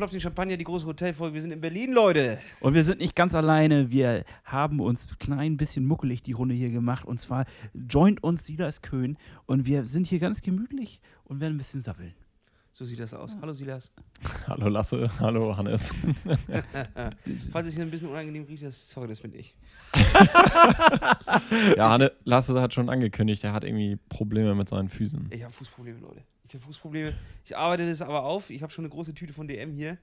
ploppt 0.00 0.14
den 0.14 0.20
Champagner, 0.20 0.56
die 0.56 0.64
große 0.64 0.86
Hotelfolge. 0.86 1.34
Wir 1.34 1.42
sind 1.42 1.50
in 1.50 1.60
Berlin, 1.60 1.92
Leute. 1.92 2.38
Und 2.60 2.72
wir 2.72 2.84
sind 2.84 3.00
nicht 3.00 3.14
ganz 3.14 3.34
alleine. 3.34 3.90
Wir 3.90 4.24
haben 4.44 4.80
uns 4.80 5.06
ein 5.06 5.18
klein 5.18 5.56
bisschen 5.58 5.84
muckelig 5.84 6.22
die 6.22 6.32
Runde 6.32 6.54
hier 6.54 6.70
gemacht. 6.70 7.04
Und 7.04 7.20
zwar 7.20 7.44
joint 7.74 8.22
uns 8.24 8.46
Silas 8.46 8.80
Köhn. 8.80 9.18
Und 9.44 9.66
wir 9.66 9.84
sind 9.84 10.06
hier 10.06 10.18
ganz 10.18 10.40
gemütlich 10.40 11.02
und 11.24 11.40
werden 11.40 11.56
ein 11.56 11.58
bisschen 11.58 11.82
sappeln. 11.82 12.14
So 12.80 12.86
sieht 12.86 12.98
das 12.98 13.12
aus. 13.12 13.36
Hallo 13.42 13.52
Silas. 13.52 13.92
Hallo 14.46 14.70
Lasse, 14.70 15.10
hallo 15.20 15.54
Hannes. 15.54 15.92
Falls 17.50 17.66
es 17.66 17.74
hier 17.74 17.82
ein 17.82 17.90
bisschen 17.90 18.08
unangenehm 18.08 18.44
riecht, 18.44 18.62
das, 18.62 18.88
sorry, 18.88 19.06
das 19.06 19.20
bin 19.20 19.34
ich. 19.34 19.54
Ja, 21.76 21.90
Hanne, 21.90 22.12
Lasse 22.24 22.58
hat 22.58 22.72
schon 22.72 22.88
angekündigt, 22.88 23.44
er 23.44 23.52
hat 23.52 23.64
irgendwie 23.64 23.96
Probleme 24.08 24.54
mit 24.54 24.70
seinen 24.70 24.88
Füßen. 24.88 25.28
Ich 25.30 25.42
habe 25.42 25.52
Fußprobleme, 25.52 26.00
Leute. 26.00 26.22
Ich 26.48 26.54
habe 26.54 26.64
Fußprobleme. 26.64 27.14
Ich 27.44 27.54
arbeite 27.54 27.86
das 27.86 28.00
aber 28.00 28.24
auf. 28.24 28.48
Ich 28.48 28.62
habe 28.62 28.72
schon 28.72 28.86
eine 28.86 28.90
große 28.90 29.12
Tüte 29.12 29.34
von 29.34 29.46
DM 29.46 29.74
hier. 29.74 29.98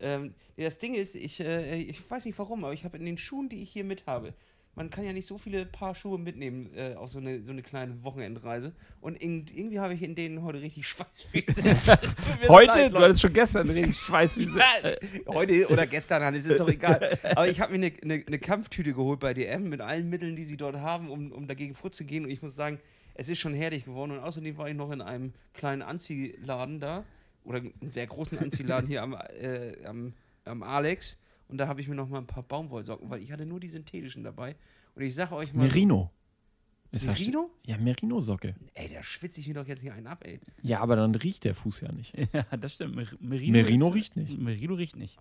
Ähm, 0.00 0.32
das 0.56 0.78
Ding 0.78 0.94
ist, 0.94 1.14
ich, 1.14 1.38
äh, 1.38 1.76
ich 1.76 2.10
weiß 2.10 2.24
nicht 2.24 2.38
warum, 2.38 2.64
aber 2.64 2.72
ich 2.72 2.86
habe 2.86 2.96
in 2.96 3.04
den 3.04 3.18
Schuhen, 3.18 3.50
die 3.50 3.62
ich 3.62 3.70
hier 3.70 3.84
mit 3.84 4.06
habe, 4.06 4.32
man 4.74 4.88
kann 4.88 5.04
ja 5.04 5.12
nicht 5.12 5.26
so 5.26 5.36
viele 5.36 5.66
Paar 5.66 5.94
Schuhe 5.94 6.18
mitnehmen 6.18 6.70
äh, 6.74 6.94
auf 6.94 7.10
so 7.10 7.18
eine, 7.18 7.44
so 7.44 7.52
eine 7.52 7.62
kleine 7.62 8.02
Wochenendreise. 8.04 8.72
Und 9.00 9.22
in, 9.22 9.46
irgendwie 9.54 9.78
habe 9.80 9.92
ich 9.92 10.02
in 10.02 10.14
denen 10.14 10.42
heute 10.42 10.62
richtig 10.62 10.86
Schweißfüße. 10.88 11.62
Heute? 12.48 12.78
leid, 12.78 12.94
du 12.94 12.98
hattest 12.98 13.20
schon 13.20 13.32
gestern 13.32 13.68
richtig 13.68 13.98
Schweißfüße. 13.98 14.60
Ja, 14.82 15.34
heute 15.34 15.68
oder 15.68 15.86
gestern, 15.86 16.22
Hannes, 16.22 16.46
ist 16.46 16.60
doch 16.60 16.68
egal. 16.68 17.18
Aber 17.22 17.48
ich 17.48 17.60
habe 17.60 17.76
mir 17.76 17.86
eine, 17.86 17.92
eine, 18.02 18.24
eine 18.26 18.38
Kampftüte 18.38 18.92
geholt 18.92 19.20
bei 19.20 19.34
DM 19.34 19.68
mit 19.68 19.80
allen 19.80 20.08
Mitteln, 20.08 20.36
die 20.36 20.44
sie 20.44 20.56
dort 20.56 20.76
haben, 20.76 21.10
um, 21.10 21.32
um 21.32 21.46
dagegen 21.46 21.74
vorzugehen. 21.74 22.24
Und 22.24 22.30
ich 22.30 22.42
muss 22.42 22.54
sagen, 22.54 22.78
es 23.14 23.28
ist 23.28 23.38
schon 23.38 23.54
herrlich 23.54 23.84
geworden. 23.84 24.12
Und 24.12 24.20
außerdem 24.20 24.56
war 24.56 24.68
ich 24.68 24.74
noch 24.74 24.90
in 24.90 25.00
einem 25.00 25.32
kleinen 25.54 25.82
Anziehladen 25.82 26.80
da. 26.80 27.04
Oder 27.44 27.58
einen 27.58 27.90
sehr 27.90 28.06
großen 28.06 28.38
Anziehladen 28.38 28.88
hier 28.88 29.02
am, 29.02 29.14
äh, 29.14 29.84
am, 29.84 30.14
am 30.44 30.62
Alex. 30.62 31.18
Und 31.52 31.58
da 31.58 31.68
habe 31.68 31.82
ich 31.82 31.86
mir 31.88 31.94
noch 31.94 32.08
mal 32.08 32.16
ein 32.18 32.26
paar 32.26 32.42
Baumwollsocken, 32.42 33.10
weil 33.10 33.20
ich 33.22 33.30
hatte 33.30 33.44
nur 33.44 33.60
die 33.60 33.68
synthetischen 33.68 34.24
dabei. 34.24 34.56
Und 34.94 35.02
ich 35.02 35.14
sage 35.14 35.34
euch 35.34 35.52
mal. 35.52 35.66
Merino. 35.66 36.10
Ist 36.90 37.06
das- 37.06 37.18
Merino? 37.18 37.50
Ja, 37.66 37.76
Merino-Socke. 37.76 38.54
Ey, 38.72 38.88
da 38.92 39.02
schwitze 39.02 39.38
ich 39.40 39.48
mir 39.48 39.54
doch 39.54 39.66
jetzt 39.66 39.80
hier 39.82 39.92
einen 39.92 40.06
ab, 40.06 40.24
ey. 40.26 40.40
Ja, 40.62 40.80
aber 40.80 40.96
dann 40.96 41.14
riecht 41.14 41.44
der 41.44 41.54
Fuß 41.54 41.82
ja 41.82 41.92
nicht. 41.92 42.14
Ja, 42.32 42.56
das 42.56 42.72
stimmt. 42.72 42.96
Mer 42.96 43.06
Merino, 43.20 43.52
Merino 43.52 43.88
ist- 43.88 43.94
riecht 43.94 44.16
nicht. 44.16 44.38
Merino 44.38 44.74
riecht 44.74 44.96
nicht. 44.96 45.18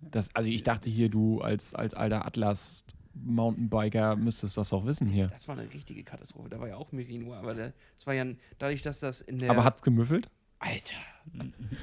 Das, 0.00 0.32
also 0.36 0.48
ich 0.48 0.62
dachte 0.62 0.88
hier, 0.88 1.08
du 1.08 1.40
als, 1.40 1.74
als 1.74 1.94
alter 1.94 2.24
Atlas-Mountainbiker 2.24 4.14
müsstest 4.14 4.56
das 4.56 4.72
auch 4.72 4.84
wissen 4.86 5.08
hier. 5.08 5.26
Das 5.28 5.48
war 5.48 5.58
eine 5.58 5.72
richtige 5.74 6.04
Katastrophe. 6.04 6.48
Da 6.48 6.60
war 6.60 6.68
ja 6.68 6.76
auch 6.76 6.92
Merino, 6.92 7.34
aber 7.34 7.54
da- 7.54 7.72
das 7.96 8.06
war 8.06 8.14
ja 8.14 8.24
dadurch, 8.58 8.82
dass 8.82 9.00
das 9.00 9.20
in 9.20 9.38
der. 9.40 9.50
Aber 9.50 9.64
hat's 9.64 9.82
gemüffelt? 9.82 10.30
Alter, 10.60 10.96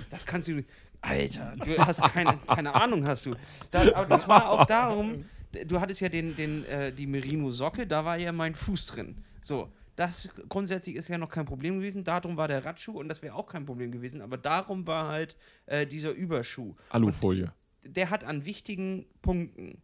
das 0.10 0.26
kannst 0.26 0.48
du. 0.48 0.64
Alter, 1.06 1.56
du 1.64 1.78
hast 1.78 2.02
keine, 2.02 2.38
keine 2.48 2.74
Ahnung, 2.76 3.06
hast 3.06 3.26
du. 3.26 3.36
Da, 3.72 3.82
aber 3.94 4.08
das 4.08 4.28
war 4.28 4.50
auch 4.50 4.66
darum, 4.66 5.26
du 5.68 5.80
hattest 5.80 6.02
ja 6.02 6.10
den, 6.10 6.36
den, 6.36 6.66
äh, 6.66 6.92
die 6.92 7.08
Merino-Socke, 7.08 7.88
da 7.88 8.04
war 8.06 8.18
ja 8.18 8.32
mein 8.32 8.56
Fuß 8.56 8.88
drin. 8.88 9.24
So, 9.42 9.72
das 9.96 10.30
grundsätzlich 10.50 10.96
ist 10.96 11.08
ja 11.08 11.18
noch 11.18 11.30
kein 11.30 11.46
Problem 11.46 11.78
gewesen. 11.78 12.04
Darum 12.04 12.36
war 12.38 12.48
der 12.48 12.66
Radschuh 12.66 13.00
und 13.00 13.08
das 13.08 13.22
wäre 13.22 13.36
auch 13.36 13.48
kein 13.48 13.66
Problem 13.66 13.92
gewesen. 13.92 14.22
Aber 14.22 14.38
darum 14.38 14.86
war 14.88 15.08
halt 15.08 15.38
äh, 15.68 15.88
dieser 15.88 16.12
Überschuh. 16.12 16.76
Alufolie. 16.90 17.54
Der 17.84 18.10
hat 18.10 18.24
an 18.24 18.46
wichtigen 18.46 19.06
Punkten 19.22 19.82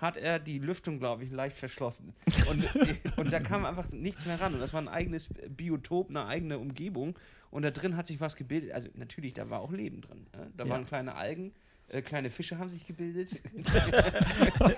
hat 0.00 0.16
er 0.16 0.38
die 0.38 0.58
Lüftung, 0.58 0.98
glaube 0.98 1.24
ich, 1.24 1.30
leicht 1.30 1.56
verschlossen. 1.56 2.14
Und, 2.50 2.64
und 3.16 3.32
da 3.32 3.40
kam 3.40 3.64
einfach 3.64 3.90
nichts 3.90 4.26
mehr 4.26 4.40
ran. 4.40 4.54
Und 4.54 4.60
das 4.60 4.72
war 4.72 4.80
ein 4.82 4.88
eigenes 4.88 5.28
Biotop, 5.48 6.10
eine 6.10 6.26
eigene 6.26 6.58
Umgebung. 6.58 7.18
Und 7.50 7.62
da 7.62 7.70
drin 7.70 7.96
hat 7.96 8.06
sich 8.06 8.20
was 8.20 8.36
gebildet. 8.36 8.72
Also 8.72 8.88
natürlich, 8.94 9.34
da 9.34 9.48
war 9.50 9.60
auch 9.60 9.72
Leben 9.72 10.00
drin. 10.02 10.26
Ne? 10.36 10.50
Da 10.56 10.64
Ja. 10.64 10.70
waren 10.70 10.86
kleine 10.86 11.14
Algen, 11.14 11.52
äh, 11.88 12.02
kleine 12.02 12.30
Fische 12.30 12.58
haben 12.58 12.68
sich 12.68 12.84
gebildet. 12.86 13.30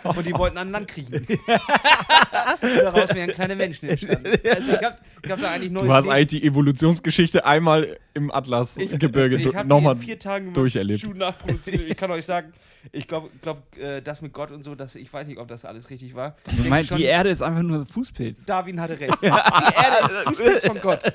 und 0.04 0.26
die 0.26 0.34
wollten 0.34 0.58
an 0.58 0.70
Land 0.70 0.88
kriechen. 0.88 1.26
Daraus 2.60 3.14
wären 3.14 3.30
kleine 3.30 3.56
Menschen 3.56 3.88
entstanden. 3.88 4.38
Also 4.44 4.72
ich 4.72 4.82
habe 4.84 4.96
ich 5.24 5.30
hab 5.30 5.40
da 5.40 5.50
eigentlich 5.50 5.72
neues 5.72 5.86
Du 5.86 5.92
hast 5.92 6.04
Leben- 6.04 6.14
eigentlich 6.14 6.40
die 6.42 6.46
Evolutionsgeschichte 6.46 7.46
einmal 7.46 7.98
im 8.12 8.30
Atlasgebirge 8.30 9.36
ich 9.36 9.54
habe 9.54 9.68
nochmal 9.68 9.94
in 9.94 10.00
vier 10.02 10.18
Tagen 10.18 10.52
durcherlebt. 10.52 11.00
Schuh 11.00 11.14
nachproduziert. 11.14 11.80
Ich 11.88 11.96
kann 11.96 12.10
euch 12.10 12.26
sagen, 12.26 12.52
ich 12.92 13.08
glaube, 13.08 13.30
glaub, 13.40 13.62
äh, 13.78 14.02
das 14.02 14.20
mit 14.20 14.32
Gott 14.34 14.50
und 14.50 14.62
so, 14.62 14.74
das, 14.74 14.94
ich 14.94 15.10
weiß 15.12 15.28
nicht, 15.28 15.38
ob 15.38 15.48
das 15.48 15.64
alles 15.64 15.88
richtig 15.90 16.14
war. 16.14 16.36
Ich 16.46 16.86
schon, 16.86 16.98
die 16.98 17.04
Erde 17.04 17.30
ist 17.30 17.40
einfach 17.42 17.62
nur 17.62 17.78
ein 17.78 17.86
Fußpilz. 17.86 18.44
Darwin 18.44 18.80
hatte 18.80 19.00
recht. 19.00 19.16
Die 19.22 19.26
Erde 19.26 20.04
ist 20.04 20.12
Fußpilz 20.26 20.66
von 20.66 20.80
Gott. 20.80 21.00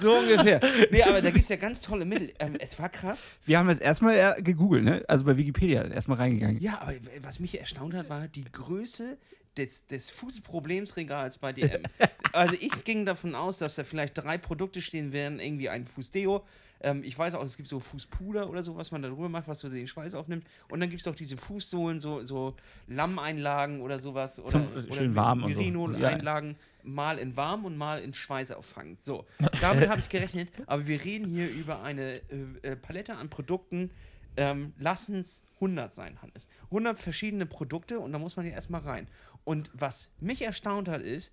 so 0.00 0.14
ungefähr. 0.14 0.60
Nee, 0.90 1.02
aber 1.02 1.20
da 1.20 1.30
gibt 1.30 1.42
es 1.42 1.48
ja 1.48 1.56
ganz 1.56 1.80
tolle 1.80 2.04
Mittel. 2.04 2.32
Ähm, 2.38 2.56
es 2.58 2.78
war 2.78 2.88
krass. 2.88 3.22
Wir 3.44 3.58
haben 3.58 3.68
das 3.68 3.78
erstmal 3.78 4.14
äh, 4.14 4.42
gegoogelt, 4.42 4.84
ne? 4.84 5.04
Also 5.08 5.24
bei 5.24 5.36
Wikipedia 5.36 5.84
erstmal 5.84 6.18
reingegangen. 6.18 6.58
Ja, 6.60 6.80
aber 6.80 6.94
was 7.20 7.40
mich 7.40 7.58
erstaunt 7.58 7.94
hat, 7.94 8.08
war 8.08 8.28
die 8.28 8.44
Größe 8.44 9.18
des, 9.56 9.86
des 9.86 10.10
Fußproblemsregals 10.10 11.38
bei 11.38 11.52
DM. 11.52 11.82
also 12.32 12.54
ich 12.54 12.84
ging 12.84 13.06
davon 13.06 13.34
aus, 13.34 13.58
dass 13.58 13.74
da 13.74 13.84
vielleicht 13.84 14.18
drei 14.18 14.38
Produkte 14.38 14.82
stehen 14.82 15.12
werden, 15.12 15.40
irgendwie 15.40 15.68
ein 15.68 15.86
Fußdeo. 15.86 16.44
Ähm, 16.80 17.02
ich 17.04 17.18
weiß 17.18 17.34
auch, 17.34 17.44
es 17.44 17.56
gibt 17.56 17.68
so 17.68 17.80
Fußpuder 17.80 18.48
oder 18.48 18.62
so, 18.62 18.76
was 18.76 18.90
man 18.90 19.02
da 19.02 19.08
drüber 19.08 19.28
macht, 19.28 19.48
was 19.48 19.60
so 19.60 19.68
den 19.68 19.88
Schweiß 19.88 20.14
aufnimmt. 20.14 20.46
Und 20.68 20.80
dann 20.80 20.90
gibt 20.90 21.00
es 21.00 21.08
auch 21.08 21.14
diese 21.14 21.36
Fußsohlen, 21.36 22.00
so, 22.00 22.24
so 22.24 22.54
Lammeinlagen 22.86 23.80
oder 23.80 23.98
sowas. 23.98 24.38
Oder, 24.38 24.48
Zum- 24.48 24.72
oder 24.72 24.92
schön 24.92 25.14
warm 25.14 25.44
und 25.44 25.52
so. 25.52 25.58
Merino-Einlagen, 25.58 26.56
mal 26.82 27.18
in 27.18 27.36
warm 27.36 27.64
und 27.64 27.76
mal 27.76 28.00
in 28.02 28.12
Schweiß 28.12 28.52
auffangend. 28.52 29.02
So, 29.02 29.26
damit 29.60 29.88
habe 29.88 30.00
ich 30.00 30.08
gerechnet. 30.08 30.48
Aber 30.66 30.86
wir 30.86 31.02
reden 31.04 31.26
hier 31.26 31.50
über 31.50 31.82
eine 31.82 32.16
äh, 32.30 32.46
äh, 32.62 32.76
Palette 32.76 33.16
an 33.16 33.28
Produkten, 33.28 33.90
ähm, 34.36 34.74
lassen 34.78 35.16
es 35.16 35.42
100 35.56 35.92
sein, 35.92 36.20
Hannes. 36.20 36.48
100 36.64 36.98
verschiedene 36.98 37.46
Produkte 37.46 37.98
und 38.00 38.12
da 38.12 38.18
muss 38.18 38.36
man 38.36 38.46
ja 38.46 38.52
erstmal 38.52 38.82
rein. 38.82 39.08
Und 39.44 39.70
was 39.72 40.12
mich 40.20 40.42
erstaunt 40.42 40.88
hat, 40.88 41.00
ist, 41.00 41.32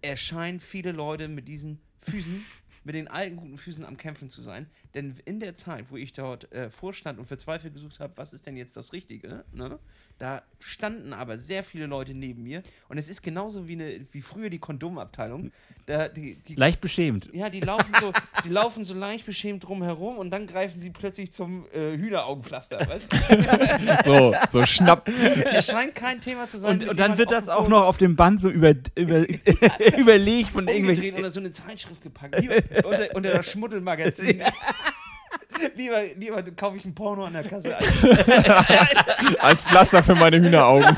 es 0.00 0.20
scheinen 0.20 0.60
viele 0.60 0.92
Leute 0.92 1.28
mit 1.28 1.46
diesen 1.48 1.80
Füßen, 2.00 2.44
mit 2.84 2.94
den 2.94 3.08
alten 3.08 3.36
guten 3.36 3.56
Füßen 3.56 3.84
am 3.84 3.96
Kämpfen 3.96 4.28
zu 4.28 4.42
sein. 4.42 4.66
Denn 4.94 5.14
in 5.24 5.40
der 5.40 5.54
Zeit, 5.54 5.90
wo 5.90 5.96
ich 5.96 6.12
dort 6.12 6.52
äh, 6.52 6.70
vorstand 6.70 7.18
und 7.18 7.24
verzweifelt 7.26 7.74
gesucht 7.74 8.00
habe, 8.00 8.16
was 8.16 8.32
ist 8.32 8.46
denn 8.46 8.56
jetzt 8.56 8.76
das 8.76 8.92
Richtige, 8.92 9.44
ne? 9.52 9.78
da 10.22 10.42
standen 10.60 11.12
aber 11.12 11.36
sehr 11.36 11.64
viele 11.64 11.86
Leute 11.86 12.14
neben 12.14 12.44
mir. 12.44 12.62
Und 12.88 12.96
es 12.96 13.08
ist 13.08 13.22
genauso 13.22 13.66
wie, 13.66 13.72
eine, 13.72 14.06
wie 14.12 14.22
früher 14.22 14.50
die 14.50 14.60
Kondomabteilung. 14.60 15.50
Da, 15.86 16.08
die, 16.08 16.36
die 16.36 16.54
Leicht 16.54 16.80
beschämt. 16.80 17.28
ja, 17.32 17.50
die 17.50 17.58
laufen 17.58 17.92
so, 18.00 18.12
die 18.44 18.48
laufen 18.48 18.84
so 18.84 18.94
leicht 18.94 19.26
beschämt 19.26 19.64
drum 19.64 19.82
herum 19.82 20.18
und 20.18 20.30
dann 20.30 20.46
greifen 20.46 20.78
sie 20.78 20.90
plötzlich 20.90 21.32
zum 21.32 21.66
äh, 21.74 21.96
Hühneraugenpflaster, 21.96 22.78
weißt? 22.88 23.12
So, 24.04 24.34
so 24.48 24.64
schnapp. 24.64 25.08
Es 25.52 25.66
scheint 25.66 25.94
kein 25.94 26.20
Thema 26.20 26.46
zu 26.46 26.58
sein. 26.58 26.80
Und, 26.80 26.90
und 26.90 27.00
dann 27.00 27.18
wird 27.18 27.30
das 27.30 27.48
auch 27.48 27.66
noch 27.66 27.82
auf 27.82 27.98
dem 27.98 28.14
Band 28.14 28.40
so 28.40 28.48
über, 28.48 28.74
über, 28.94 29.24
überlegt 29.98 30.52
von 30.52 30.68
irgendwelchen. 30.68 31.18
oder 31.18 31.30
so 31.30 31.40
eine 31.40 31.50
Zeitschrift 31.50 32.00
gepackt. 32.00 32.40
Lieber 32.40 32.56
unter, 32.84 33.14
unter 33.14 33.30
das 33.30 33.50
Schmuddelmagazin. 33.50 34.42
lieber, 35.76 36.02
lieber 36.16 36.42
kaufe 36.52 36.76
ich 36.76 36.84
ein 36.84 36.94
Porno 36.94 37.24
an 37.24 37.32
der 37.32 37.44
Kasse. 37.44 37.76
Als 39.40 39.62
Pflaster 39.62 40.02
für 40.02 40.14
meine 40.14 40.40
Hühneraugen. 40.40 40.96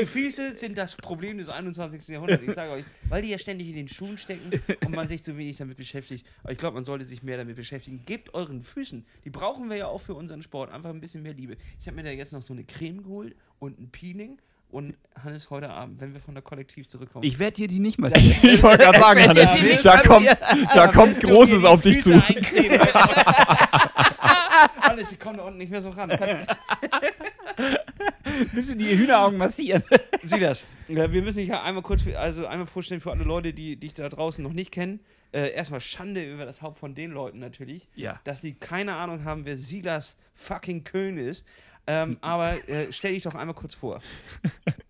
Die 0.00 0.06
Füße 0.06 0.52
sind 0.52 0.76
das 0.76 0.96
Problem 0.96 1.38
des 1.38 1.48
21. 1.48 2.08
Jahrhunderts. 2.08 2.42
Ich 2.42 2.52
sage 2.52 2.72
euch, 2.72 2.84
weil 3.08 3.22
die 3.22 3.30
ja 3.30 3.38
ständig 3.38 3.68
in 3.68 3.74
den 3.76 3.88
Schuhen 3.88 4.18
stecken 4.18 4.50
und 4.84 4.94
man 4.94 5.06
sich 5.06 5.22
zu 5.22 5.36
wenig 5.36 5.56
damit 5.56 5.76
beschäftigt. 5.76 6.26
Aber 6.42 6.52
ich 6.52 6.58
glaube, 6.58 6.74
man 6.74 6.84
sollte 6.84 7.04
sich 7.04 7.22
mehr 7.22 7.36
damit 7.36 7.56
beschäftigen. 7.56 8.02
Gebt 8.04 8.34
euren 8.34 8.62
Füßen, 8.62 9.04
die 9.24 9.30
brauchen 9.30 9.70
wir 9.70 9.76
ja 9.76 9.86
auch 9.86 10.00
für 10.00 10.14
unseren 10.14 10.42
Sport, 10.42 10.72
einfach 10.72 10.90
ein 10.90 11.00
bisschen 11.00 11.22
mehr 11.22 11.34
Liebe. 11.34 11.56
Ich 11.80 11.86
habe 11.86 11.96
mir 11.96 12.02
da 12.02 12.10
jetzt 12.10 12.32
noch 12.32 12.42
so 12.42 12.52
eine 12.52 12.64
Creme 12.64 13.02
geholt 13.02 13.36
und 13.58 13.78
ein 13.78 13.90
Peeling. 13.90 14.38
Und 14.74 14.96
Hannes, 15.22 15.50
heute 15.50 15.70
Abend, 15.70 16.00
wenn 16.00 16.12
wir 16.14 16.20
von 16.20 16.34
der 16.34 16.42
Kollektiv 16.42 16.88
zurückkommen, 16.88 17.24
Ich 17.24 17.38
werde 17.38 17.54
dir 17.54 17.68
die 17.68 17.78
nicht 17.78 18.00
massieren. 18.00 18.36
Ich 18.42 18.60
wollte 18.60 18.82
gerade 18.82 18.98
sagen, 18.98 19.28
Hannes, 19.28 19.82
da 19.84 20.00
kommt, 20.00 20.26
da 20.74 20.88
kommt 20.88 21.20
Großes 21.20 21.62
auf 21.64 21.82
dich 21.82 22.02
Füße 22.02 22.10
zu. 22.10 22.20
Hannes, 24.82 25.12
ich 25.12 25.20
komme 25.20 25.36
da 25.36 25.44
unten 25.44 25.58
nicht 25.58 25.70
mehr 25.70 25.80
so 25.80 25.90
ran. 25.90 26.10
Müssen 28.52 28.76
die 28.76 28.98
Hühneraugen 28.98 29.38
massieren. 29.38 29.84
Sieh 30.22 30.40
das. 30.40 30.66
Ja, 30.88 31.12
wir 31.12 31.22
müssen 31.22 31.38
dich 31.38 31.50
ja 31.50 31.62
einmal 31.62 31.84
kurz, 31.84 32.04
also 32.08 32.48
einmal 32.48 32.66
vorstellen 32.66 33.00
für 33.00 33.12
alle 33.12 33.22
Leute, 33.22 33.52
die 33.52 33.76
dich 33.76 33.94
da 33.94 34.08
draußen 34.08 34.42
noch 34.42 34.52
nicht 34.52 34.72
kennen. 34.72 34.98
Äh, 35.30 35.52
erstmal 35.52 35.80
Schande 35.80 36.24
über 36.24 36.44
das 36.44 36.62
Haupt 36.62 36.80
von 36.80 36.96
den 36.96 37.12
Leuten 37.12 37.38
natürlich, 37.38 37.86
Ja. 37.94 38.18
dass 38.24 38.40
sie 38.40 38.54
keine 38.54 38.94
Ahnung 38.96 39.24
haben, 39.24 39.44
wer 39.44 39.56
Silas 39.56 40.16
fucking 40.34 40.82
Köln 40.82 41.16
ist. 41.16 41.46
Ähm, 41.86 42.16
aber 42.20 42.68
äh, 42.68 42.92
stell 42.92 43.12
dich 43.12 43.22
doch 43.22 43.34
einmal 43.34 43.54
kurz 43.54 43.74
vor. 43.74 44.00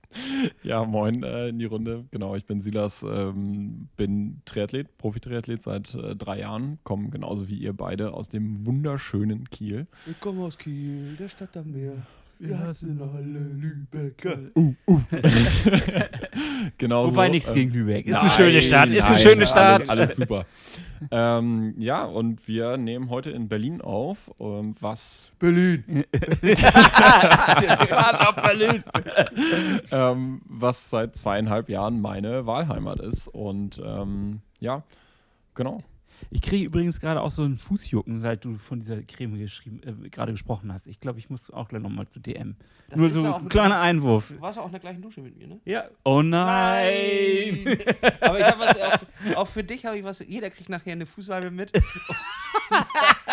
Ja, 0.63 0.85
moin 0.85 1.23
äh, 1.23 1.49
in 1.49 1.59
die 1.59 1.65
Runde. 1.65 2.05
Genau, 2.11 2.37
ich 2.37 2.47
bin 2.47 2.61
Silas, 2.61 3.03
ähm, 3.03 3.89
bin 3.97 4.43
Triathlet, 4.45 4.97
Profi-Triathlet 4.97 5.63
seit 5.63 5.95
äh, 5.95 6.15
drei 6.15 6.41
Jahren, 6.41 6.79
komme 6.85 7.11
genauso 7.11 7.49
wie 7.49 7.57
ihr 7.57 7.73
beide 7.73 8.15
aus 8.15 8.29
dem 8.29 8.65
wunderschönen 8.65 9.51
Kiel. 9.51 9.87
Ich 10.09 10.21
komme 10.21 10.45
aus 10.45 10.57
Kiel, 10.57 11.17
der 11.19 11.29
Stadt 11.29 11.57
am 11.57 11.73
Meer. 11.73 11.95
Wir 12.39 12.59
hassen 12.59 13.01
alle 13.01 13.39
Lübecker. 13.39 14.39
Genau 16.79 17.09
Wobei 17.09 17.27
so. 17.27 17.33
nichts 17.33 17.49
Ähm, 17.51 17.55
gegen 17.55 17.71
Lübeck. 17.73 18.07
Ist 18.07 18.13
Nein, 18.13 18.23
eine 18.23 18.31
schöne 18.31 18.63
Stadt. 18.63 18.89
Ist 18.89 19.03
eine 19.03 19.15
nein, 19.15 19.23
schöne 19.23 19.47
Stadt. 19.47 19.89
Alles, 19.89 19.91
alles 19.91 20.17
super. 20.17 20.47
Ähm, 21.11 21.75
ja, 21.79 22.05
und 22.05 22.47
wir 22.49 22.77
nehmen 22.77 23.11
heute 23.11 23.31
in 23.31 23.49
Berlin 23.49 23.81
auf, 23.81 24.31
ähm, 24.41 24.75
was 24.81 25.31
Berlin. 25.39 26.05
Nach 27.91 28.37
Berlin. 28.37 28.85
ähm, 29.91 30.43
was 30.45 30.91
seit 30.91 31.15
zweieinhalb 31.15 31.69
Jahren 31.69 32.01
meine 32.01 32.47
Wahlheimat 32.47 33.01
ist. 33.01 33.29
Und 33.29 33.81
ähm, 33.85 34.41
ja, 34.61 34.83
genau. 35.55 35.83
Ich 36.31 36.43
kriege 36.43 36.65
übrigens 36.65 37.01
gerade 37.01 37.21
auch 37.21 37.31
so 37.31 37.43
einen 37.43 37.59
Fußjucken, 37.59 38.21
seit 38.21 38.45
du 38.45 38.59
von 38.59 38.81
dieser 38.81 39.03
Creme 39.03 39.39
geschrieben, 39.39 39.81
äh, 39.85 40.09
gerade 40.09 40.33
gesprochen 40.33 40.73
hast. 40.73 40.87
Ich 40.87 41.01
glaube, 41.01 41.19
ich 41.19 41.31
muss 41.31 41.51
auch 41.51 41.69
gleich 41.69 41.83
nochmal 41.83 42.09
zu 42.09 42.21
DM. 42.21 42.57
Das 42.89 42.99
Nur 42.99 43.09
ist 43.09 43.15
so 43.15 43.35
ein 43.35 43.49
kleiner 43.49 43.81
Einwurf. 43.81 44.29
Du 44.29 44.41
warst 44.41 44.57
ja 44.57 44.63
auch 44.63 44.67
in 44.67 44.73
der 44.73 44.81
gleichen 44.81 45.03
Dusche 45.03 45.21
mit 45.21 45.37
mir, 45.37 45.47
ne? 45.47 45.61
Ja. 45.65 45.85
Oh 46.05 46.23
nein. 46.23 46.85
Aber 48.21 48.39
ich 48.39 48.47
habe 48.47 48.61
was, 48.61 48.81
auch, 48.81 49.37
auch 49.37 49.47
für 49.47 49.65
dich 49.65 49.85
habe 49.87 49.99
ich 49.99 50.05
was, 50.05 50.19
jeder 50.21 50.51
kriegt 50.51 50.69
nachher 50.69 50.93
eine 50.93 51.07
Fußsalbe 51.07 51.51
mit. 51.51 51.73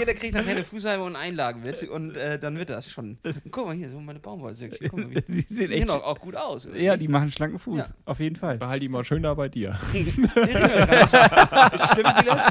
jeder 0.00 0.14
kriegt 0.14 0.34
nachher 0.34 0.56
eine 0.56 0.64
Fußsalbe 0.64 1.04
und 1.04 1.14
Einlagen 1.14 1.62
mit 1.62 1.82
und 1.88 2.16
äh, 2.16 2.38
dann 2.38 2.56
wird 2.58 2.70
das 2.70 2.90
schon. 2.90 3.18
Guck 3.50 3.66
mal 3.66 3.74
hier, 3.76 3.88
so 3.88 4.00
meine 4.00 4.18
Baumwollsöckchen. 4.18 4.88
Guck 4.88 4.98
mal, 4.98 5.10
wie, 5.10 5.20
Die 5.28 5.54
sehen 5.54 5.68
die 5.68 5.74
echt. 5.74 5.82
sehen 5.82 5.90
auch, 5.90 6.02
auch 6.02 6.18
gut 6.18 6.34
aus. 6.34 6.66
oder 6.66 6.76
Ja, 6.78 6.96
die 6.96 7.06
machen 7.08 7.30
schlanken 7.30 7.58
Fuß. 7.58 7.76
Ja. 7.76 7.86
Auf 8.06 8.18
jeden 8.20 8.36
Fall. 8.36 8.58
Behalte 8.58 8.80
die 8.80 8.88
mal 8.88 9.04
schön 9.04 9.22
da 9.22 9.34
bei 9.34 9.48
dir. 9.48 9.78
Stimmt 9.92 10.14
sie 11.08 12.24
das? 12.24 12.48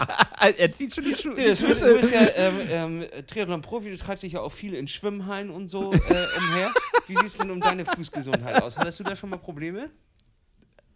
Er 0.57 0.72
zieht 0.72 0.96
schon 0.96 1.04
die 1.04 1.16
Schuhe. 1.16 1.34
Du 1.34 2.00
bist 2.00 2.13
ja 2.13 2.28
ähm, 2.36 2.54
ähm, 2.69 3.06
Triathlon-Profi, 3.28 3.90
du 3.90 3.98
treibst 3.98 4.24
dich 4.24 4.34
ja 4.34 4.42
auch 4.42 4.52
viel 4.54 4.74
in 4.74 4.88
Schwimmhallen 4.88 5.50
und 5.50 5.69
so 5.69 5.92
äh, 5.92 5.95
umher. 6.38 6.72
Wie 7.07 7.16
sieht 7.16 7.25
es 7.25 7.38
denn 7.38 7.52
um 7.52 7.60
deine 7.60 7.86
Fußgesundheit 7.86 8.62
aus? 8.62 8.78
Hattest 8.78 9.00
du 9.00 9.04
da 9.04 9.16
schon 9.16 9.30
mal 9.30 9.38
Probleme? 9.38 9.90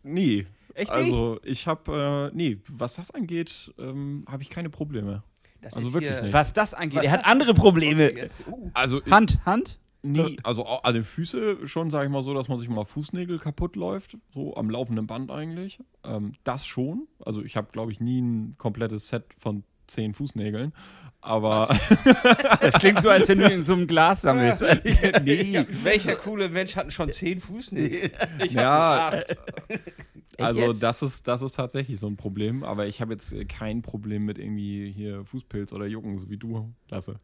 Nee. 0.03 0.45
Echt 0.75 0.91
nicht? 0.91 0.91
Also 0.91 1.39
ich 1.43 1.67
habe, 1.67 2.31
äh, 2.33 2.35
nee, 2.35 2.59
was 2.67 2.95
das 2.95 3.11
angeht, 3.11 3.73
ähm, 3.77 4.25
habe 4.27 4.43
ich 4.43 4.49
keine 4.49 4.69
Probleme. 4.69 5.23
Das 5.63 5.75
also 5.75 5.93
wirklich 5.93 6.21
nicht. 6.21 6.33
Was 6.33 6.53
das 6.53 6.73
angeht, 6.73 6.99
Was 6.99 7.05
er 7.05 7.11
hat 7.11 7.25
andere 7.25 7.53
Probleme. 7.53 8.11
Uh, 8.47 8.69
Also 8.73 9.03
Hand, 9.05 9.39
Hand? 9.45 9.79
nie, 10.01 10.37
also 10.43 10.65
an 10.65 10.93
den 10.93 11.05
Füße 11.05 11.65
schon, 11.67 11.89
sage 11.89 12.05
ich 12.05 12.11
mal 12.11 12.23
so, 12.23 12.33
dass 12.33 12.47
man 12.49 12.57
sich 12.57 12.69
mal 12.69 12.83
Fußnägel 12.85 13.39
kaputt 13.39 13.75
läuft, 13.75 14.17
so 14.33 14.55
am 14.55 14.69
laufenden 14.69 15.07
Band 15.07 15.31
eigentlich. 15.31 15.79
Ähm, 16.03 16.33
das 16.43 16.65
schon. 16.65 17.07
Also 17.25 17.41
ich 17.43 17.55
habe, 17.55 17.69
glaube 17.71 17.91
ich, 17.91 17.99
nie 17.99 18.21
ein 18.21 18.55
komplettes 18.57 19.07
Set 19.07 19.25
von 19.37 19.63
zehn 19.87 20.13
Fußnägeln. 20.13 20.73
Aber 21.25 21.67
Das 22.61 22.73
klingt 22.75 23.01
so, 23.01 23.09
als 23.09 23.29
wenn 23.29 23.39
du 23.39 23.49
in 23.49 23.63
so 23.63 23.73
einem 23.73 23.87
Glas 23.87 24.21
sammelst. 24.23 24.61
nee, 25.23 25.65
welcher 25.83 26.15
coole 26.15 26.49
Mensch 26.49 26.75
hat 26.75 26.83
denn 26.85 26.91
schon 26.91 27.11
zehn 27.11 27.39
Fußnägel? 27.39 28.11
Ich 28.43 28.57
hab 28.57 28.63
Ja. 28.63 29.07
acht. 29.07 29.37
also 30.37 30.73
das 30.73 31.01
ist, 31.01 31.27
das 31.27 31.41
ist 31.41 31.55
tatsächlich 31.55 31.97
so 31.99 32.07
ein 32.07 32.17
Problem. 32.17 32.63
Aber 32.63 32.87
ich 32.87 32.99
habe 33.01 33.13
jetzt 33.13 33.33
kein 33.47 33.81
Problem 33.81 34.25
mit 34.25 34.37
irgendwie 34.37 34.91
hier 34.91 35.23
Fußpilz 35.23 35.71
oder 35.71 35.85
Jucken, 35.85 36.19
so 36.19 36.29
wie 36.29 36.37
du, 36.37 36.73
Lasse. 36.89 37.19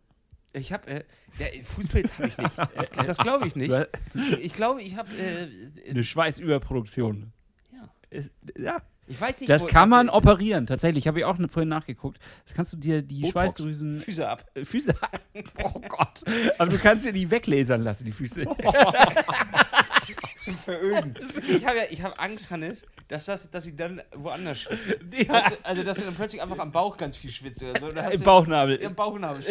Ich 0.53 0.71
habe, 0.73 0.87
äh, 0.87 1.03
ja, 1.37 1.45
Fußpilz 1.63 2.13
habe 2.17 2.29
ich 2.29 2.37
nicht. 2.37 2.51
Ich, 2.97 3.03
das 3.05 3.17
glaube 3.17 3.47
ich 3.47 3.55
nicht. 3.55 3.71
Ich 4.41 4.53
glaube, 4.53 4.81
ich 4.81 4.95
habe, 4.95 5.09
äh, 5.17 5.89
Eine 5.89 6.03
Schweißüberproduktion. 6.03 7.31
ja. 7.73 8.21
Ja, 8.57 8.77
Ich 9.11 9.19
weiß 9.19 9.39
nicht, 9.41 9.49
das 9.49 9.63
wo- 9.63 9.67
kann 9.67 9.89
man 9.89 10.07
operieren. 10.07 10.67
Tatsächlich, 10.67 11.07
habe 11.07 11.17
ich 11.19 11.25
auch 11.25 11.37
ne- 11.39 11.49
vorhin 11.49 11.67
nachgeguckt. 11.69 12.19
Das 12.45 12.53
kannst 12.53 12.73
du 12.73 12.77
dir 12.77 13.01
die 13.01 13.15
Botox. 13.21 13.31
Schweißdrüsen. 13.31 13.93
Füße 13.99 14.29
ab. 14.29 14.45
Füße. 14.63 14.93
Oh 15.63 15.79
Gott. 15.87 16.23
Aber 16.59 16.69
du 16.71 16.77
kannst 16.77 17.05
dir 17.05 17.11
die 17.11 17.29
weglasern 17.31 17.81
lassen, 17.81 18.05
die 18.05 18.11
Füße. 18.11 18.45
Veröden. 20.63 21.15
Ich 21.47 21.65
habe 21.65 21.77
ja, 21.77 21.83
ich 21.89 22.01
habe 22.01 22.17
Angst, 22.19 22.49
Hannes, 22.51 22.85
dass, 23.09 23.25
das, 23.25 23.49
dass 23.49 23.65
ich 23.65 23.75
dann 23.75 24.01
woanders 24.15 24.61
schwitze. 24.61 24.97
Ja. 25.27 25.49
Du, 25.49 25.55
also, 25.63 25.83
dass 25.83 25.97
du 25.97 26.05
dann 26.05 26.15
plötzlich 26.15 26.41
einfach 26.41 26.59
am 26.59 26.71
Bauch 26.71 26.95
ganz 26.95 27.17
viel 27.17 27.31
schwitzt 27.31 27.61
oder 27.63 27.77
so. 27.79 27.87
Oder 27.87 28.11
Im 28.11 28.21
Bauchnabel. 28.21 28.75
Im 28.77 28.95
Bauchnabel. 28.95 29.43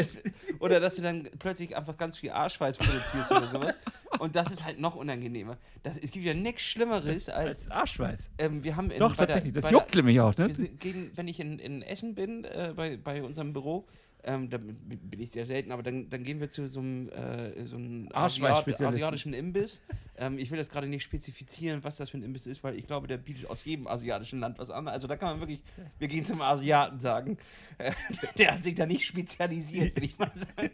Oder 0.61 0.81
dass 0.81 0.95
du 0.97 1.03
dann 1.03 1.29
plötzlich 1.39 1.77
einfach 1.77 1.97
ganz 1.97 2.17
viel 2.17 2.31
Arschschweiß 2.31 2.79
produzierst 2.79 3.31
oder 3.33 3.49
sowas. 3.49 3.75
Und 4.21 4.37
das 4.37 4.51
ist 4.53 4.65
halt 4.65 4.79
noch 4.79 4.95
unangenehmer. 4.95 5.59
Das, 5.83 5.97
es 5.97 6.11
gibt 6.11 6.25
ja 6.25 6.35
nichts 6.35 6.63
Schlimmeres 6.63 7.29
als. 7.29 7.49
Als 7.49 7.71
Arschschweiß. 7.71 8.31
Ähm, 8.39 8.63
wir 8.63 8.77
haben 8.77 8.91
in, 8.91 9.01
Doch, 9.01 9.11
bei 9.11 9.27
der- 9.27 9.35
tatsächlich. 9.35 9.53
Das 9.53 9.71
juckt 9.71 9.95
nämlich 9.95 10.21
auch, 10.21 10.37
ne? 10.37 10.53
sind, 10.53 10.79
gehen, 10.81 11.11
wenn 11.17 11.29
ich 11.29 11.41
in, 11.41 11.59
in 11.59 11.83
Essen 11.83 12.15
bin, 12.15 12.45
äh, 12.45 12.73
bei, 12.75 12.97
bei 12.97 13.23
unserem 13.23 13.53
Büro, 13.53 13.87
ähm, 14.29 14.51
da 14.51 14.59
bin 14.59 15.21
ich 15.21 15.31
sehr 15.31 15.47
selten, 15.47 15.73
aber 15.73 15.83
dann, 15.83 16.11
dann 16.11 16.23
gehen 16.23 16.39
wir 16.39 16.51
zu 16.51 16.69
so 16.69 16.81
einem, 16.81 17.09
äh, 17.09 17.67
so 17.67 17.77
einem 17.77 18.09
Asiat, 18.13 18.69
asiatischen 18.81 19.33
Imbiss. 19.33 19.81
Ähm, 20.19 20.39
ich 20.39 20.51
will 20.51 20.59
das 20.59 20.69
gerade 20.69 20.87
nicht 20.87 21.03
spezifizieren, 21.03 21.83
was 21.83 21.97
das 21.97 22.11
für 22.11 22.19
ein 22.19 22.23
Imbiss 22.23 22.47
ist, 22.47 22.63
weil 22.63 22.77
ich 22.77 22.87
glaube, 22.87 23.07
der 23.07 23.17
bietet 23.17 23.47
aus 23.47 23.65
jedem 23.65 23.87
asiatischen 23.87 24.39
Land 24.39 24.59
was 24.59 24.71
an. 24.71 24.87
Also 24.87 25.07
da 25.07 25.17
kann 25.17 25.31
man 25.31 25.41
wirklich, 25.41 25.63
wir 25.99 26.09
gehen 26.09 26.27
zum 26.27 26.43
Asiaten 26.43 27.01
sagen. 27.01 27.39
Äh, 27.79 27.93
der 28.39 28.55
hat 28.55 28.63
sich 28.63 28.75
da 28.75 28.85
nicht 28.85 29.07
spezialisiert, 29.07 29.97
will 29.97 30.05
ich 30.05 30.19
mal 30.19 30.31
sagen. 30.35 30.73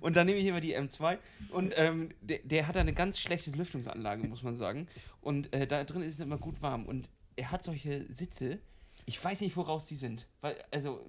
Und 0.00 0.16
dann 0.16 0.26
nehme 0.26 0.38
ich 0.38 0.46
immer 0.46 0.60
die 0.60 0.74
M2 0.74 1.18
und 1.50 1.74
ähm, 1.76 2.08
der, 2.22 2.38
der 2.44 2.66
hat 2.66 2.76
da 2.76 2.80
eine 2.80 2.94
ganz 2.94 3.20
schlechte 3.20 3.50
Lüftungsanlage, 3.50 4.26
muss 4.26 4.42
man 4.42 4.56
sagen. 4.56 4.88
Und 5.20 5.52
äh, 5.52 5.66
da 5.66 5.84
drin 5.84 6.00
ist 6.00 6.14
es 6.14 6.20
immer 6.20 6.38
gut 6.38 6.62
warm. 6.62 6.86
Und 6.86 7.10
er 7.36 7.50
hat 7.50 7.62
solche 7.62 8.10
Sitze, 8.10 8.58
ich 9.10 9.24
weiß 9.24 9.40
nicht, 9.40 9.56
woraus 9.56 9.86
die 9.86 9.96
sind. 9.96 10.28
Also, 10.70 11.04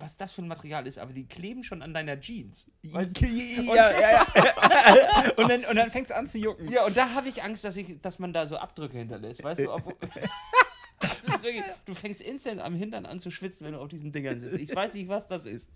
was 0.00 0.16
das 0.16 0.32
für 0.32 0.42
ein 0.42 0.48
Material 0.48 0.84
ist, 0.88 0.98
aber 0.98 1.12
die 1.12 1.28
kleben 1.28 1.62
schon 1.62 1.80
an 1.80 1.94
deiner 1.94 2.20
Jeans. 2.20 2.68
Weißt 2.82 3.20
du? 3.20 3.24
Ja, 3.26 3.92
ja, 3.92 4.10
ja. 4.10 5.32
und, 5.36 5.48
dann, 5.48 5.64
und 5.64 5.76
dann 5.76 5.90
fängst 5.92 6.10
du 6.10 6.16
an 6.16 6.26
zu 6.26 6.38
jucken. 6.38 6.68
Ja, 6.68 6.84
und 6.84 6.96
da 6.96 7.14
habe 7.14 7.28
ich 7.28 7.44
Angst, 7.44 7.62
dass, 7.62 7.76
ich, 7.76 8.00
dass 8.00 8.18
man 8.18 8.32
da 8.32 8.48
so 8.48 8.56
Abdrücke 8.56 8.98
hinterlässt. 8.98 9.44
Weißt 9.44 9.60
du, 9.60 9.72
obwohl, 9.72 9.94
wirklich, 11.40 11.62
du 11.84 11.94
fängst 11.94 12.20
instant 12.20 12.60
am 12.60 12.74
Hintern 12.74 13.06
an 13.06 13.20
zu 13.20 13.30
schwitzen, 13.30 13.64
wenn 13.64 13.74
du 13.74 13.78
auf 13.78 13.88
diesen 13.88 14.10
Dingern 14.10 14.40
sitzt. 14.40 14.58
Ich 14.58 14.74
weiß 14.74 14.94
nicht, 14.94 15.08
was 15.08 15.28
das 15.28 15.46
ist. 15.46 15.70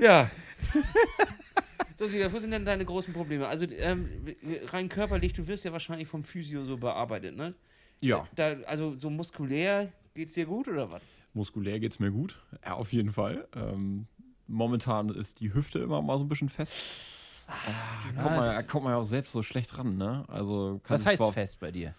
Ja. 0.00 0.30
So, 1.94 2.08
Sieger, 2.08 2.32
wo 2.32 2.38
sind 2.38 2.52
denn 2.52 2.64
deine 2.64 2.84
großen 2.84 3.12
Probleme? 3.12 3.46
Also, 3.46 3.66
ähm, 3.66 4.34
rein 4.68 4.88
körperlich, 4.88 5.34
du 5.34 5.46
wirst 5.46 5.64
ja 5.64 5.72
wahrscheinlich 5.72 6.08
vom 6.08 6.24
Physio 6.24 6.64
so 6.64 6.78
bearbeitet, 6.78 7.36
ne? 7.36 7.54
Ja, 8.00 8.26
Da, 8.34 8.56
also, 8.66 8.96
so 8.96 9.10
muskulär 9.10 9.92
geht's 10.14 10.34
dir 10.34 10.46
gut 10.46 10.68
oder 10.68 10.90
was? 10.90 11.02
muskulär 11.34 11.80
geht 11.80 11.92
es 11.92 11.98
mir 11.98 12.10
gut. 12.10 12.38
Ja, 12.64 12.74
auf 12.74 12.92
jeden 12.92 13.12
Fall. 13.12 13.46
Ähm, 13.54 14.06
momentan 14.46 15.08
ist 15.08 15.40
die 15.40 15.54
Hüfte 15.54 15.78
immer 15.78 16.02
mal 16.02 16.18
so 16.18 16.24
ein 16.24 16.28
bisschen 16.28 16.48
fest. 16.48 16.76
Ah, 17.48 17.54
da, 18.14 18.22
kommt 18.22 18.36
man, 18.36 18.66
kommt 18.66 18.84
man 18.84 18.92
ja 18.92 18.98
auch 18.98 19.04
selbst 19.04 19.32
so 19.32 19.42
schlecht 19.42 19.76
ran, 19.76 19.96
ne? 19.96 20.24
Also 20.28 20.80
kann 20.84 20.94
Was 20.94 21.06
heißt 21.06 21.32
fest 21.32 21.60
bei 21.60 21.70
dir? 21.70 21.94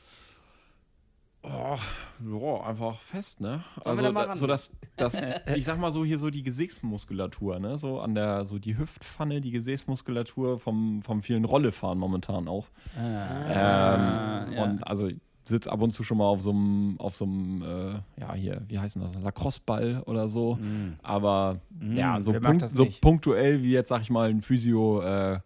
Oh, 1.45 1.77
ja, 2.25 2.61
einfach 2.63 3.01
fest, 3.01 3.41
ne? 3.41 3.65
Sollen 3.83 3.99
also, 3.99 4.13
da 4.13 4.35
so 4.35 4.47
dass, 4.47 4.71
dass 4.95 5.21
ich 5.53 5.65
sag 5.65 5.77
mal 5.77 5.91
so 5.91 6.05
hier 6.05 6.17
so 6.17 6.29
die 6.29 6.41
Gesäßmuskulatur, 6.41 7.59
ne? 7.59 7.77
So 7.77 7.99
an 7.99 8.15
der, 8.15 8.45
so 8.45 8.57
die 8.57 8.77
Hüftpfanne, 8.77 9.41
die 9.41 9.51
Gesäßmuskulatur 9.51 10.57
vom, 10.57 11.01
vom 11.01 11.21
vielen 11.21 11.43
Rollefahren 11.43 11.99
momentan 11.99 12.47
auch. 12.47 12.67
Ah, 12.97 14.45
ähm, 14.45 14.53
ja. 14.53 14.63
Und 14.63 14.83
also 14.83 15.09
sitze 15.45 15.71
ab 15.71 15.81
und 15.81 15.91
zu 15.91 16.03
schon 16.03 16.17
mal 16.17 16.25
auf 16.25 16.41
so 16.41 16.51
einem, 16.51 16.99
auf 16.99 17.15
so 17.15 17.25
einem, 17.25 17.61
äh, 17.61 18.21
ja 18.21 18.33
hier, 18.33 18.61
wie 18.67 18.79
heißt 18.79 18.95
denn 18.95 19.03
das, 19.03 19.13
Lacrosse-Ball 19.15 20.03
oder 20.05 20.29
so. 20.29 20.55
Mm. 20.55 20.97
Aber 21.01 21.59
Mm, 21.83 21.97
ja, 21.97 22.21
so, 22.21 22.33
punkt, 22.33 22.67
so 22.69 22.87
punktuell 23.01 23.61
wie 23.61 23.71
jetzt, 23.71 23.89
sag 23.89 24.01
ich 24.01 24.09
mal, 24.09 24.29
ein 24.29 24.41
Physio, 24.41 25.01
äh, 25.01 25.39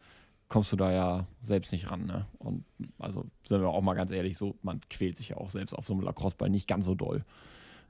kommst 0.49 0.71
du 0.71 0.75
da 0.75 0.91
ja 0.91 1.25
selbst 1.41 1.71
nicht 1.71 1.91
ran. 1.91 2.05
Ne? 2.05 2.25
Und 2.39 2.63
also 2.99 3.25
sind 3.43 3.61
wir 3.61 3.69
auch 3.69 3.81
mal 3.81 3.95
ganz 3.95 4.11
ehrlich, 4.11 4.37
so, 4.37 4.55
man 4.61 4.79
quält 4.89 5.17
sich 5.17 5.29
ja 5.29 5.37
auch 5.37 5.49
selbst 5.49 5.73
auf 5.73 5.85
so 5.85 5.93
einem 5.93 6.03
Lacrosse-Ball 6.03 6.49
nicht 6.49 6.67
ganz 6.67 6.85
so 6.85 6.95
doll. 6.95 7.23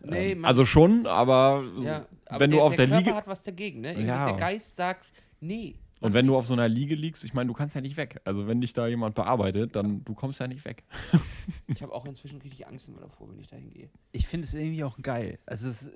Nee, 0.04 0.32
ähm, 0.34 0.46
also 0.46 0.66
schon, 0.66 1.08
aber, 1.08 1.64
Ja, 1.80 2.06
aber 2.28 2.40
wenn 2.40 2.52
der, 2.52 2.60
du 2.60 2.66
auf 2.66 2.76
der, 2.76 2.88
Körper 2.88 3.02
Liege 3.04 3.16
hat 3.16 3.28
was 3.28 3.44
dagegen, 3.44 3.82
ne? 3.82 4.00
Ja. 4.02 4.28
Der 4.28 4.36
Geist 4.36 4.76
sagt, 4.76 5.06
nee. 5.40 5.76
Und 6.00 6.14
wenn 6.14 6.28
du 6.28 6.36
auf 6.38 6.46
so 6.46 6.54
einer 6.54 6.68
Liege 6.68 6.96
liegst, 6.96 7.24
ich 7.24 7.34
meine, 7.34 7.48
du 7.48 7.54
kannst 7.54 7.76
ja 7.76 7.82
nicht 7.82 7.98
weg. 7.98 8.22
Also 8.24 8.48
wenn 8.48 8.62
dich 8.62 8.74
da 8.74 8.88
jemand 8.88 9.16
bearbeitet, 9.16 9.76
dann 9.76 10.04
du 10.06 10.14
kommst 10.14 10.40
ja 10.40 10.48
nicht 10.48 10.66
weg. 10.66 10.84
Ich 11.68 11.82
habe 11.82 11.94
auch 11.94 12.06
inzwischen 12.06 12.42
richtig 12.42 12.68
Angst 12.68 12.88
immer 12.90 13.00
davor, 13.00 13.30
wenn 13.30 13.40
ich 13.40 13.48
dahin 13.48 13.70
gehe. 13.72 13.90
Ich 14.12 14.28
finde 14.28 14.46
es 14.46 14.54
irgendwie 14.54 14.84
auch 14.84 14.98
geil. 15.02 15.38
Also 15.46 15.70
es, 15.70 15.90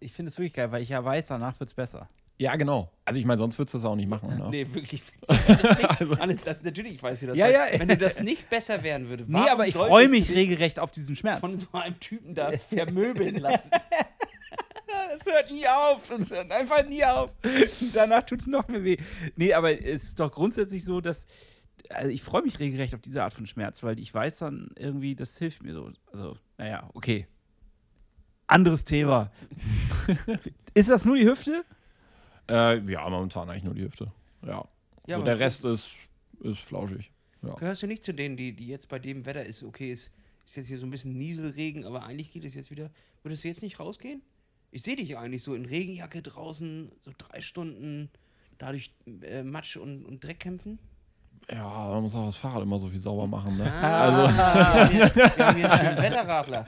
ich 0.00 0.12
finde 0.12 0.30
es 0.30 0.38
wirklich 0.38 0.54
geil, 0.54 0.72
weil 0.72 0.82
ich 0.82 0.88
ja 0.88 1.04
weiß, 1.04 1.26
danach 1.26 1.58
wird 1.60 1.68
es 1.68 1.74
besser. 1.74 2.08
Ja, 2.38 2.54
genau. 2.56 2.90
Also 3.04 3.18
ich 3.18 3.24
meine, 3.26 3.38
sonst 3.38 3.58
würdest 3.58 3.74
du 3.74 3.78
das 3.78 3.84
auch 3.84 3.96
nicht 3.96 4.08
machen. 4.08 4.36
Ne? 4.36 4.48
Nee, 4.50 4.66
wirklich. 4.74 5.02
Alles, 5.28 5.78
nicht, 5.78 6.20
alles 6.20 6.44
das, 6.44 6.62
natürlich 6.62 7.02
weiß 7.02 7.22
ich 7.22 7.28
das. 7.28 7.38
Ja, 7.38 7.48
ja. 7.48 7.66
Wenn 7.76 7.88
dir 7.88 7.96
das 7.96 8.20
nicht 8.20 8.50
besser 8.50 8.82
werden 8.82 9.08
würde, 9.08 9.24
Nee, 9.26 9.48
aber 9.48 9.66
ich 9.66 9.74
freue 9.74 10.06
du 10.06 10.10
mich 10.10 10.30
regelrecht 10.30 10.78
auf 10.78 10.90
diesen 10.90 11.16
Schmerz. 11.16 11.40
von 11.40 11.56
so 11.58 11.66
einem 11.72 11.98
Typen 11.98 12.34
da 12.34 12.52
vermöbeln 12.68 13.36
lassen. 13.36 13.70
Es 15.18 15.26
hört 15.26 15.50
nie 15.50 15.66
auf. 15.66 16.10
Es 16.10 16.30
hört 16.30 16.50
einfach 16.50 16.86
nie 16.86 17.04
auf. 17.04 17.32
Danach 17.92 18.24
tut 18.24 18.40
es 18.40 18.46
noch 18.46 18.68
mehr 18.68 18.84
weh. 18.84 18.96
Nee, 19.36 19.52
aber 19.52 19.72
es 19.80 20.04
ist 20.04 20.20
doch 20.20 20.30
grundsätzlich 20.30 20.84
so, 20.84 21.00
dass. 21.00 21.26
Also 21.88 22.10
ich 22.10 22.22
freue 22.22 22.42
mich 22.42 22.58
regelrecht 22.58 22.94
auf 22.94 23.00
diese 23.00 23.22
Art 23.22 23.34
von 23.34 23.46
Schmerz, 23.46 23.82
weil 23.82 23.98
ich 24.00 24.12
weiß 24.12 24.38
dann 24.38 24.70
irgendwie, 24.76 25.14
das 25.14 25.38
hilft 25.38 25.62
mir 25.62 25.72
so. 25.72 25.92
Also, 26.10 26.36
naja, 26.58 26.90
okay. 26.94 27.26
Anderes 28.48 28.84
Thema. 28.84 29.30
ist 30.74 30.88
das 30.88 31.04
nur 31.04 31.16
die 31.16 31.26
Hüfte? 31.26 31.64
Äh, 32.48 32.78
ja, 32.90 33.08
momentan 33.08 33.48
eigentlich 33.50 33.64
nur 33.64 33.74
die 33.74 33.84
Hüfte. 33.84 34.12
Ja. 34.44 34.66
Ja, 35.06 35.18
so 35.18 35.24
der 35.24 35.38
Rest 35.38 35.64
ist 35.64 36.08
ist 36.40 36.60
flauschig. 36.60 37.10
Ja. 37.42 37.54
Gehörst 37.54 37.82
du 37.82 37.86
nicht 37.86 38.02
zu 38.02 38.12
denen, 38.12 38.36
die, 38.36 38.52
die 38.52 38.66
jetzt 38.66 38.88
bei 38.88 38.98
dem 38.98 39.26
Wetter 39.26 39.44
ist, 39.44 39.62
okay, 39.62 39.92
ist, 39.92 40.10
ist 40.44 40.56
jetzt 40.56 40.68
hier 40.68 40.78
so 40.78 40.86
ein 40.86 40.90
bisschen 40.90 41.16
Nieselregen, 41.16 41.84
aber 41.84 42.04
eigentlich 42.04 42.32
geht 42.32 42.44
es 42.44 42.54
jetzt 42.54 42.70
wieder. 42.70 42.90
Würdest 43.22 43.44
du 43.44 43.48
jetzt 43.48 43.62
nicht 43.62 43.78
rausgehen? 43.80 44.22
Ich 44.70 44.82
sehe 44.82 44.96
dich 44.96 45.16
eigentlich 45.16 45.42
so 45.42 45.54
in 45.54 45.64
Regenjacke 45.64 46.22
draußen, 46.22 46.90
so 47.02 47.10
drei 47.16 47.40
Stunden 47.40 48.10
dadurch 48.58 48.94
äh, 49.22 49.42
Matsch 49.42 49.76
und, 49.76 50.04
und 50.04 50.22
Dreck 50.24 50.40
kämpfen. 50.40 50.78
Ja, 51.50 51.88
man 51.90 52.02
muss 52.02 52.14
auch 52.14 52.26
das 52.26 52.36
Fahrrad 52.36 52.62
immer 52.62 52.78
so 52.78 52.88
viel 52.88 52.98
sauber 52.98 53.26
machen, 53.26 53.56
ne? 53.56 53.72
Also, 53.72 54.34
wir, 54.92 55.14
wir 55.14 55.46
haben 55.46 55.56
hier 55.56 55.70
einen 55.70 55.86
schönen 55.86 56.02
Wetterradler. 56.02 56.64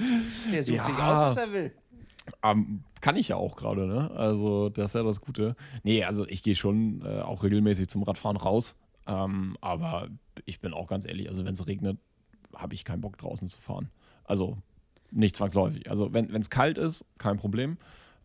Der 0.53 0.63
sucht 0.63 0.77
Ja. 0.77 0.85
sich 0.85 0.95
aus, 0.95 1.19
was 1.19 1.37
er 1.37 1.53
will. 1.53 1.73
Ähm, 2.45 2.85
kann 3.01 3.17
ich 3.17 3.29
ja 3.29 3.37
auch 3.37 3.57
gerade, 3.57 3.87
ne? 3.87 4.11
Also, 4.13 4.69
das 4.69 4.91
ist 4.91 4.95
ja 4.95 5.03
das 5.03 5.21
Gute. 5.21 5.57
Nee, 5.83 6.05
also 6.05 6.27
ich 6.29 6.43
gehe 6.43 6.55
schon 6.55 7.03
äh, 7.05 7.21
auch 7.23 7.43
regelmäßig 7.43 7.89
zum 7.89 8.03
Radfahren 8.05 8.37
raus. 8.37 8.77
Ähm, 9.07 9.57
aber 9.61 10.09
ich 10.45 10.61
bin 10.61 10.73
auch 10.75 10.87
ganz 10.87 11.07
ehrlich, 11.07 11.29
also 11.29 11.45
wenn 11.45 11.55
es 11.55 11.67
regnet, 11.67 11.99
habe 12.55 12.75
ich 12.75 12.85
keinen 12.85 13.01
Bock 13.01 13.17
draußen 13.19 13.49
zu 13.49 13.59
fahren. 13.61 13.91
Also 14.25 14.59
nicht 15.11 15.37
zwangsläufig. 15.37 15.91
Also 15.91 16.13
wenn 16.13 16.35
es 16.35 16.51
kalt 16.51 16.79
ist, 16.79 17.05
kein 17.19 17.37
Problem. 17.37 17.79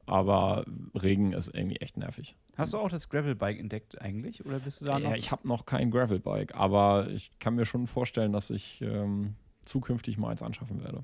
Aber 0.05 0.65
Regen 0.95 1.31
ist 1.31 1.47
irgendwie 1.53 1.77
echt 1.77 1.95
nervig. 1.95 2.35
Hast 2.57 2.73
du 2.73 2.77
auch 2.77 2.89
das 2.89 3.07
Gravelbike 3.07 3.57
entdeckt 3.57 4.01
eigentlich? 4.01 4.45
Oder 4.45 4.59
bist 4.59 4.81
du 4.81 4.85
da 4.85 4.97
Ja, 4.99 5.09
noch? 5.11 5.15
ich 5.15 5.31
habe 5.31 5.47
noch 5.47 5.65
kein 5.65 5.91
Gravelbike, 5.91 6.55
aber 6.55 7.09
ich 7.09 7.31
kann 7.39 7.55
mir 7.55 7.65
schon 7.65 7.87
vorstellen, 7.87 8.33
dass 8.33 8.49
ich 8.49 8.81
ähm, 8.81 9.35
zukünftig 9.61 10.17
mal 10.17 10.29
eins 10.31 10.41
anschaffen 10.41 10.83
werde. 10.83 11.03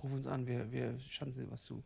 Ruf 0.00 0.12
uns 0.12 0.28
an, 0.28 0.46
wir, 0.46 0.70
wir 0.70 0.96
schanzen 1.00 1.44
dir 1.44 1.50
was 1.50 1.64
zu. 1.64 1.82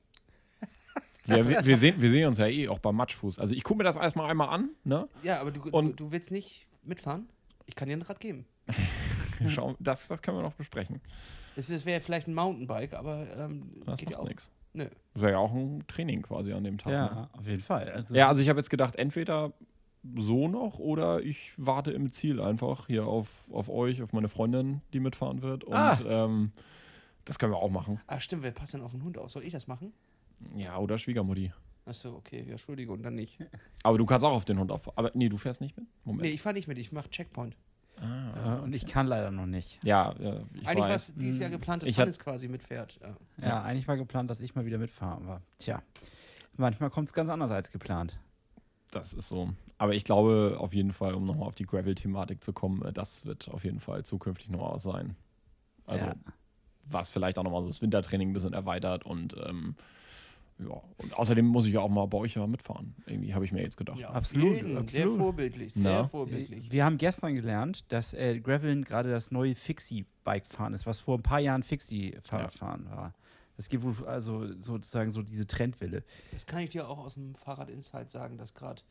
Ja, 1.24 1.48
wir, 1.48 1.64
wir, 1.64 1.76
sehen, 1.78 1.94
wir 2.02 2.10
sehen 2.10 2.26
uns 2.26 2.36
ja 2.38 2.46
eh 2.46 2.68
auch 2.68 2.78
beim 2.80 2.96
Matschfuß. 2.96 3.38
Also 3.38 3.54
ich 3.54 3.62
gucke 3.62 3.78
mir 3.78 3.84
das 3.84 3.96
erstmal 3.96 4.28
einmal 4.30 4.48
an, 4.50 4.70
ne? 4.84 5.08
Ja, 5.22 5.40
aber 5.40 5.50
du, 5.50 5.60
du, 5.62 5.70
Und- 5.70 5.98
du 5.98 6.10
willst 6.12 6.30
nicht 6.30 6.66
mitfahren? 6.82 7.26
Ich 7.64 7.74
kann 7.74 7.88
dir 7.88 7.96
ein 7.96 8.02
Rad 8.02 8.20
geben. 8.20 8.44
Schau, 9.48 9.76
das, 9.78 10.08
das 10.08 10.20
können 10.20 10.36
wir 10.36 10.42
noch 10.42 10.54
besprechen. 10.54 11.00
Es 11.56 11.84
wäre 11.84 12.00
vielleicht 12.00 12.28
ein 12.28 12.34
Mountainbike, 12.34 12.94
aber 12.94 13.26
ähm, 13.36 13.82
Das 13.86 13.98
geht 14.00 14.10
ja 14.10 14.18
auch. 14.18 14.28
nichts. 14.28 14.50
Nö. 14.74 14.86
Das 15.14 15.22
wäre 15.22 15.32
ja 15.32 15.38
auch 15.38 15.52
ein 15.52 15.84
Training 15.86 16.22
quasi 16.22 16.52
an 16.52 16.64
dem 16.64 16.78
Tag. 16.78 16.88
Ne? 16.92 16.94
ja, 16.96 17.30
auf 17.32 17.46
jeden 17.46 17.62
Fall. 17.62 17.90
Also, 17.90 18.14
Ja, 18.14 18.28
also 18.28 18.40
ich 18.40 18.48
habe 18.48 18.58
jetzt 18.58 18.70
gedacht, 18.70 18.96
entweder 18.96 19.52
so 20.16 20.48
noch 20.48 20.78
oder 20.78 21.20
ich 21.22 21.52
warte 21.58 21.92
im 21.92 22.10
Ziel 22.10 22.40
einfach 22.40 22.86
hier 22.86 23.06
auf, 23.06 23.28
auf 23.52 23.68
euch, 23.68 24.02
auf 24.02 24.12
meine 24.12 24.28
Freundin, 24.28 24.80
die 24.92 25.00
mitfahren 25.00 25.42
wird. 25.42 25.64
Und 25.64 25.74
Ah. 25.74 25.98
ähm, 26.04 26.52
das 27.24 27.38
können 27.38 27.52
wir 27.52 27.58
auch 27.58 27.70
machen. 27.70 28.00
Ah, 28.06 28.18
stimmt, 28.18 28.42
wer 28.42 28.50
passt 28.52 28.74
denn 28.74 28.80
auf 28.82 28.92
den 28.92 29.04
Hund 29.04 29.18
auf? 29.18 29.30
Soll 29.30 29.44
ich 29.44 29.52
das 29.52 29.66
machen? 29.66 29.92
Ja, 30.56 30.78
oder 30.78 30.98
Schwiegermutti. 30.98 31.52
Achso, 31.84 32.14
okay, 32.16 32.42
ja, 32.44 32.52
Entschuldige, 32.52 32.92
und 32.92 33.02
dann 33.02 33.14
nicht. 33.14 33.38
Aber 33.82 33.98
du 33.98 34.06
kannst 34.06 34.24
auch 34.24 34.32
auf 34.32 34.44
den 34.44 34.58
Hund 34.58 34.72
aufpassen. 34.72 34.96
Aber 34.98 35.10
nee, 35.14 35.28
du 35.28 35.36
fährst 35.36 35.60
nicht 35.60 35.76
mit? 35.76 35.86
Moment. 36.04 36.22
Nee, 36.22 36.34
ich 36.34 36.40
fahre 36.40 36.54
nicht 36.54 36.66
mit, 36.66 36.78
ich 36.78 36.90
mache 36.92 37.10
Checkpoint. 37.10 37.56
Ah, 38.00 38.58
äh, 38.58 38.60
und 38.62 38.74
ich 38.74 38.86
kann 38.86 39.06
leider 39.06 39.30
noch 39.30 39.46
nicht. 39.46 39.78
ja, 39.84 40.14
ja, 40.18 40.40
ich 40.54 40.66
Eigentlich 40.68 40.84
war 40.84 40.90
es 40.94 41.14
dieses 41.14 41.38
Jahr 41.40 41.50
geplant, 41.50 41.82
dass 41.82 41.90
Ich 41.90 41.98
Hannes 41.98 42.18
quasi 42.18 42.48
mitfährt. 42.48 42.98
Ja. 43.00 43.48
Ja, 43.48 43.62
eigentlich 43.62 43.88
war 43.88 43.96
geplant, 43.96 44.30
dass 44.30 44.40
ich 44.40 44.54
mal 44.54 44.64
wieder 44.66 44.78
mitfahre. 44.78 45.16
Aber 45.16 45.42
tja, 45.58 45.82
manchmal 46.56 46.90
kommt 46.90 47.08
es 47.08 47.12
ganz 47.14 47.28
anders 47.28 47.50
als 47.50 47.70
geplant. 47.70 48.18
Das 48.90 49.14
ist 49.14 49.28
so. 49.28 49.50
Aber 49.78 49.94
ich 49.94 50.04
glaube 50.04 50.56
auf 50.58 50.74
jeden 50.74 50.92
Fall, 50.92 51.14
um 51.14 51.24
nochmal 51.24 51.48
auf 51.48 51.54
die 51.54 51.64
Gravel-Thematik 51.64 52.42
zu 52.44 52.52
kommen, 52.52 52.82
äh, 52.82 52.92
das 52.92 53.24
wird 53.26 53.48
auf 53.48 53.64
jeden 53.64 53.80
Fall 53.80 54.04
zukünftig 54.04 54.50
noch 54.50 54.74
was 54.74 54.82
sein. 54.82 55.16
Also, 55.86 56.04
Ja. 56.06 56.14
was 56.84 57.10
vielleicht 57.10 57.38
auch 57.38 57.42
nochmal 57.42 57.62
so 57.62 57.68
das 57.68 57.80
Wintertraining 57.80 58.30
ein 58.30 58.32
bisschen 58.32 58.52
erweitert 58.52 59.04
und 59.04 59.34
ähm, 59.46 59.76
ja, 60.58 60.80
und 60.98 61.14
außerdem 61.16 61.44
muss 61.46 61.66
ich 61.66 61.72
ja 61.72 61.80
auch 61.80 61.88
mal 61.88 62.06
bei 62.06 62.18
euch 62.18 62.34
ja 62.34 62.46
mitfahren. 62.46 62.94
Irgendwie 63.06 63.34
habe 63.34 63.44
ich 63.44 63.52
mir 63.52 63.62
jetzt 63.62 63.76
gedacht. 63.76 63.98
Ja, 63.98 64.10
Absolut, 64.10 64.58
Sehr 64.58 64.78
absolut. 64.78 65.18
vorbildlich, 65.18 65.74
sehr 65.74 65.82
Na? 65.82 66.06
vorbildlich. 66.08 66.70
Wir 66.70 66.84
haben 66.84 66.98
gestern 66.98 67.34
gelernt, 67.34 67.84
dass 67.92 68.14
äh, 68.14 68.38
Graveln 68.40 68.84
gerade 68.84 69.10
das 69.10 69.30
neue 69.30 69.54
Fixie-Bike 69.54 70.46
fahren 70.46 70.74
ist, 70.74 70.86
was 70.86 71.00
vor 71.00 71.18
ein 71.18 71.22
paar 71.22 71.40
Jahren 71.40 71.62
Fixie-Fahrradfahren 71.62 72.88
war. 72.90 73.14
Es 73.56 73.68
gibt 73.68 73.84
wohl 73.84 74.06
also 74.06 74.46
sozusagen 74.60 75.10
so 75.12 75.22
diese 75.22 75.46
Trendwelle. 75.46 76.04
Das 76.32 76.46
kann 76.46 76.60
ich 76.60 76.70
dir 76.70 76.88
auch 76.88 76.98
aus 76.98 77.14
dem 77.14 77.34
Fahrrad 77.34 77.68
Insight 77.68 78.10
sagen, 78.10 78.38
dass 78.38 78.54
gerade 78.54 78.82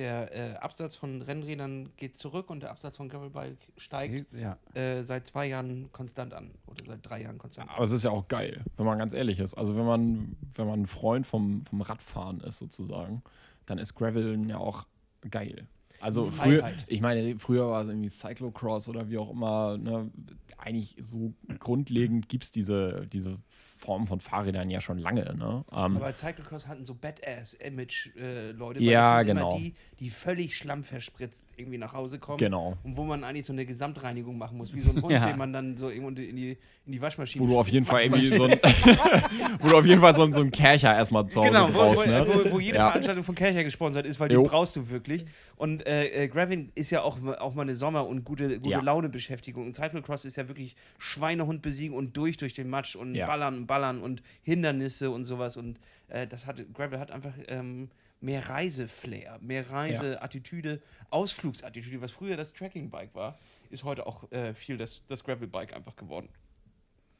der 0.00 0.34
äh, 0.34 0.56
Absatz 0.56 0.96
von 0.96 1.20
Rennrädern 1.20 1.90
geht 1.98 2.16
zurück 2.16 2.48
und 2.48 2.62
der 2.62 2.70
Absatz 2.70 2.96
von 2.96 3.08
Gravelbike 3.10 3.58
steigt 3.76 4.26
Ja. 4.34 4.56
äh, 4.74 5.02
seit 5.02 5.26
zwei 5.26 5.46
Jahren 5.46 5.92
konstant 5.92 6.32
an. 6.32 6.50
Oder 6.66 6.84
seit 6.86 7.06
drei 7.08 7.22
Jahren 7.22 7.36
konstant 7.36 7.68
an. 7.68 7.74
Aber 7.76 7.84
es 7.84 7.90
ist 7.92 8.02
ja 8.02 8.10
auch 8.10 8.26
geil, 8.28 8.64
wenn 8.78 8.86
man 8.86 8.98
ganz 8.98 9.12
ehrlich 9.12 9.38
ist. 9.38 9.54
Also 9.54 9.76
wenn 9.76 9.84
man, 9.84 10.36
wenn 10.54 10.66
man 10.66 10.80
ein 10.82 10.86
Freund 10.86 11.26
vom, 11.26 11.64
vom 11.66 11.82
Radfahren 11.82 12.40
ist 12.40 12.58
sozusagen, 12.58 13.22
dann 13.66 13.76
ist 13.76 13.94
Graveln 13.94 14.48
ja 14.48 14.56
auch 14.56 14.86
geil. 15.30 15.68
Also 16.00 16.24
früher, 16.24 16.60
Freiheit. 16.60 16.84
ich 16.86 17.02
meine, 17.02 17.38
früher 17.38 17.68
war 17.68 17.82
es 17.82 17.88
irgendwie 17.88 18.08
Cyclocross 18.08 18.88
oder 18.88 19.10
wie 19.10 19.18
auch 19.18 19.30
immer. 19.30 19.76
Ne? 19.76 20.10
Eigentlich 20.56 20.96
so 20.98 21.34
grundlegend 21.58 22.30
gibt 22.30 22.44
es 22.44 22.50
diese, 22.50 23.06
diese 23.12 23.36
Form 23.80 24.06
von 24.06 24.20
Fahrrädern 24.20 24.68
ja 24.68 24.82
schon 24.82 24.98
lange. 24.98 25.22
Ne? 25.36 25.64
Ähm, 25.72 25.96
Aber 25.96 26.12
Cyclocross 26.12 26.66
hatten 26.66 26.84
so 26.84 26.94
Badass-Image-Leute, 26.94 28.82
Ja, 28.82 29.18
das 29.18 29.26
sind 29.26 29.36
genau. 29.36 29.56
die, 29.56 29.74
die 29.98 30.10
völlig 30.10 30.56
schlammverspritzt 30.56 31.46
irgendwie 31.56 31.78
nach 31.78 31.92
Hause 31.94 32.18
kommen. 32.18 32.38
genau. 32.38 32.76
Und 32.84 32.96
wo 32.96 33.04
man 33.04 33.24
eigentlich 33.24 33.46
so 33.46 33.52
eine 33.52 33.64
Gesamtreinigung 33.64 34.36
machen 34.38 34.58
muss, 34.58 34.74
wie 34.74 34.80
so 34.80 34.90
ein 34.90 34.96
Hund, 35.02 35.12
Ja. 35.12 35.26
den 35.26 35.38
man 35.38 35.52
dann 35.52 35.76
so 35.76 35.88
irgendwo 35.88 36.08
in 36.10 36.36
die, 36.36 36.58
in 36.86 36.92
die 36.92 37.00
Waschmaschine 37.00 37.42
Wo 37.44 37.48
du 37.48 37.58
auf 37.58 37.68
jeden 37.68 37.86
Fall 37.86 38.02
irgendwie 38.02 38.28
so 38.36 38.44
ein, 38.44 38.58
wo 39.60 39.68
du 39.68 39.76
auf 39.78 39.86
jeden 39.86 40.00
Fall 40.00 40.14
so, 40.14 40.22
ein- 40.24 40.32
so 40.32 40.40
ein 40.40 40.50
Kercher 40.50 40.94
erstmal 40.94 41.26
zu 41.28 41.40
Hause 41.40 41.50
Genau, 41.50 41.68
wo, 41.68 41.72
brauchst. 41.72 42.06
wo, 42.06 42.10
ne? 42.10 42.26
wo, 42.26 42.50
wo 42.52 42.60
jede 42.60 42.76
Ja. 42.76 42.86
Veranstaltung 42.88 43.24
von 43.24 43.34
Kercher 43.34 43.64
gesponsert 43.64 44.06
ist, 44.06 44.20
weil 44.20 44.30
Jo. 44.32 44.42
die 44.42 44.48
brauchst 44.48 44.76
du 44.76 44.88
wirklich. 44.90 45.24
Und 45.56 45.86
äh, 45.86 46.24
äh, 46.24 46.28
Gravin 46.28 46.70
ist 46.74 46.90
ja 46.90 47.02
auch, 47.02 47.18
auch 47.38 47.54
mal 47.54 47.62
eine 47.62 47.74
Sommer- 47.74 48.06
und 48.06 48.24
gute, 48.24 48.58
gute 48.60 48.70
Ja. 48.70 48.80
Laune-Beschäftigung. 48.80 49.66
Und 49.66 49.74
Cyclocross 49.74 50.24
ist 50.24 50.36
ja 50.36 50.48
wirklich 50.48 50.76
Schweinehund 50.98 51.62
besiegen 51.62 51.96
und 51.96 52.16
durch 52.16 52.36
durch 52.36 52.54
den 52.54 52.68
Matsch 52.70 52.96
und 52.96 53.14
Ja. 53.14 53.26
ballern 53.26 53.56
und 53.58 53.66
ballern 53.70 54.02
und 54.02 54.20
Hindernisse 54.42 55.12
und 55.12 55.22
sowas. 55.22 55.56
Und 55.56 55.78
äh, 56.08 56.26
das 56.26 56.44
hat, 56.44 56.60
Gravel 56.74 56.98
hat 56.98 57.12
einfach 57.12 57.34
ähm, 57.46 57.88
mehr 58.20 58.48
Reiseflair, 58.50 59.38
mehr 59.40 59.70
Reiseattitüde, 59.70 60.82
Ausflugsattitüde, 61.10 62.00
was 62.02 62.10
früher 62.10 62.36
das 62.36 62.52
Tracking-Bike 62.52 63.14
war, 63.14 63.38
ist 63.70 63.84
heute 63.84 64.08
auch 64.08 64.30
äh, 64.32 64.54
viel 64.54 64.76
das, 64.76 65.04
das 65.06 65.22
Gravel-Bike 65.22 65.72
einfach 65.72 65.94
geworden. 65.94 66.28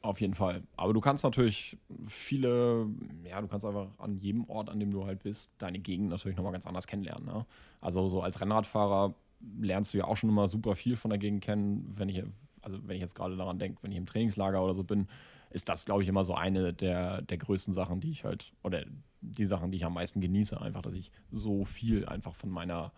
Auf 0.01 0.19
jeden 0.19 0.33
Fall. 0.33 0.61
Aber 0.75 0.91
du 0.93 0.99
kannst 0.99 1.23
natürlich 1.23 1.77
viele, 2.05 2.85
ja, 3.23 3.39
du 3.39 3.47
kannst 3.47 3.65
einfach 3.65 3.87
an 3.97 4.17
jedem 4.17 4.49
Ort, 4.49 4.69
an 4.69 4.77
dem 4.77 4.91
du 4.91 5.05
halt 5.05 5.23
bist, 5.23 5.53
deine 5.57 5.79
Gegend 5.79 6.09
natürlich 6.09 6.35
nochmal 6.35 6.51
ganz 6.51 6.67
anders 6.67 6.85
kennenlernen. 6.85 7.25
Ne? 7.25 7.45
Also 7.79 8.09
so 8.09 8.21
als 8.21 8.41
Rennradfahrer 8.41 9.13
lernst 9.61 9.93
du 9.93 9.99
ja 9.99 10.05
auch 10.05 10.17
schon 10.17 10.29
immer 10.29 10.49
super 10.49 10.75
viel 10.75 10.97
von 10.97 11.11
der 11.11 11.17
Gegend 11.17 11.41
kennen. 11.43 11.85
Wenn 11.95 12.09
ich, 12.09 12.21
also 12.61 12.77
wenn 12.85 12.97
ich 12.97 13.01
jetzt 13.01 13.15
gerade 13.15 13.37
daran 13.37 13.57
denke, 13.57 13.81
wenn 13.83 13.91
ich 13.91 13.97
im 13.97 14.05
Trainingslager 14.05 14.61
oder 14.61 14.75
so 14.75 14.83
bin, 14.83 15.07
ist 15.51 15.69
das, 15.69 15.85
glaube 15.85 16.03
ich, 16.03 16.09
immer 16.09 16.23
so 16.25 16.33
eine 16.33 16.73
der, 16.73 17.21
der 17.21 17.37
größten 17.37 17.73
Sachen, 17.73 17.99
die 17.99 18.11
ich 18.11 18.23
halt, 18.23 18.51
oder 18.63 18.83
die 19.21 19.45
Sachen, 19.45 19.71
die 19.71 19.77
ich 19.77 19.85
am 19.85 19.93
meisten 19.93 20.21
genieße, 20.21 20.59
einfach, 20.59 20.81
dass 20.81 20.95
ich 20.95 21.11
so 21.31 21.63
viel 21.65 22.05
einfach 22.07 22.33
von 22.35 22.49
meiner, 22.49 22.91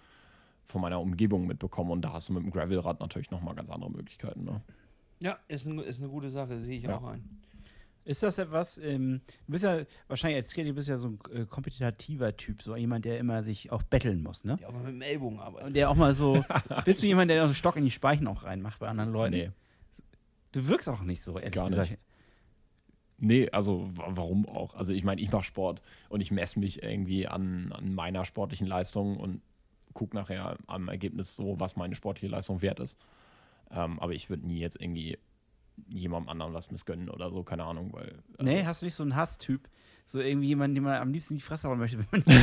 von 0.66 0.82
meiner 0.82 1.02
Umgebung 1.02 1.48
mitbekomme. 1.48 1.92
Und 1.92 2.02
da 2.04 2.14
hast 2.14 2.30
du 2.30 2.34
mit 2.34 2.44
dem 2.44 2.52
Gravelrad 2.52 3.00
natürlich 3.00 3.32
nochmal 3.32 3.56
ganz 3.56 3.70
andere 3.70 3.92
Möglichkeiten. 3.92 4.44
Ne? 4.46 4.62
Ja, 5.22 5.38
ist, 5.48 5.66
ein, 5.68 5.80
ist 5.80 6.00
eine 6.00 6.10
gute 6.10 6.30
Sache, 6.32 6.60
sehe 6.60 6.78
ich 6.78 6.84
Ja. 6.84 6.98
auch 6.98 7.04
ein. 7.06 7.24
Ist 8.06 8.22
das 8.22 8.38
etwas, 8.38 8.78
ähm, 8.80 9.22
du 9.46 9.52
bist 9.54 9.64
ja 9.64 9.78
wahrscheinlich 10.10 10.36
als 10.36 10.50
Trainer, 10.50 10.70
du 10.72 10.76
bist 10.76 10.90
ja 10.90 10.98
so 10.98 11.08
ein 11.08 11.20
äh, 11.34 11.46
kompetitiver 11.46 12.36
Typ, 12.36 12.62
so 12.62 12.76
jemand, 12.76 13.06
der 13.06 13.18
immer 13.18 13.44
sich 13.44 13.72
auch 13.72 13.82
betteln 13.82 14.22
muss, 14.22 14.44
ne? 14.44 14.58
Die 14.60 14.66
auch 14.66 14.74
mal 14.74 14.84
mit 14.84 14.96
dem 14.96 15.02
Ellbogen 15.02 15.40
arbeiten. 15.40 15.68
Und 15.68 15.74
der 15.74 15.90
auch 15.90 15.96
mal 15.96 16.14
so, 16.14 16.44
bist 16.86 17.02
du 17.02 17.08
jemand, 17.08 17.32
der 17.32 17.38
so 17.40 17.46
einen 17.46 17.54
Stock 17.56 17.78
in 17.78 17.86
die 17.86 17.92
Speichen 17.92 18.28
auch 18.28 18.44
reinmacht 18.44 18.80
bei 18.80 18.90
anderen 18.90 19.14
Leuten? 19.14 19.32
Nee. 19.32 19.52
Du 20.52 20.68
wirkst 20.68 20.90
auch 20.90 21.02
nicht 21.02 21.24
so, 21.24 21.38
ehrlich 21.38 21.54
Gar 21.54 21.70
gesagt. 21.70 21.92
nicht. 21.92 22.02
Nee, 23.18 23.50
also 23.52 23.90
wa- 23.96 24.08
warum 24.10 24.48
auch? 24.48 24.74
Also 24.76 24.94
ich 24.94 25.04
meine, 25.04 25.22
ich 25.22 25.32
mache 25.32 25.44
Sport 25.44 25.82
und 26.10 26.22
ich 26.22 26.32
messe 26.32 26.60
mich 26.60 26.84
irgendwie 26.84 27.28
an, 27.28 27.72
an 27.72 27.94
meiner 27.94 28.26
sportlichen 28.26 28.68
Leistung 28.68 29.18
und 29.18 29.42
gucke 29.94 30.16
nachher 30.16 30.58
am 30.68 30.88
Ergebnis 30.90 31.36
so, 31.36 31.60
was 31.60 31.76
meine 31.76 31.96
sportliche 31.96 32.32
Leistung 32.32 32.62
wert 32.62 32.80
ist. 32.80 32.98
Ähm, 33.72 34.00
aber 34.00 34.14
ich 34.14 34.30
würde 34.30 34.46
nie 34.48 34.60
jetzt 34.60 34.80
irgendwie 34.82 35.18
jemandem 35.92 36.30
anderen 36.30 36.54
was 36.54 36.70
missgönnen 36.72 37.10
oder 37.10 37.30
so, 37.32 37.44
keine 37.44 37.64
Ahnung, 37.66 37.94
weil. 37.94 38.22
Also, 38.38 38.52
Nee, 38.52 38.64
hast 38.66 38.82
du 38.82 38.86
nicht 38.86 38.96
so 38.96 39.04
einen 39.04 39.16
Hasstyp? 39.16 39.68
So 40.06 40.20
irgendwie 40.20 40.48
jemanden, 40.50 40.76
den 40.76 40.84
man 40.84 41.02
am 41.02 41.12
liebsten 41.12 41.34
in 41.34 41.38
die 41.40 41.44
Fresse 41.44 41.68
hauen 41.68 41.80
möchte. 41.80 41.98
Wenn 42.12 42.24
man 42.28 42.36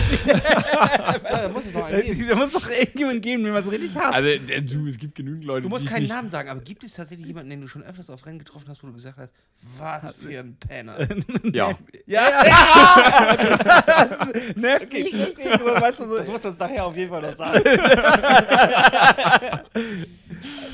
Ja, 1.22 1.42
da 1.42 1.48
muss 1.50 1.66
es 1.66 1.72
doch 1.72 1.88
geben. 1.88 2.28
da 2.28 2.34
muss 2.34 2.52
doch 2.52 2.68
irgendjemanden 2.68 3.20
geben, 3.20 3.44
den 3.44 3.52
man 3.52 3.62
so 3.62 3.70
richtig 3.70 3.94
hasst. 3.96 4.14
Also, 4.14 4.28
der- 4.46 4.60
du, 4.62 4.86
es 4.88 4.98
gibt 4.98 5.14
genügend 5.14 5.44
Leute, 5.44 5.62
Du 5.62 5.68
musst 5.68 5.82
die 5.82 5.86
ich 5.86 5.92
keinen 5.92 6.02
nicht, 6.02 6.12
Namen 6.12 6.30
sagen, 6.30 6.48
aber 6.48 6.60
gibt 6.62 6.82
es 6.84 6.94
tatsächlich 6.94 7.26
jemanden, 7.28 7.50
den 7.50 7.60
du 7.60 7.68
schon 7.68 7.82
öfters 7.84 8.10
auf 8.10 8.24
Rennen 8.26 8.38
getroffen 8.40 8.66
hast, 8.68 8.82
wo 8.82 8.86
du 8.88 8.94
gesagt 8.94 9.18
hast, 9.18 9.30
was 9.78 10.14
für 10.16 10.40
ein 10.40 10.56
Penner? 10.56 10.96
Ja, 11.52 11.70
ja, 12.06 12.42
Nervt 14.56 14.92
mich 14.92 15.12
richtig, 15.14 15.36
so, 15.58 15.64
weißt 15.66 16.00
du, 16.00 16.08
so, 16.08 16.16
das 16.16 16.28
musst 16.28 16.44
du 16.44 16.48
uns 16.48 16.58
nachher 16.58 16.84
auf 16.86 16.96
jeden 16.96 17.10
Fall 17.10 17.22
noch 17.22 17.36
sagen. 17.36 17.60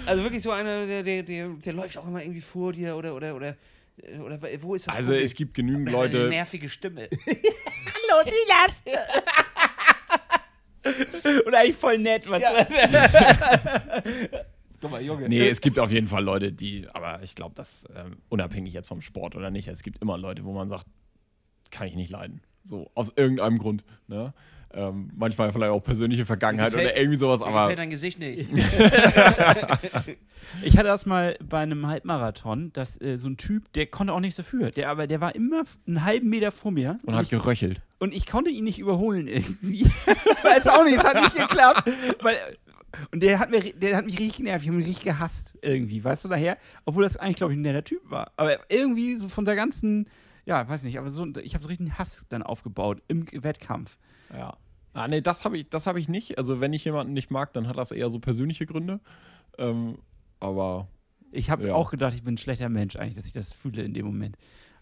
also 0.07 0.23
wirklich 0.23 0.43
so 0.43 0.51
einer, 0.53 0.87
der, 0.87 1.03
der, 1.03 1.23
der, 1.23 1.49
der 1.49 1.73
läuft 1.73 1.99
auch 1.99 2.07
immer 2.07 2.23
irgendwie 2.23 2.41
vor 2.41 2.73
dir 2.73 2.97
oder, 2.97 3.15
oder, 3.15 3.35
oder, 3.35 3.57
oder 4.25 4.41
wo 4.63 4.75
ist 4.75 4.87
das 4.87 4.95
also 4.95 5.11
Problem? 5.11 5.25
es 5.25 5.35
gibt 5.35 5.55
genügend 5.55 5.89
Eine 5.89 5.97
Leute. 5.97 6.29
nervige 6.29 6.69
Stimme. 6.69 7.09
Hallo, 7.27 8.25
Silas! 8.25 8.83
Und 11.45 11.55
eigentlich 11.55 11.77
voll 11.77 11.99
nett, 11.99 12.29
was 12.29 12.43
Ja. 12.43 12.67
mal, 14.89 15.03
Junge. 15.03 15.29
Nee, 15.29 15.49
es 15.49 15.61
gibt 15.61 15.79
auf 15.79 15.91
jeden 15.91 16.09
Fall 16.09 16.23
Leute, 16.23 16.53
die, 16.53 16.87
aber 16.93 17.23
ich 17.23 17.35
glaube, 17.35 17.55
das 17.57 17.87
ähm, 17.97 18.19
unabhängig 18.29 18.73
jetzt 18.73 18.89
vom 18.89 19.01
Sport 19.01 19.35
oder 19.35 19.51
nicht, 19.51 19.69
es 19.69 19.83
gibt 19.83 20.01
immer 20.01 20.17
Leute, 20.17 20.45
wo 20.45 20.53
man 20.53 20.69
sagt, 20.69 20.87
kann 21.71 21.89
ich 21.89 21.97
nicht 21.97 22.11
leiden. 22.11 22.41
So, 22.67 22.91
aus 22.95 23.13
irgendeinem 23.17 23.59
Grund. 23.59 23.85
Ne? 24.09 24.35
Ähm, 24.75 25.11
manchmal 25.17 25.53
vielleicht 25.53 25.71
auch 25.71 25.83
persönliche 25.83 26.27
Vergangenheit 26.27 26.73
Mir 26.73 26.79
gefällt- 26.79 26.93
oder 26.93 27.01
irgendwie 27.01 27.19
sowas, 27.19 27.41
Mir 27.41 27.47
aber 27.47 27.61
gefällt 27.63 27.79
dein 27.79 27.91
Gesicht 27.91 28.19
nicht. 28.19 28.49
Ich 30.63 30.77
hatte 30.77 30.87
das 30.89 31.07
mal 31.07 31.37
bei 31.43 31.59
einem 31.59 31.87
Halbmarathon, 31.87 32.73
dass 32.73 33.01
äh, 33.01 33.19
so 33.19 33.29
ein 33.29 33.37
Typ, 33.37 33.73
der 33.73 33.87
konnte 33.87 34.13
auch 34.13 34.21
nichts 34.21 34.37
dafür. 34.37 34.71
Der, 34.71 34.91
aber 34.91 35.07
der 35.07 35.21
war 35.21 35.35
immer 35.35 35.63
einen 35.87 36.05
halben 36.05 36.29
Meter 36.29 36.53
vor 36.53 36.71
mir. 36.71 36.99
und 37.05 37.17
hat 37.17 37.25
ich, 37.25 37.31
geröchelt. 37.31 37.81
und 37.99 38.15
ich 38.15 38.27
konnte 38.27 38.51
ihn 38.51 38.65
nicht 38.65 38.79
überholen 38.79 39.27
irgendwie. 39.27 39.85
Weiß 40.45 40.69
auch 40.69 40.85
nicht, 40.85 40.99
es 40.99 41.05
hat 41.05 41.17
nicht 41.17 41.37
geklappt. 41.37 41.91
Weil, 42.23 42.37
und 43.11 43.23
der 43.23 43.39
hat, 43.39 43.51
mir, 43.51 43.61
der 43.61 43.97
hat 43.97 44.07
mich 44.07 44.19
richtig 44.19 44.37
genervt. 44.37 44.63
Ich 44.63 44.69
habe 44.69 44.81
ihn 44.81 44.85
richtig 44.85 45.05
gehasst 45.05 45.59
irgendwie, 45.63 46.03
weißt 46.03 46.25
du 46.25 46.29
daher? 46.29 46.57
Obwohl 46.85 47.03
das 47.03 47.17
eigentlich, 47.17 47.37
glaube 47.37 47.53
ich, 47.53 47.59
ein 47.59 47.63
netter 47.63 47.85
Typ 47.85 48.09
war. 48.09 48.31
Aber 48.37 48.59
irgendwie 48.71 49.17
so 49.17 49.29
von 49.29 49.45
der 49.45 49.57
ganzen, 49.57 50.09
ja, 50.47 50.67
weiß 50.69 50.85
nicht, 50.85 50.99
aber 50.99 51.11
so, 51.11 51.27
ich 51.43 51.55
habe 51.55 51.63
so 51.63 51.69
richtig 51.69 51.89
einen 51.89 51.99
Hass 51.99 52.27
dann 52.29 52.43
aufgebaut 52.43 53.03
im 53.09 53.27
Wettkampf. 53.31 53.99
Ja. 54.33 54.57
Ah, 54.95 55.09
nee, 55.09 55.21
das 55.21 55.45
habe 55.45 55.59
ich, 55.59 55.69
das 55.69 55.87
hab 55.87 55.97
ich 55.97 56.09
nicht. 56.09 56.39
Also, 56.39 56.61
wenn 56.61 56.73
ich 56.73 56.85
jemanden 56.87 57.13
nicht 57.13 57.31
mag, 57.31 57.53
dann 57.53 57.69
hat 57.69 57.77
das 57.77 57.91
eher 57.91 58.11
so 58.11 58.19
persönliche 58.19 58.65
Gründe. 58.65 59.01
Ähm, 59.59 59.99
aber 60.41 60.89
Ich 61.33 61.51
habe 61.51 61.67
Ja. 61.67 61.75
auch 61.75 61.91
gedacht, 61.91 62.15
ich 62.15 62.23
bin 62.23 62.35
ein 62.35 62.39
schlechter 62.39 62.69
Mensch 62.71 62.97
eigentlich, 62.97 63.17
dass 63.17 63.27
ich 63.27 63.33
das 63.33 63.53
fühle 63.53 63.83
in 63.83 63.93
dem 63.93 64.07
Moment. 64.07 64.39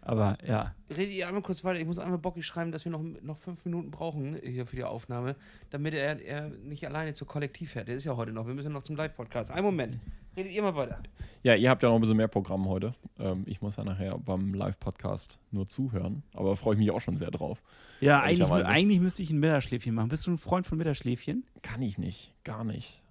Aber 0.06 0.36
ja, 0.46 0.74
Redet 0.90 1.14
ihr 1.14 1.26
einmal 1.26 1.40
kurz 1.42 1.64
weiter. 1.64 1.80
Ich 1.80 1.86
muss 1.86 1.98
einmal 1.98 2.18
Bocky 2.18 2.42
schreiben, 2.42 2.70
dass 2.72 2.84
wir 2.84 2.92
noch, 2.92 3.02
noch 3.22 3.38
fünf 3.38 3.64
Minuten 3.64 3.90
brauchen 3.90 4.36
hier 4.44 4.66
für 4.66 4.76
die 4.76 4.84
Aufnahme, 4.84 5.34
damit 5.70 5.94
er, 5.94 6.20
er 6.22 6.50
nicht 6.50 6.86
alleine 6.86 7.14
zur 7.14 7.26
Kollektiv 7.26 7.70
fährt. 7.72 7.88
Der 7.88 7.96
ist 7.96 8.04
ja 8.04 8.14
heute 8.14 8.30
noch. 8.32 8.46
Wir 8.46 8.52
müssen 8.54 8.70
noch 8.72 8.82
zum 8.82 8.96
Live-Podcast. 8.96 9.50
Einen 9.50 9.64
Moment. 9.64 9.98
Redet 10.36 10.52
ihr 10.52 10.62
mal 10.62 10.76
weiter. 10.76 10.98
ja, 11.42 11.54
ihr 11.54 11.70
habt 11.70 11.82
ja 11.82 11.88
noch 11.88 11.94
ein 11.96 12.00
bisschen 12.02 12.18
mehr 12.18 12.28
Programm 12.28 12.68
heute. 12.68 12.94
Ähm, 13.18 13.44
ich 13.46 13.62
muss 13.62 13.76
ja 13.76 13.84
nachher 13.84 14.18
beim 14.18 14.52
Live-Podcast 14.52 15.38
nur 15.50 15.66
zuhören. 15.66 16.22
Aber 16.34 16.54
freue 16.56 16.74
ich 16.74 16.78
mich 16.80 16.90
auch 16.90 17.00
schon 17.00 17.16
sehr 17.16 17.30
drauf. 17.30 17.62
ja 18.00 18.20
eigentlich, 18.20 18.50
eigentlich 18.52 19.00
müsste 19.00 19.22
ich 19.22 19.30
ein 19.30 19.38
Mittagsschläfchen 19.38 19.94
machen. 19.94 20.10
Bist 20.10 20.26
du 20.26 20.32
ein 20.32 20.38
Freund 20.38 20.66
von 20.66 20.76
Mittagsschläfchen? 20.76 21.44
Kann 21.62 21.80
ich 21.80 21.96
nicht. 21.96 22.34
Gar 22.44 22.64
nicht. 22.64 23.02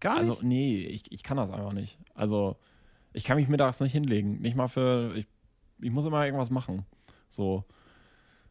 Gar 0.00 0.16
Also, 0.16 0.32
nicht. 0.32 0.44
nee, 0.44 0.76
ich, 0.86 1.12
ich 1.12 1.22
kann 1.22 1.36
das 1.36 1.50
einfach 1.50 1.72
nicht. 1.74 1.98
Also, 2.14 2.56
ich 3.12 3.24
kann 3.24 3.36
mich 3.36 3.48
mittags 3.48 3.80
nicht 3.80 3.92
hinlegen. 3.92 4.40
Nicht 4.40 4.56
mal 4.56 4.68
für. 4.68 5.14
Ich, 5.16 5.26
ich 5.80 5.90
muss 5.90 6.04
immer 6.06 6.24
irgendwas 6.24 6.50
machen. 6.50 6.84
So. 7.28 7.64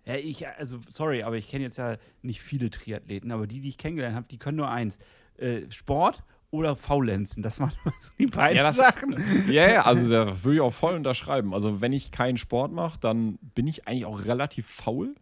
Ja, 0.06 0.16
ich, 0.16 0.48
also, 0.48 0.80
sorry, 0.90 1.24
aber 1.24 1.36
ich 1.38 1.50
kenne 1.50 1.66
jetzt 1.66 1.78
ja 1.78 1.98
nicht 2.22 2.42
viele 2.42 2.70
Triathleten, 2.70 3.32
aber 3.32 3.46
die, 3.48 3.60
die 3.60 3.70
ich 3.70 3.78
kennengelernt 3.78 4.16
habe, 4.16 4.28
die 4.30 4.38
können 4.38 4.58
nur 4.58 4.70
eins: 4.70 5.00
äh, 5.38 5.70
Sport 5.70 6.24
oder 6.50 6.76
Faulenzen. 6.76 7.44
Das 7.44 7.60
waren 7.60 7.74
so 8.00 8.12
die 8.18 8.28
beiden 8.28 8.56
Ja, 8.58 8.64
das- 8.64 8.78
Sachen. 8.78 9.18
Ja, 9.52 9.70
ja, 9.70 9.82
also 9.86 10.10
da 10.10 10.44
würde 10.46 10.56
ich 10.56 10.62
auch 10.62 10.72
voll 10.74 10.96
unterschreiben. 10.96 11.54
Also, 11.54 11.82
wenn 11.82 11.92
ich 11.92 12.12
keinen 12.12 12.38
Sport 12.38 12.72
mache, 12.72 13.00
dann 13.00 13.38
bin 13.56 13.68
ich 13.68 13.88
eigentlich 13.88 14.06
auch 14.06 14.24
relativ 14.26 14.68
faul. 14.68 15.16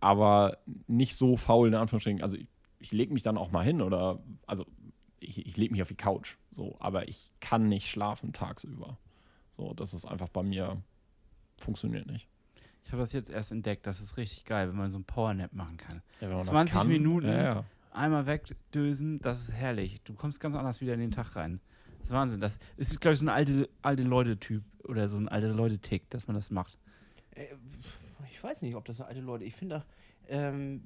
Aber 0.00 0.58
nicht 0.86 1.14
so 1.16 1.36
faul, 1.36 1.68
in 1.68 1.74
Anführungsstrichen. 1.74 2.22
Also, 2.22 2.36
ich, 2.36 2.46
ich 2.80 2.92
lege 2.92 3.12
mich 3.12 3.22
dann 3.22 3.36
auch 3.38 3.50
mal 3.52 3.64
hin 3.64 3.80
oder. 3.82 4.20
Also, 4.46 4.64
ich, 5.20 5.44
ich 5.46 5.56
lege 5.56 5.72
mich 5.72 5.82
auf 5.82 5.88
die 5.88 5.96
Couch. 5.96 6.36
So, 6.50 6.76
aber 6.80 7.08
ich 7.08 7.30
kann 7.40 7.68
nicht 7.68 7.88
schlafen 7.88 8.32
tagsüber. 8.32 8.98
So, 9.50 9.74
das 9.74 9.94
ist 9.94 10.04
einfach 10.04 10.28
bei 10.28 10.42
mir. 10.42 10.80
Funktioniert 11.58 12.06
nicht. 12.06 12.26
Ich 12.84 12.92
habe 12.92 13.02
das 13.02 13.12
jetzt 13.12 13.28
erst 13.30 13.52
entdeckt. 13.52 13.86
Das 13.86 14.00
ist 14.00 14.16
richtig 14.16 14.44
geil, 14.44 14.68
wenn 14.68 14.76
man 14.76 14.90
so 14.90 14.96
einen 14.96 15.04
Powernap 15.04 15.52
machen 15.52 15.76
kann. 15.76 16.02
Ja, 16.20 16.28
wenn 16.28 16.36
man 16.36 16.38
das 16.38 16.46
20 16.48 16.74
kann, 16.74 16.88
Minuten. 16.88 17.26
Ja, 17.28 17.42
ja. 17.42 17.64
Einmal 17.92 18.26
wegdösen, 18.26 19.20
das 19.20 19.40
ist 19.42 19.52
herrlich. 19.52 20.00
Du 20.02 20.14
kommst 20.14 20.40
ganz 20.40 20.54
anders 20.54 20.80
wieder 20.80 20.94
in 20.94 21.00
den 21.00 21.10
Tag 21.10 21.36
rein. 21.36 21.60
Das 21.98 22.06
ist 22.08 22.12
Wahnsinn. 22.12 22.40
Das 22.40 22.58
ist, 22.76 23.00
glaube 23.00 23.14
ich, 23.14 23.18
so 23.20 23.26
ein 23.26 23.28
alte, 23.28 23.68
alte 23.82 24.02
Leute-Typ 24.04 24.62
oder 24.84 25.08
so 25.08 25.18
ein 25.18 25.28
alte 25.28 25.48
Leute-Tick, 25.48 26.08
dass 26.10 26.26
man 26.28 26.36
das 26.36 26.50
macht. 26.50 26.78
Äh, 27.34 27.46
Ich 28.32 28.42
weiß 28.42 28.62
nicht, 28.62 28.76
ob 28.76 28.84
das 28.84 28.98
so 28.98 29.04
alte 29.04 29.20
Leute. 29.20 29.44
Ich 29.44 29.54
finde 29.54 29.84
ähm, 30.28 30.82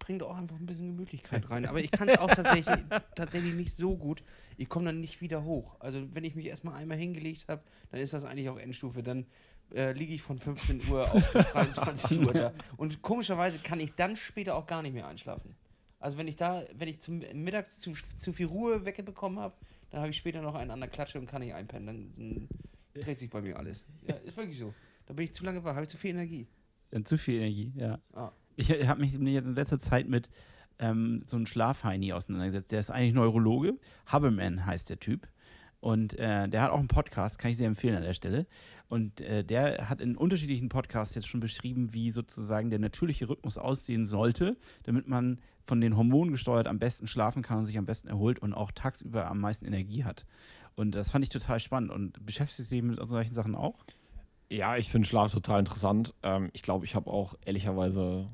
bringt 0.00 0.22
auch 0.22 0.36
einfach 0.36 0.56
ein 0.56 0.66
bisschen 0.66 0.88
Gemütlichkeit 0.88 1.48
rein. 1.50 1.66
Aber 1.66 1.80
ich 1.80 1.90
kann 1.90 2.08
es 2.08 2.18
auch 2.18 2.28
tatsächlich, 2.30 2.66
tatsächlich 3.14 3.54
nicht 3.54 3.74
so 3.74 3.96
gut. 3.96 4.22
Ich 4.56 4.68
komme 4.68 4.86
dann 4.86 4.98
nicht 5.00 5.20
wieder 5.20 5.44
hoch. 5.44 5.76
Also 5.78 6.14
wenn 6.14 6.24
ich 6.24 6.34
mich 6.34 6.46
erstmal 6.46 6.74
einmal 6.74 6.98
hingelegt 6.98 7.46
habe, 7.48 7.62
dann 7.90 8.00
ist 8.00 8.12
das 8.12 8.24
eigentlich 8.24 8.48
auch 8.48 8.58
Endstufe. 8.58 9.02
Dann 9.02 9.26
äh, 9.74 9.92
liege 9.92 10.14
ich 10.14 10.22
von 10.22 10.38
15 10.38 10.82
Uhr 10.90 11.12
auf 11.12 11.32
bis 11.32 11.46
23 11.46 12.20
Uhr 12.20 12.32
da. 12.32 12.52
Und 12.76 13.02
komischerweise 13.02 13.58
kann 13.58 13.80
ich 13.80 13.94
dann 13.94 14.16
später 14.16 14.54
auch 14.54 14.66
gar 14.66 14.82
nicht 14.82 14.94
mehr 14.94 15.06
einschlafen. 15.06 15.54
Also 15.98 16.16
wenn 16.16 16.28
ich 16.28 16.36
da, 16.36 16.64
wenn 16.76 16.88
ich 16.88 17.00
zum 17.00 17.22
mittags 17.34 17.78
zu, 17.78 17.92
zu 17.92 18.32
viel 18.32 18.46
Ruhe 18.46 18.84
wegbekommen 18.84 19.38
habe, 19.38 19.54
dann 19.90 20.00
habe 20.00 20.10
ich 20.10 20.16
später 20.16 20.40
noch 20.40 20.54
einen 20.54 20.70
an 20.70 20.80
der 20.80 20.88
Klatsche 20.88 21.18
und 21.18 21.26
kann 21.26 21.42
nicht 21.42 21.54
einpennen. 21.54 21.86
Dann, 21.86 22.48
dann 22.94 23.02
dreht 23.02 23.18
sich 23.18 23.28
bei 23.28 23.40
mir 23.40 23.58
alles. 23.58 23.84
Ja, 24.06 24.14
ist 24.16 24.36
wirklich 24.36 24.58
so. 24.58 24.72
Da 25.06 25.14
bin 25.14 25.24
ich 25.24 25.34
zu 25.34 25.44
lange 25.44 25.62
wach, 25.62 25.74
habe 25.74 25.82
ich 25.82 25.88
zu 25.88 25.98
viel 25.98 26.10
Energie. 26.10 26.46
Dann 26.90 27.04
zu 27.04 27.18
viel 27.18 27.36
Energie, 27.36 27.72
ja. 27.76 27.98
Ah. 28.12 28.32
Ich 28.56 28.70
habe 28.86 29.00
mich 29.00 29.12
jetzt 29.12 29.46
in 29.46 29.54
letzter 29.54 29.78
Zeit 29.78 30.08
mit 30.08 30.28
ähm, 30.78 31.22
so 31.24 31.36
einem 31.36 31.46
Schlafheini 31.46 32.12
auseinandergesetzt. 32.12 32.72
Der 32.72 32.80
ist 32.80 32.90
eigentlich 32.90 33.14
Neurologe. 33.14 33.78
Haberman 34.06 34.66
heißt 34.66 34.90
der 34.90 34.98
Typ. 34.98 35.28
Und 35.80 36.14
äh, 36.18 36.48
der 36.48 36.62
hat 36.62 36.70
auch 36.70 36.78
einen 36.78 36.88
Podcast, 36.88 37.38
kann 37.38 37.50
ich 37.50 37.56
sehr 37.56 37.66
empfehlen 37.66 37.96
an 37.96 38.02
der 38.02 38.12
Stelle. 38.12 38.46
Und 38.90 39.20
äh, 39.20 39.44
der 39.44 39.88
hat 39.88 40.00
in 40.00 40.16
unterschiedlichen 40.16 40.68
Podcasts 40.68 41.14
jetzt 41.14 41.28
schon 41.28 41.38
beschrieben, 41.38 41.94
wie 41.94 42.10
sozusagen 42.10 42.70
der 42.70 42.80
natürliche 42.80 43.28
Rhythmus 43.28 43.56
aussehen 43.56 44.04
sollte, 44.04 44.56
damit 44.82 45.06
man 45.06 45.38
von 45.64 45.80
den 45.80 45.96
Hormonen 45.96 46.32
gesteuert 46.32 46.66
am 46.66 46.80
besten 46.80 47.06
schlafen 47.06 47.42
kann 47.42 47.58
und 47.58 47.66
sich 47.66 47.78
am 47.78 47.86
besten 47.86 48.08
erholt 48.08 48.40
und 48.40 48.52
auch 48.52 48.72
tagsüber 48.72 49.30
am 49.30 49.38
meisten 49.38 49.64
Energie 49.64 50.02
hat. 50.02 50.26
Und 50.74 50.96
das 50.96 51.12
fand 51.12 51.22
ich 51.22 51.28
total 51.28 51.60
spannend. 51.60 51.92
Und 51.92 52.26
beschäftigst 52.26 52.68
du 52.72 52.74
dich 52.74 52.82
mit 52.82 53.08
solchen 53.08 53.32
Sachen 53.32 53.54
auch? 53.54 53.84
Ja, 54.48 54.76
ich 54.76 54.88
finde 54.88 55.06
Schlaf 55.06 55.30
total 55.30 55.60
interessant. 55.60 56.12
Ähm, 56.24 56.50
ich 56.52 56.62
glaube, 56.62 56.84
ich 56.84 56.96
habe 56.96 57.08
auch 57.08 57.34
ehrlicherweise 57.44 58.28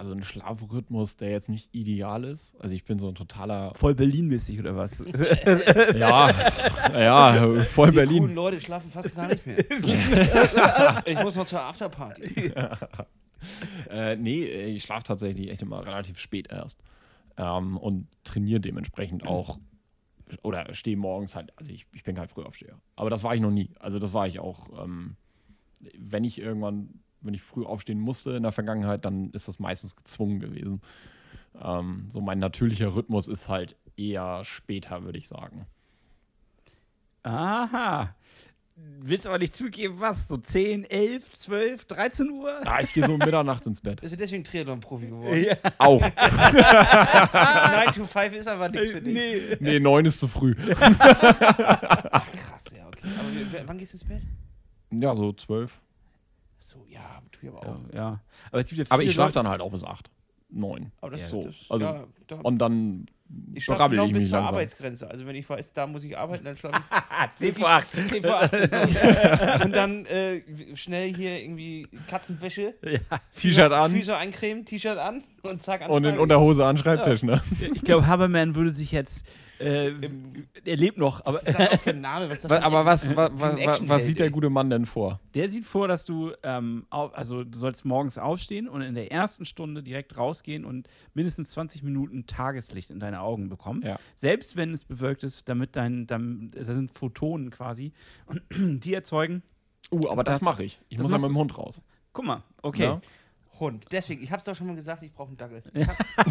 also 0.00 0.12
einen 0.12 0.22
Schlafrhythmus, 0.22 1.18
der 1.18 1.28
jetzt 1.30 1.50
nicht 1.50 1.68
ideal 1.72 2.24
ist. 2.24 2.56
Also 2.58 2.74
ich 2.74 2.84
bin 2.84 2.98
so 2.98 3.08
ein 3.08 3.14
totaler 3.14 3.74
Voll 3.74 3.94
Berlin-mäßig 3.94 4.58
oder 4.58 4.74
was? 4.74 4.98
ja, 5.94 6.30
ja, 6.98 7.62
voll 7.64 7.90
Die 7.90 7.96
Berlin. 7.96 8.20
coolen 8.20 8.34
Leute 8.34 8.60
schlafen 8.62 8.90
fast 8.90 9.14
gar 9.14 9.28
nicht 9.28 9.46
mehr. 9.46 9.58
ich 11.04 11.22
muss 11.22 11.36
noch 11.36 11.44
zur 11.44 11.60
Afterparty. 11.62 12.52
Äh, 13.88 14.16
nee, 14.16 14.44
ich 14.44 14.82
schlafe 14.82 15.04
tatsächlich 15.04 15.50
echt 15.50 15.62
immer 15.62 15.82
relativ 15.86 16.18
spät 16.18 16.48
erst. 16.50 16.82
Ähm, 17.38 17.78
und 17.78 18.06
trainiere 18.22 18.60
dementsprechend 18.60 19.26
auch 19.26 19.58
oder 20.42 20.74
stehe 20.74 20.98
morgens 20.98 21.34
halt, 21.34 21.50
also 21.56 21.70
ich, 21.70 21.86
ich 21.94 22.02
bin 22.02 22.14
kein 22.16 22.28
Frühaufsteher. 22.28 22.78
Aber 22.96 23.08
das 23.08 23.24
war 23.24 23.34
ich 23.34 23.40
noch 23.40 23.50
nie. 23.50 23.70
Also 23.78 23.98
das 23.98 24.12
war 24.12 24.26
ich 24.26 24.40
auch, 24.40 24.84
ähm, 24.84 25.16
wenn 25.98 26.22
ich 26.22 26.38
irgendwann, 26.38 27.00
wenn 27.20 27.34
ich 27.34 27.42
früh 27.42 27.64
aufstehen 27.64 28.00
musste 28.00 28.32
in 28.32 28.42
der 28.42 28.52
Vergangenheit, 28.52 29.04
dann 29.04 29.30
ist 29.30 29.48
das 29.48 29.58
meistens 29.58 29.96
gezwungen 29.96 30.40
gewesen. 30.40 30.80
Ähm, 31.60 32.06
so 32.08 32.20
mein 32.20 32.38
natürlicher 32.38 32.94
Rhythmus 32.94 33.28
ist 33.28 33.48
halt 33.48 33.76
eher 33.96 34.44
später, 34.44 35.02
würde 35.04 35.18
ich 35.18 35.28
sagen. 35.28 35.66
Aha. 37.22 38.14
Willst 39.02 39.26
aber 39.26 39.38
nicht 39.38 39.54
zugeben, 39.54 40.00
was? 40.00 40.26
So 40.28 40.38
10, 40.38 40.84
11, 40.84 41.32
12, 41.34 41.84
13 41.86 42.30
Uhr? 42.30 42.60
Ah, 42.64 42.80
ich 42.80 42.94
gehe 42.94 43.04
so 43.04 43.12
um 43.12 43.18
Mitternacht 43.18 43.66
ins 43.66 43.80
Bett. 43.80 44.00
Bist 44.00 44.14
du 44.14 44.16
deswegen 44.16 44.42
Triathlon-Profi 44.42 45.06
geworden? 45.08 45.44
Ja. 45.44 45.56
Auch. 45.78 46.00
9 46.00 46.10
to 47.94 48.04
5 48.04 48.34
ist 48.34 48.48
aber 48.48 48.70
nichts 48.70 48.92
für 48.92 49.02
dich. 49.02 49.14
Nee. 49.14 49.56
Nee, 49.60 49.80
neun 49.80 50.06
ist 50.06 50.18
zu 50.18 50.28
früh. 50.28 50.54
Krass, 50.54 51.04
ja, 52.74 52.86
okay. 52.86 53.06
Aber 53.18 53.28
wann 53.68 53.76
gehst 53.78 53.92
du 53.92 53.96
ins 53.98 54.04
Bett? 54.04 54.22
Ja, 54.92 55.14
so 55.14 55.32
zwölf. 55.32 55.80
So, 56.62 56.84
ja, 56.88 57.20
tu 57.32 57.38
ich 57.42 57.48
aber 57.48 57.58
auch. 57.66 57.78
Ja, 57.92 57.98
ja. 57.98 58.20
Aber 58.52 58.60
es 58.60 58.66
gibt 58.68 58.78
ja 58.78 58.84
Aber 58.90 59.02
ich 59.02 59.12
schlafe 59.14 59.32
dann 59.32 59.48
halt 59.48 59.60
auch 59.62 59.70
bis 59.70 59.82
acht, 59.82 60.10
neun. 60.50 60.92
Aber 61.00 61.12
das, 61.12 61.22
Ja, 61.22 61.28
so. 61.28 61.42
das 61.42 61.56
Also, 61.70 61.78
da, 61.86 62.04
da, 62.26 62.36
Und 62.36 62.58
dann 62.58 63.06
ich 63.54 63.64
schlafe 63.64 63.88
genau 63.90 64.04
ich 64.06 64.12
bis 64.12 64.22
mich 64.24 64.30
zur 64.30 64.38
langsam. 64.40 64.54
Arbeitsgrenze. 64.56 65.08
Also 65.10 65.24
wenn 65.24 65.36
ich 65.36 65.48
weiß, 65.48 65.72
da 65.72 65.86
muss 65.86 66.04
ich 66.04 66.18
arbeiten, 66.18 66.44
dann 66.44 66.56
schlafe 66.56 66.76
ich 66.84 66.96
Ah, 67.10 67.28
10 67.34 67.54
vor 67.54 67.70
8. 67.70 67.86
10 67.86 68.22
vor 68.22 68.42
8. 68.42 68.52
Und, 68.52 68.70
so. 69.58 69.64
und 69.64 69.76
dann 69.76 70.04
äh, 70.06 70.42
schnell 70.76 71.14
hier 71.14 71.40
irgendwie 71.42 71.86
Katzenwäsche, 72.08 72.74
Ja. 72.82 72.98
T-Shirt 73.36 73.72
an 73.72 73.92
Füße 73.92 74.16
eincremen, 74.16 74.64
T-Shirt 74.66 74.98
an 74.98 75.22
und 75.42 75.62
zack, 75.62 75.88
und 75.88 76.04
in. 76.04 76.18
Unterhose 76.18 76.66
an 76.66 76.76
Schreibtisch, 76.76 77.22
ne? 77.22 77.40
Ich 77.74 77.82
glaube, 77.82 78.06
Haberman 78.06 78.54
würde 78.54 78.70
sich 78.70 78.92
jetzt. 78.92 79.26
Äh, 79.60 79.92
er 80.64 80.76
lebt 80.76 80.96
noch, 80.96 81.20
aber 81.26 81.34
Was 81.34 81.42
ist 81.44 81.58
das 81.58 81.70
auch 81.72 81.78
für 81.80 81.90
ein 81.90 82.00
Name? 82.00 82.30
Was 82.30 82.38
ist 82.38 82.44
das 82.50 82.58
für 82.58 82.58
ein 82.58 82.64
Aber 82.72 82.84
was, 82.86 84.06
sieht 84.06 84.18
der 84.18 84.30
gute 84.30 84.48
Mann 84.48 84.70
denn 84.70 84.86
vor? 84.86 85.20
der 85.34 85.50
sieht 85.50 85.64
vor, 85.64 85.86
dass 85.86 86.04
du, 86.06 86.32
ähm, 86.42 86.86
au- 86.88 87.08
also 87.08 87.44
du 87.44 87.58
sollst 87.58 87.84
morgens 87.84 88.16
aufstehen 88.16 88.68
und 88.68 88.80
in 88.80 88.94
der 88.94 89.12
ersten 89.12 89.44
Stunde 89.44 89.82
direkt 89.82 90.16
rausgehen 90.16 90.64
und 90.64 90.88
mindestens 91.12 91.50
20 91.50 91.82
Minuten 91.82 92.26
Tageslicht 92.26 92.88
in 92.90 93.00
deine 93.00 93.20
Augen 93.20 93.50
bekommen. 93.50 93.82
Ja. 93.84 93.98
Selbst 94.16 94.56
wenn 94.56 94.72
es 94.72 94.84
bewölkt 94.86 95.24
ist, 95.24 95.48
damit 95.48 95.76
dein, 95.76 96.06
dann, 96.06 96.50
das 96.52 96.66
sind 96.66 96.90
Photonen 96.90 97.50
quasi, 97.50 97.92
die 98.50 98.94
erzeugen. 98.94 99.42
Uh, 99.92 100.08
aber 100.08 100.24
das, 100.24 100.38
Das- 100.38 100.42
mache 100.46 100.64
ich. 100.64 100.80
Ich 100.88 100.96
das 100.96 101.02
muss 101.02 101.10
machst 101.12 101.22
mit 101.26 101.30
dem 101.34 101.38
Hund 101.38 101.58
raus. 101.58 101.82
Guck 102.12 102.24
mal, 102.24 102.42
okay. 102.62 102.82
Ja? 102.84 103.00
Hund. 103.60 103.84
Deswegen, 103.92 104.22
ich 104.22 104.32
hab's 104.32 104.44
doch 104.44 104.56
schon 104.56 104.66
mal 104.66 104.74
gesagt, 104.74 105.02
ich 105.02 105.12
brauche 105.12 105.28
einen 105.28 105.36
Dackel. 105.36 105.62
Ich 105.74 105.86
hab's, 105.86 106.08
ich 106.16 106.24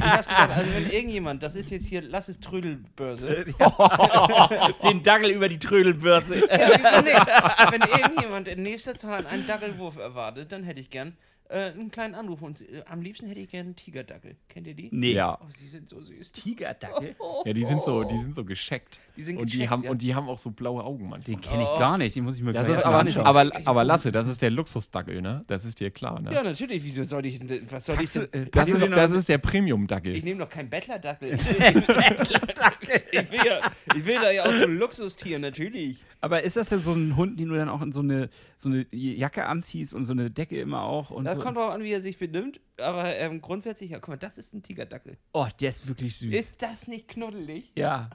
hab's 0.00 0.28
gesagt, 0.28 0.56
also 0.56 0.72
wenn 0.72 0.90
irgendjemand, 0.90 1.42
das 1.42 1.56
ist 1.56 1.70
jetzt 1.70 1.86
hier, 1.86 2.00
lass 2.00 2.28
es 2.28 2.40
Trödelbörse. 2.40 3.44
Den 4.82 5.02
Dackel 5.02 5.30
über 5.30 5.48
die 5.48 5.58
Trödelbörse. 5.58 6.36
Ja, 6.36 6.46
wieso 6.48 7.02
nicht? 7.02 7.26
Wenn 7.70 7.82
irgendjemand 7.82 8.48
in 8.48 8.62
nächster 8.62 8.94
Zeit 8.94 9.26
einen 9.26 9.46
Dackelwurf 9.46 9.96
erwartet, 9.96 10.52
dann 10.52 10.62
hätte 10.62 10.80
ich 10.80 10.90
gern 10.90 11.16
äh, 11.48 11.70
einen 11.72 11.90
kleinen 11.90 12.14
Anruf. 12.14 12.42
Und 12.42 12.62
äh, 12.62 12.82
am 12.88 13.00
liebsten 13.02 13.26
hätte 13.26 13.40
ich 13.40 13.48
gern 13.50 13.66
einen 13.66 13.76
Tigerdackel. 13.76 14.36
Kennt 14.48 14.66
ihr 14.66 14.74
die? 14.74 14.88
Nee. 14.92 15.12
Ja. 15.12 15.38
Oh, 15.40 15.46
sie 15.56 15.68
sind 15.68 15.88
so 15.88 16.00
süß. 16.00 16.32
Tigerdackel? 16.32 17.16
Ja, 17.44 17.52
die 17.52 17.64
sind 17.64 17.82
so, 17.82 18.02
die 18.04 18.16
sind 18.18 18.34
so 18.34 18.44
gescheckt. 18.44 18.98
Die 19.16 19.22
sind 19.22 19.36
und 19.38 19.46
die 19.52 19.58
gecheckt, 19.58 19.70
haben 19.70 19.82
ja. 19.84 19.90
und 19.90 20.02
die 20.02 20.14
haben 20.14 20.28
auch 20.28 20.38
so 20.38 20.50
blaue 20.50 20.82
Augen 20.82 21.08
manchmal. 21.08 21.34
Den 21.36 21.40
kenne 21.40 21.62
ich 21.62 21.68
Oh. 21.68 21.78
gar 21.78 21.96
nicht. 21.98 22.16
Den 22.16 22.24
muss 22.24 22.36
ich 22.36 22.42
mir 22.42 22.52
Das 22.52 22.68
ist 22.68 22.82
aber, 22.82 22.98
anschauen. 22.98 23.24
aber, 23.26 23.50
aber 23.64 23.84
Lasse, 23.84 24.10
das 24.12 24.26
ist 24.26 24.42
der 24.42 24.50
Luxusdackel, 24.50 25.20
ne? 25.22 25.44
Das 25.46 25.64
ist 25.64 25.78
dir 25.80 25.90
klar, 25.90 26.20
ne? 26.20 26.32
Ja, 26.32 26.42
natürlich. 26.42 26.82
Wieso 26.84 27.04
soll 27.04 27.26
ich 27.26 27.38
denn, 27.38 27.62
was 27.70 27.86
soll 27.86 28.00
ich 28.00 28.10
denn? 28.12 28.32
äh, 28.32 28.46
Das 28.50 28.68
ist, 28.68 28.88
das 28.90 29.10
ist 29.12 29.28
der 29.28 29.38
Premium-Dackel. 29.38 30.16
Ich 30.16 30.24
nehme 30.24 30.40
doch 30.40 30.48
keinen 30.48 30.68
Bettlerdackel. 30.70 31.36
Bettlerdackel. 31.36 33.02
Ich 33.12 33.30
will, 33.30 33.40
ja, 33.46 33.70
ich 33.94 34.04
will 34.04 34.16
da 34.20 34.30
ja 34.30 34.44
auch 34.44 34.52
so 34.52 34.64
ein 34.64 34.76
Luxustier, 34.78 35.38
natürlich. 35.38 35.98
Aber 36.26 36.42
ist 36.42 36.56
das 36.56 36.68
denn 36.70 36.82
so 36.82 36.92
ein 36.92 37.14
Hund, 37.16 37.38
den 37.38 37.48
du 37.48 37.54
dann 37.54 37.68
auch 37.68 37.80
in 37.82 37.92
so 37.92 38.00
eine, 38.00 38.28
so 38.56 38.68
eine 38.68 38.84
Jacke 38.90 39.46
anziehst 39.46 39.94
und 39.94 40.04
so 40.04 40.12
eine 40.12 40.28
Decke 40.30 40.60
immer 40.60 40.82
auch? 40.82 41.10
Und 41.10 41.24
Das 41.24 41.34
so? 41.36 41.40
kommt 41.40 41.56
drauf 41.56 41.70
an, 41.70 41.82
wie 41.84 41.92
er 41.92 42.00
sich 42.00 42.18
benimmt. 42.18 42.60
Aber 42.80 43.16
ähm, 43.16 43.40
grundsätzlich, 43.40 43.90
ja, 43.90 43.98
guck 44.00 44.08
mal, 44.08 44.16
das 44.16 44.36
ist 44.36 44.52
ein 44.52 44.62
Tigerdackel. 44.62 45.16
Oh, 45.32 45.46
der 45.60 45.68
ist 45.68 45.86
wirklich 45.86 46.18
süß. 46.18 46.34
Ist 46.34 46.60
das 46.62 46.88
nicht 46.88 47.08
knuddelig? 47.08 47.70
ja. 47.76 48.10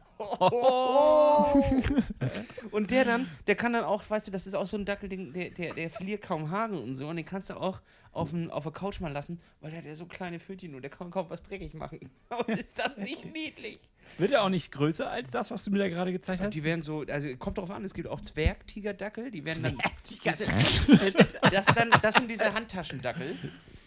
Und 2.72 2.92
der 2.92 3.06
dann, 3.06 3.28
der 3.48 3.56
kann 3.56 3.74
dann 3.74 3.86
auch, 3.86 4.08
weißt 4.08 4.28
du, 4.28 4.32
das 4.32 4.46
ist 4.46 4.54
auch 4.56 4.68
so 4.68 4.78
ein 4.78 4.86
Dackel, 4.86 5.10
der, 5.10 5.50
der, 5.50 5.74
der 5.74 5.90
verliert 5.90 6.22
kaum 6.22 6.52
Haare 6.52 6.78
und 6.80 6.96
so. 6.96 7.08
Und 7.08 7.16
den 7.16 7.26
kannst 7.26 7.50
du 7.50 7.56
auch 7.56 7.82
auf, 8.12 8.34
ein, 8.34 8.52
auf 8.52 8.64
der 8.64 8.72
Couch 8.72 9.00
mal 9.00 9.12
lassen, 9.12 9.40
weil 9.62 9.72
der 9.72 9.80
hat 9.80 9.86
ja 9.86 9.96
so 9.96 10.06
kleine 10.06 10.40
Pfötchen 10.40 10.76
und 10.76 10.82
der 10.82 10.92
kann 10.92 11.12
kaum 11.12 11.30
was 11.30 11.44
dreckig 11.44 11.74
machen. 11.74 12.12
Und 12.30 12.50
ist 12.50 12.78
das 12.78 12.98
nicht 12.98 13.26
niedlich? 13.34 13.80
Wird 14.18 14.32
er 14.32 14.44
auch 14.44 14.50
nicht 14.50 14.72
größer 14.72 15.10
als 15.10 15.32
das, 15.32 15.52
was 15.52 15.64
du 15.64 15.72
mir 15.72 15.80
da 15.80 15.88
gerade 15.88 16.12
gezeigt 16.12 16.42
hast? 16.42 16.54
Die 16.54 16.64
werden 16.64 16.82
so, 16.82 17.06
also 17.08 17.36
kommt 17.38 17.58
drauf 17.58 17.72
an, 17.72 17.84
es 17.86 17.94
gibt 17.94 18.08
auch 18.08 18.20
Zwergtigerdackel, 18.20 19.32
die 19.32 19.46
werden 19.46 19.64
dann. 19.64 19.78
Zwergtigerdackel. 19.80 21.14
Diese, 21.14 21.40
das, 21.52 21.66
dann 21.68 21.90
das 22.02 22.16
sind 22.16 22.30
diese 22.30 22.54
Handtaschendackel. 22.54 23.38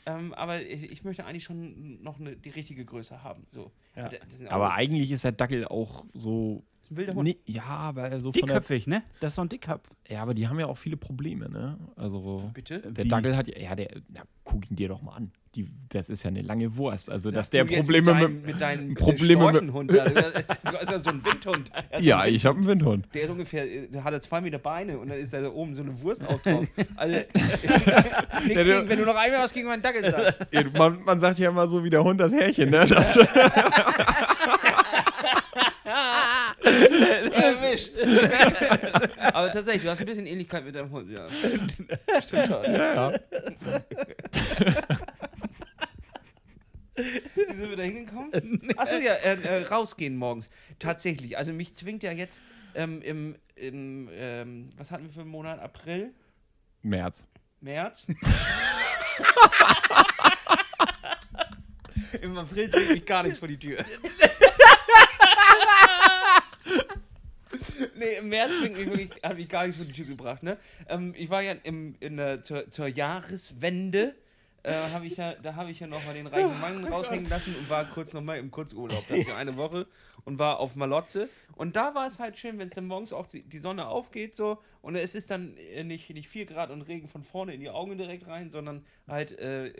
Ähm, 0.06 0.34
aber 0.34 0.62
ich, 0.62 0.90
ich 0.90 1.04
möchte 1.04 1.24
eigentlich 1.24 1.44
schon 1.44 2.02
noch 2.02 2.20
eine, 2.20 2.36
die 2.36 2.50
richtige 2.50 2.84
Größe 2.84 3.22
haben. 3.22 3.46
So. 3.50 3.70
Ja. 3.96 4.10
Aber 4.48 4.72
eigentlich 4.72 5.10
ist 5.10 5.24
der 5.24 5.32
Dackel 5.32 5.66
auch 5.66 6.04
so. 6.12 6.62
Ein 6.90 6.96
wilder 6.96 7.14
Hund. 7.14 7.28
Nee, 7.28 7.38
ja, 7.46 7.64
aber 7.64 8.20
so 8.20 8.30
Dickköpfig, 8.32 8.86
ne? 8.86 9.02
Das 9.20 9.32
ist 9.32 9.36
so 9.36 9.42
ein 9.42 9.48
Dickkopf. 9.48 9.88
Ja, 10.08 10.22
aber 10.22 10.34
die 10.34 10.48
haben 10.48 10.58
ja 10.60 10.66
auch 10.66 10.76
viele 10.78 10.96
Probleme, 10.96 11.48
ne? 11.48 11.78
Also. 11.96 12.50
Bitte? 12.54 12.80
Der 12.92 13.04
Wie? 13.04 13.08
Dackel 13.08 13.36
hat 13.36 13.48
ja, 13.48 13.58
ja, 13.58 13.74
der, 13.74 13.88
na, 14.08 14.22
guck 14.44 14.70
ihn 14.70 14.76
dir 14.76 14.88
doch 14.88 15.02
mal 15.02 15.12
an. 15.12 15.32
Die, 15.54 15.68
das 15.88 16.10
ist 16.10 16.24
ja 16.24 16.28
eine 16.30 16.42
lange 16.42 16.76
Wurst. 16.76 17.08
Also, 17.08 17.30
dass 17.30 17.48
Dass 17.48 17.50
der 17.50 17.64
Probleme 17.64 18.12
mit, 18.12 18.20
deinem, 18.22 18.34
mit. 18.34 18.46
mit 18.46 18.60
deinem 18.60 18.94
Probleme 18.94 19.52
mit- 19.52 19.94
da. 19.94 20.04
Du 20.08 20.18
hast 20.18 20.90
ja 20.90 20.98
so 20.98 21.10
einen 21.10 21.24
Windhund. 21.24 21.70
Ja, 22.00 22.18
einen 22.20 22.34
ich 22.34 22.44
habe 22.44 22.58
einen 22.58 22.66
Windhund. 22.66 23.06
Der 23.14 23.22
ist 23.22 23.30
ungefähr, 23.30 23.64
äh, 23.72 23.86
der 23.86 24.02
hat 24.02 24.12
er 24.12 24.20
zwei 24.20 24.40
Meter 24.40 24.58
Beine 24.58 24.98
und 24.98 25.10
dann 25.10 25.18
ist 25.18 25.32
da 25.32 25.40
so 25.44 25.52
oben 25.52 25.76
so 25.76 25.82
eine 25.84 26.00
Wurst 26.02 26.26
auch 26.26 26.40
drauf. 26.42 26.66
Also, 26.96 27.14
nichts 28.46 28.64
gegen, 28.64 28.88
wenn 28.88 28.98
du 28.98 29.04
noch 29.04 29.14
einmal 29.16 29.40
was 29.44 29.52
gegen 29.52 29.68
meinen 29.68 29.82
Dackel 29.82 30.02
sagst. 30.10 30.40
Ja, 30.52 30.62
man, 30.76 31.02
man 31.04 31.18
sagt 31.20 31.38
ja 31.38 31.50
immer 31.50 31.68
so 31.68 31.84
wie 31.84 31.90
der 31.90 32.02
Hund 32.02 32.18
das 32.20 32.32
Härchen, 32.32 32.70
ne? 32.70 32.84
Das, 32.88 33.16
Aber 39.32 39.50
tatsächlich, 39.50 39.82
du 39.84 39.90
hast 39.90 40.00
ein 40.00 40.06
bisschen 40.06 40.26
Ähnlichkeit 40.26 40.64
mit 40.64 40.74
deinem 40.74 40.90
Hund, 40.90 41.10
ja. 41.10 41.28
Stimmt 42.20 42.46
schon. 42.46 42.64
ja, 42.64 43.10
ja. 43.10 43.12
Wie 46.96 47.54
sind 47.54 47.70
wir 47.70 47.76
da 47.76 47.82
hingekommen? 47.82 48.72
Achso, 48.76 48.96
ja, 48.96 49.14
äh, 49.14 49.34
äh, 49.42 49.64
rausgehen 49.64 50.16
morgens. 50.16 50.48
Tatsächlich. 50.78 51.36
Also 51.36 51.52
mich 51.52 51.74
zwingt 51.74 52.02
ja 52.02 52.12
jetzt 52.12 52.42
ähm, 52.74 53.02
im, 53.02 53.36
im 53.56 54.08
ähm, 54.12 54.70
was 54.76 54.90
hatten 54.90 55.04
wir 55.04 55.12
für 55.12 55.20
einen 55.20 55.30
Monat? 55.30 55.60
April? 55.60 56.12
März. 56.82 57.26
März? 57.60 58.06
Im 62.20 62.38
April 62.38 62.70
zwingt 62.70 62.90
mich 62.90 63.06
gar 63.06 63.22
nichts 63.22 63.38
vor 63.38 63.48
die 63.48 63.58
Tür. 63.58 63.78
Nee, 67.96 68.18
im 68.20 68.28
März 68.28 68.52
hat 69.22 69.36
mich 69.36 69.48
gar 69.48 69.64
nichts 69.64 69.76
vor 69.76 69.86
die 69.86 69.92
Tür 69.92 70.06
gebracht, 70.06 70.42
ne? 70.42 70.58
Ähm, 70.88 71.14
ich 71.16 71.30
war 71.30 71.42
ja 71.42 71.54
im, 71.64 71.94
in 72.00 72.16
der, 72.16 72.42
zur, 72.42 72.70
zur 72.70 72.86
Jahreswende, 72.86 74.14
äh, 74.62 74.72
hab 74.92 75.04
ich 75.04 75.16
ja, 75.16 75.34
da 75.34 75.56
habe 75.56 75.70
ich 75.70 75.80
ja 75.80 75.86
noch 75.86 76.04
mal 76.06 76.14
den 76.14 76.26
reichen 76.26 76.58
Mann 76.60 76.84
raushängen 76.86 77.28
lassen 77.28 77.54
und 77.54 77.68
war 77.68 77.84
kurz 77.84 78.12
noch 78.12 78.22
mal 78.22 78.38
im 78.38 78.50
Kurzurlaub, 78.50 79.04
das 79.08 79.24
für 79.24 79.34
eine 79.34 79.56
Woche 79.56 79.86
und 80.24 80.38
war 80.38 80.58
auf 80.58 80.74
Malotze. 80.74 81.28
Und 81.54 81.76
da 81.76 81.94
war 81.94 82.06
es 82.06 82.18
halt 82.18 82.38
schön, 82.38 82.58
wenn 82.58 82.68
es 82.68 82.74
dann 82.74 82.86
morgens 82.86 83.12
auch 83.12 83.26
die, 83.26 83.42
die 83.42 83.58
Sonne 83.58 83.86
aufgeht 83.86 84.34
so 84.34 84.58
und 84.80 84.96
es 84.96 85.14
ist 85.14 85.30
dann 85.30 85.56
äh, 85.56 85.84
nicht, 85.84 86.08
nicht 86.10 86.28
4 86.28 86.46
Grad 86.46 86.70
und 86.70 86.82
Regen 86.82 87.08
von 87.08 87.22
vorne 87.22 87.54
in 87.54 87.60
die 87.60 87.70
Augen 87.70 87.98
direkt 87.98 88.26
rein, 88.26 88.50
sondern 88.50 88.84
halt, 89.06 89.38
äh, 89.38 89.72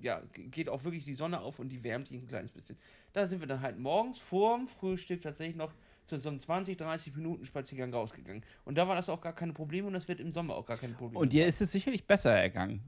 ja, 0.00 0.22
geht 0.32 0.68
auch 0.68 0.84
wirklich 0.84 1.04
die 1.04 1.14
Sonne 1.14 1.40
auf 1.40 1.58
und 1.58 1.68
die 1.68 1.84
wärmt 1.84 2.10
dich 2.10 2.22
ein 2.22 2.26
kleines 2.26 2.50
bisschen. 2.50 2.78
Da 3.12 3.26
sind 3.26 3.40
wir 3.40 3.46
dann 3.46 3.60
halt 3.60 3.78
morgens 3.78 4.18
vorm 4.18 4.68
Frühstück 4.68 5.20
tatsächlich 5.20 5.56
noch 5.56 5.74
zu 6.10 6.18
so 6.18 6.28
einem 6.28 6.40
20, 6.40 6.76
30 6.76 7.16
Minuten 7.16 7.46
Spaziergang 7.46 7.92
rausgegangen. 7.92 8.44
Und 8.64 8.76
da 8.76 8.88
war 8.88 8.96
das 8.96 9.08
auch 9.08 9.20
gar 9.20 9.32
kein 9.32 9.54
Problem 9.54 9.86
und 9.86 9.94
das 9.94 10.08
wird 10.08 10.20
im 10.20 10.32
Sommer 10.32 10.54
auch 10.54 10.66
gar 10.66 10.76
kein 10.76 10.94
Problem. 10.94 11.20
Und 11.20 11.32
dir 11.32 11.46
ist 11.46 11.60
es 11.60 11.72
sicherlich 11.72 12.06
besser 12.06 12.32
ergangen. 12.32 12.82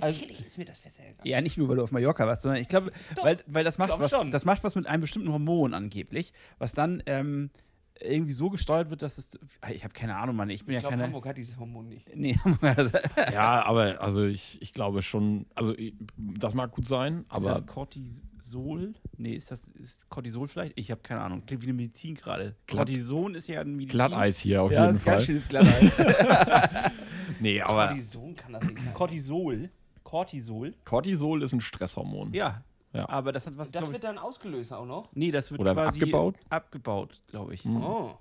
also, 0.00 0.14
Sicherlich 0.14 0.44
ist 0.44 0.58
mir 0.58 0.64
das 0.64 0.80
besser 0.80 1.02
gegangen. 1.02 1.28
Ja, 1.28 1.40
nicht 1.40 1.58
nur, 1.58 1.68
weil 1.68 1.76
du 1.76 1.82
auf 1.82 1.92
Mallorca 1.92 2.26
warst, 2.26 2.42
sondern 2.42 2.60
ich 2.60 2.68
glaube, 2.68 2.90
weil, 3.22 3.38
weil 3.46 3.64
das, 3.64 3.78
macht 3.78 3.90
glaub 3.90 4.00
was, 4.00 4.10
schon. 4.10 4.30
das 4.30 4.44
macht 4.44 4.64
was 4.64 4.74
mit 4.74 4.86
einem 4.86 5.02
bestimmten 5.02 5.30
Hormon 5.30 5.74
angeblich, 5.74 6.32
was 6.58 6.72
dann 6.72 7.02
ähm, 7.06 7.50
irgendwie 8.00 8.32
so 8.32 8.50
gesteuert 8.50 8.90
wird, 8.90 9.02
dass 9.02 9.18
es. 9.18 9.38
Ich 9.72 9.84
habe 9.84 9.92
keine 9.94 10.16
Ahnung, 10.16 10.36
Mann. 10.36 10.50
Ich 10.50 10.64
bin 10.64 10.74
Ich 10.76 10.82
ja 10.82 10.88
glaube, 10.88 10.92
keine. 10.92 11.04
Hamburg 11.04 11.26
hat 11.26 11.36
dieses 11.36 11.58
Hormon 11.58 11.88
nicht. 11.88 12.06
Nee, 12.14 12.38
Ja, 13.32 13.64
aber 13.64 14.00
also 14.00 14.24
ich, 14.24 14.60
ich 14.60 14.72
glaube 14.72 15.02
schon, 15.02 15.46
also 15.54 15.76
ich, 15.76 15.94
das 16.16 16.54
mag 16.54 16.70
gut 16.72 16.86
sein, 16.86 17.20
ist 17.22 17.30
aber 17.32 17.46
das 17.46 17.66
Cortisol? 17.66 18.94
Nee, 19.16 19.34
ist 19.34 19.50
das 19.50 19.68
ist 19.68 20.08
Cortisol 20.08 20.48
vielleicht? 20.48 20.72
Ich 20.78 20.90
habe 20.90 21.00
keine 21.02 21.20
Ahnung. 21.20 21.44
Klingt 21.46 21.62
wie 21.62 21.66
eine 21.66 21.74
Medizin 21.74 22.14
gerade. 22.14 22.56
Cortison 22.70 23.34
ist 23.34 23.48
ja 23.48 23.60
ein 23.60 23.74
Medizin. 23.76 23.98
Glatteis 23.98 24.38
hier 24.38 24.62
auf 24.62 24.72
ja, 24.72 24.86
jeden 24.86 24.96
ist 24.96 25.04
ganz 25.04 25.24
Fall. 25.24 25.26
schönes 25.26 25.48
Glatteis. 25.48 25.92
Nee, 27.40 27.60
aber 27.60 27.88
Cortison 27.88 28.34
kann 28.34 28.52
das 28.52 28.64
nicht 28.64 28.80
sein. 28.80 28.94
Cortisol. 28.94 29.70
Cortisol. 30.02 30.74
Cortisol 30.84 31.42
ist 31.42 31.52
ein 31.52 31.60
Stresshormon. 31.60 32.32
Ja. 32.32 32.64
Ja. 32.92 33.08
Aber 33.08 33.32
das 33.32 33.46
hat 33.46 33.56
was. 33.58 33.70
Das 33.70 33.84
ich- 33.86 33.92
wird 33.92 34.04
dann 34.04 34.18
ausgelöst 34.18 34.72
auch 34.72 34.86
noch. 34.86 35.08
nee, 35.14 35.30
das 35.30 35.50
wird 35.50 35.60
Oder 35.60 35.74
quasi 35.74 36.00
abgebaut? 36.00 36.36
Abgebaut, 36.48 37.20
glaube 37.28 37.54
ich. 37.54 37.64
Hm. 37.64 37.82
Oh. 37.82 38.16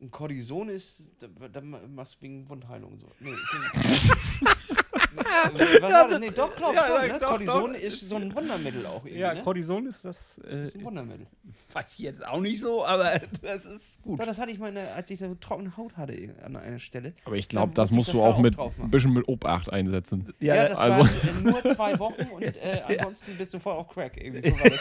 Und 0.00 0.10
Cortison 0.12 0.68
ist, 0.68 1.10
da, 1.18 1.26
da 1.48 1.60
machst 1.60 2.16
du 2.16 2.22
wegen 2.22 2.48
Wundheilung 2.48 2.92
und 2.92 3.00
so. 3.00 3.08
Nee, 3.20 3.32
ich, 3.32 4.67
was 5.14 5.82
war 5.82 6.08
das? 6.08 6.18
Nee, 6.20 6.30
doch, 6.30 6.54
glaub 6.56 6.74
Ja, 6.74 6.82
schon, 6.86 7.06
ja, 7.06 7.12
ne? 7.14 7.18
doch, 7.18 7.28
Cortison 7.30 7.72
doch. 7.74 7.80
ist 7.80 8.08
so 8.08 8.16
ein 8.16 8.34
Wundermittel 8.34 8.86
auch 8.86 9.04
irgendwie, 9.04 9.20
Ja, 9.20 9.34
ne? 9.34 9.42
Cortison 9.42 9.86
ist 9.86 10.04
das. 10.04 10.38
Äh, 10.48 10.62
ist 10.62 10.74
ein 10.76 10.84
Wundermittel. 10.84 11.26
weiß 11.72 11.92
ich 11.94 11.98
jetzt 12.00 12.26
auch 12.26 12.40
nicht 12.40 12.60
so, 12.60 12.84
aber 12.84 13.20
das 13.42 13.64
ist 13.64 14.02
gut. 14.02 14.18
Ja, 14.18 14.26
das 14.26 14.38
hatte 14.38 14.50
ich 14.50 14.58
mal, 14.58 14.76
als 14.76 15.10
ich 15.10 15.18
so 15.18 15.34
trockene 15.34 15.76
Haut 15.76 15.96
hatte 15.96 16.14
an 16.44 16.56
einer 16.56 16.78
Stelle. 16.78 17.12
Aber 17.24 17.36
ich 17.36 17.48
glaube, 17.48 17.72
das 17.74 17.90
musst 17.90 18.08
du 18.10 18.12
das 18.14 18.22
da 18.22 18.28
auch 18.28 18.34
auch 18.36 18.38
mit 18.40 18.58
ein 18.58 18.90
bisschen 18.90 19.12
mit 19.12 19.26
Obacht 19.28 19.72
einsetzen. 19.72 20.32
Ja, 20.40 20.68
das 20.68 20.78
also- 20.78 20.98
war 21.00 21.06
äh, 21.06 21.40
nur 21.42 21.62
zwei 21.74 21.98
Wochen 21.98 22.22
und 22.34 22.42
äh, 22.42 22.82
ansonsten 22.98 23.36
bist 23.36 23.54
du 23.54 23.58
voll 23.58 23.74
auf 23.74 23.88
Crack. 23.88 24.16
Irgendwie 24.22 24.50
so 24.50 24.56
war 24.60 24.70
das. 24.70 24.80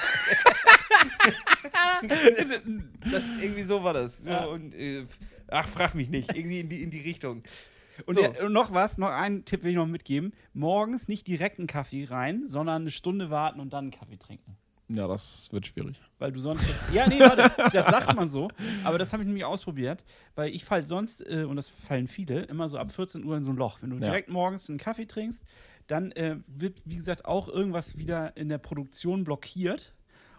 das 3.11 3.23
irgendwie 3.41 3.63
so 3.63 3.83
war 3.83 3.93
das. 3.93 4.19
So, 4.23 4.29
Ja. 4.29 4.45
und, 4.45 4.73
äh, 4.75 5.05
ach, 5.47 5.67
frag 5.67 5.95
mich 5.95 6.09
nicht. 6.09 6.35
Irgendwie 6.35 6.59
in 6.59 6.69
die, 6.69 6.83
in 6.83 6.91
die 6.91 7.01
Richtung. 7.01 7.43
Und, 8.05 8.15
So. 8.15 8.21
der, 8.21 8.45
und 8.45 8.53
noch 8.53 8.73
was, 8.73 8.97
noch 8.97 9.09
einen 9.09 9.45
Tipp 9.45 9.63
will 9.63 9.71
ich 9.71 9.75
noch 9.77 9.87
mitgeben. 9.87 10.33
Morgens 10.53 11.07
nicht 11.07 11.27
direkt 11.27 11.59
einen 11.59 11.67
Kaffee 11.67 12.05
rein, 12.05 12.47
sondern 12.47 12.83
eine 12.83 12.91
Stunde 12.91 13.29
warten 13.29 13.59
und 13.59 13.73
dann 13.73 13.85
einen 13.85 13.91
Kaffee 13.91 14.17
trinken. 14.17 14.57
Ja, 14.89 15.05
das 15.05 15.51
wird 15.51 15.65
schwierig. 15.67 15.99
Weil 16.17 16.31
du 16.31 16.39
sonst. 16.39 16.61
Das, 16.69 16.81
ja, 16.93 17.07
nee, 17.09 17.19
warte, 17.19 17.51
das 17.73 17.87
sagt 17.87 18.15
man 18.15 18.29
so. 18.29 18.49
Aber 18.85 18.97
das 18.97 19.11
habe 19.11 19.21
ich 19.21 19.27
nämlich 19.27 19.43
ausprobiert. 19.43 20.05
Weil 20.35 20.51
ich 20.55 20.63
fall 20.63 20.87
sonst, 20.87 21.19
äh, 21.29 21.43
und 21.43 21.57
das 21.57 21.67
fallen 21.67 22.07
viele, 22.07 22.43
immer 22.43 22.69
so 22.69 22.77
ab 22.77 22.89
14 22.91 23.25
Uhr 23.25 23.35
in 23.35 23.43
so 23.43 23.51
ein 23.51 23.57
Loch. 23.57 23.81
Wenn 23.81 23.89
du 23.89 23.97
Ja. 23.97 24.03
direkt 24.05 24.29
morgens 24.29 24.69
einen 24.69 24.77
Kaffee 24.79 25.05
trinkst, 25.05 25.43
dann 25.87 26.13
äh, 26.13 26.37
wird, 26.47 26.81
wie 26.85 26.95
gesagt, 26.95 27.25
auch 27.25 27.49
irgendwas 27.49 27.97
wieder 27.97 28.37
in 28.37 28.47
der 28.47 28.59
Produktion 28.59 29.25
blockiert. 29.25 29.93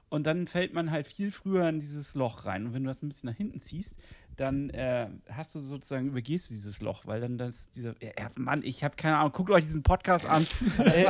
Und 0.09 0.27
dann 0.27 0.47
fällt 0.47 0.73
man 0.73 0.90
halt 0.90 1.07
viel 1.07 1.31
früher 1.31 1.68
in 1.68 1.81
dieses 1.81 2.14
Loch 2.14 2.47
rein. 2.47 2.64
Und 2.64 2.73
wenn 2.73 2.85
du 2.85 2.88
das 2.88 3.03
ein 3.03 3.09
bisschen 3.11 3.29
nach 3.29 3.37
hinten 3.37 3.61
ziehst, 3.61 3.94
dann 4.38 4.70
äh, 4.70 5.09
hast 5.31 5.55
du 5.55 5.61
sozusagen, 5.61 6.07
übergehst 6.07 6.48
du 6.48 6.55
dieses 6.55 6.81
Loch, 6.81 7.07
weil 7.07 7.20
dann 7.20 7.37
das, 7.38 7.70
dieser, 7.72 7.94
ja, 8.03 8.31
Mann, 8.37 8.62
ich 8.64 8.85
habe 8.85 8.94
keine 8.96 9.18
Ahnung, 9.18 9.33
guckt 9.33 9.51
euch 9.51 9.64
diesen 9.64 9.83
Podcast 9.83 10.27
an. 10.27 10.46
Äh, 10.79 11.07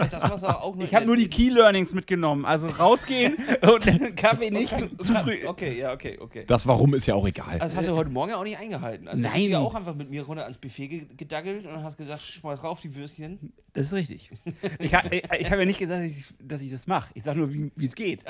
ich 0.80 0.94
habe 0.94 1.04
nur 1.06 1.16
die 1.16 1.28
Key 1.28 1.50
Learnings 1.50 1.92
mitgenommen, 1.94 2.44
also 2.44 2.66
rausgehen 2.68 3.36
und 3.72 3.84
den 3.84 4.14
Kaffee 4.16 4.50
nicht 4.50 4.74
zu 4.78 5.14
früh. 5.14 5.46
Okay, 5.46 5.78
ja, 5.78 5.92
okay, 5.92 6.18
okay. 6.20 6.44
Das 6.46 6.66
Warum 6.66 6.94
ist 6.94 7.06
ja 7.06 7.14
auch 7.14 7.26
egal. 7.26 7.52
Also 7.60 7.64
das 7.64 7.76
hast 7.76 7.88
du 7.88 7.92
heute 7.96 8.10
Morgen 8.10 8.30
ja 8.30 8.36
auch 8.38 8.44
nicht 8.44 8.58
eingehalten. 8.58 9.08
Also 9.08 9.22
Nein. 9.22 9.32
du 9.32 9.38
bist 9.38 9.50
ja 9.50 9.58
auch 9.58 9.74
einfach 9.74 9.94
mit 9.94 10.10
mir 10.10 10.22
runter 10.22 10.42
ans 10.44 10.56
Buffet 10.58 10.88
ge- 10.88 11.06
gedaggelt 11.16 11.66
und 11.66 11.82
hast 11.82 11.96
gesagt, 11.98 12.22
schmeiß 12.22 12.62
rauf 12.64 12.80
die 12.80 12.94
Würstchen. 12.94 13.52
Das 13.74 13.86
ist 13.88 13.92
richtig. 13.92 14.30
Ich, 14.78 14.94
ha, 14.94 15.02
ich, 15.10 15.22
ich 15.38 15.50
habe 15.50 15.60
ja 15.62 15.66
nicht 15.66 15.78
gesagt, 15.78 16.00
dass 16.02 16.10
ich, 16.10 16.34
dass 16.42 16.60
ich 16.62 16.70
das 16.70 16.86
mache. 16.86 17.10
Ich 17.14 17.22
sage 17.24 17.38
nur, 17.38 17.52
wie 17.52 17.70
wie 17.76 17.84
es 17.86 17.94
geht. 17.94 18.22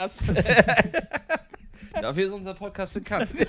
Dafür 2.03 2.27
ist 2.27 2.33
unser 2.33 2.55
Podcast 2.55 2.95
bekannt. 2.95 3.31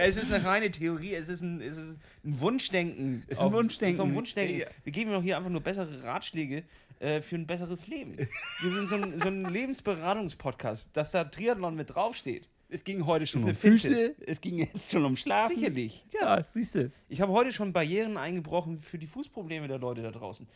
es 0.00 0.16
ist 0.16 0.32
eine 0.32 0.44
reine 0.44 0.70
Theorie, 0.70 1.14
es 1.14 1.28
ist 1.28 1.42
ein, 1.42 1.60
es 1.60 1.76
ist 1.76 2.00
ein 2.24 2.40
Wunschdenken. 2.40 3.22
Es 3.26 3.38
ist 3.38 3.44
ein 3.44 3.52
Wunschdenken. 3.52 3.94
Es 3.94 4.00
ist 4.00 4.04
ein 4.04 4.14
Wunschdenken. 4.14 4.60
Ja. 4.60 4.66
Wir 4.84 4.92
geben 4.92 5.12
doch 5.12 5.22
hier 5.22 5.36
einfach 5.36 5.50
nur 5.50 5.60
bessere 5.60 6.02
Ratschläge 6.02 6.64
äh, 7.00 7.20
für 7.20 7.36
ein 7.36 7.46
besseres 7.46 7.86
Leben. 7.86 8.16
Wir 8.16 8.70
sind 8.72 8.88
so 8.88 8.96
ein, 8.96 9.18
so 9.18 9.28
ein 9.28 9.44
Lebensberatungspodcast, 9.44 10.96
dass 10.96 11.12
da 11.12 11.24
Triathlon 11.24 11.74
mit 11.76 11.94
draufsteht. 11.94 12.48
Es 12.70 12.84
ging 12.84 13.06
heute 13.06 13.26
schon 13.26 13.42
um 13.44 13.54
Finte. 13.54 13.78
Füße, 13.78 14.14
es 14.26 14.40
ging 14.40 14.58
jetzt 14.58 14.90
schon 14.90 15.04
um 15.04 15.16
Schlafen. 15.16 15.56
Sicherlich. 15.56 16.04
Ja, 16.12 16.42
siehst 16.52 16.74
du. 16.74 16.92
Ich 17.08 17.22
habe 17.22 17.32
heute 17.32 17.50
schon 17.50 17.72
Barrieren 17.72 18.18
eingebrochen 18.18 18.78
für 18.78 18.98
die 18.98 19.06
Fußprobleme 19.06 19.68
der 19.68 19.78
Leute 19.78 20.02
da 20.02 20.10
draußen. 20.10 20.46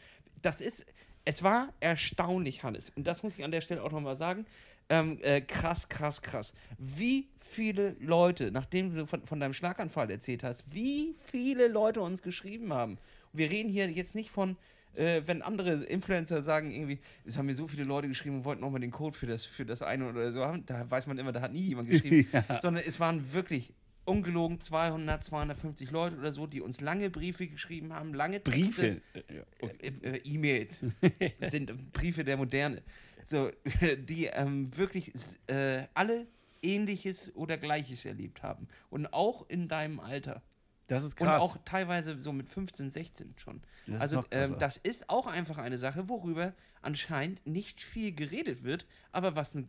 Das 0.43 0.61
ist, 0.61 0.85
es 1.25 1.43
war 1.43 1.73
erstaunlich, 1.81 2.63
Hannes. 2.63 2.91
Und 2.91 3.07
das 3.07 3.23
muss 3.23 3.39
ich 3.39 3.45
an 3.45 3.51
der 3.51 3.61
Stelle 3.61 3.83
auch 3.83 3.93
nochmal 3.93 4.15
sagen. 4.15 4.47
Ähm, 4.89 5.19
äh, 5.23 5.41
krass, 5.41 5.89
krass, 5.89 6.23
krass. 6.23 6.55
Wie 6.79 7.29
viele 7.39 7.97
Leute, 8.01 8.51
nachdem 8.51 8.95
du 8.95 9.07
von, 9.07 9.25
von 9.27 9.41
deinem 9.41 9.55
Schlaganfall 9.55 10.11
erzählt 10.11 10.43
hast, 10.43 10.65
wie 10.73 11.15
viele 11.21 11.69
Leute 11.69 12.01
uns 12.01 12.23
geschrieben 12.23 12.73
haben. 12.73 12.99
Und 13.33 13.39
wir 13.39 13.51
reden 13.51 13.71
hier 13.71 13.89
jetzt 13.91 14.15
nicht 14.15 14.31
von, 14.31 14.57
äh, 14.95 15.23
wenn 15.25 15.41
andere 15.43 15.85
Influencer 15.85 16.43
sagen, 16.43 16.73
irgendwie, 16.73 16.99
es 17.25 17.39
haben 17.39 17.47
mir 17.47 17.55
so 17.55 17.67
viele 17.67 17.85
Leute 17.85 18.09
geschrieben 18.09 18.39
und 18.39 18.45
wollten 18.45 18.61
nochmal 18.61 18.81
den 18.81 18.91
Code 18.91 19.17
für 19.17 19.27
das, 19.27 19.45
für 19.45 19.65
das 19.65 19.83
eine 19.83 20.09
oder 20.09 20.33
so 20.33 20.45
haben, 20.45 20.67
da 20.67 20.91
weiß 20.91 21.07
man 21.07 21.19
immer, 21.19 21.33
da 21.33 21.41
hat 21.41 21.53
nie 21.53 21.63
jemand 21.63 21.89
geschrieben. 21.89 22.29
Sondern 22.61 22.83
es 22.87 23.01
waren 23.01 23.33
wirklich 23.33 23.73
ungelogen 24.05 24.61
200, 24.61 25.23
250 25.23 25.91
Leute 25.91 26.17
oder 26.17 26.33
so, 26.33 26.47
die 26.47 26.61
uns 26.61 26.81
lange 26.81 27.11
Briefe 27.11 27.47
geschrieben 27.47 27.93
haben, 27.93 28.15
lange 28.15 28.41
Briefe. 28.41 29.01
äh, 29.61 29.89
äh, 29.89 30.17
E-Mails 30.25 30.85
sind 31.47 31.93
Briefe 31.93 32.25
der 32.25 32.37
Moderne. 32.37 32.83
So, 33.25 33.51
die 33.99 34.27
ähm, 34.27 34.77
wirklich 34.77 35.13
äh, 35.47 35.85
alle 35.95 36.27
Ähnliches 36.63 37.35
oder 37.35 37.57
Gleiches 37.59 38.05
erlebt 38.05 38.43
haben. 38.43 38.69
Und 38.91 39.13
auch 39.13 39.49
in 39.49 39.69
deinem 39.69 40.01
Alter. 40.01 40.43
Das 40.89 41.05
ist 41.05 41.21
Und 41.21 41.27
krass. 41.27 41.43
auch 41.43 41.57
teilweise 41.65 42.19
so 42.21 42.33
mit 42.33 42.49
15, 42.49 42.91
16 42.91 43.35
schon. 43.37 43.63
Das 43.87 44.01
also 44.01 44.25
ähm, 44.31 44.57
das 44.59 44.77
ist 44.77 45.09
auch 45.09 45.27
einfach 45.27 45.59
eine 45.59 45.79
Sache, 45.79 46.09
worüber 46.09 46.55
anscheinend 46.83 47.47
nicht 47.47 47.81
viel 47.81 48.13
geredet 48.13 48.65
wird, 48.65 48.87
aber 49.13 49.37
was 49.37 49.55
eine 49.55 49.69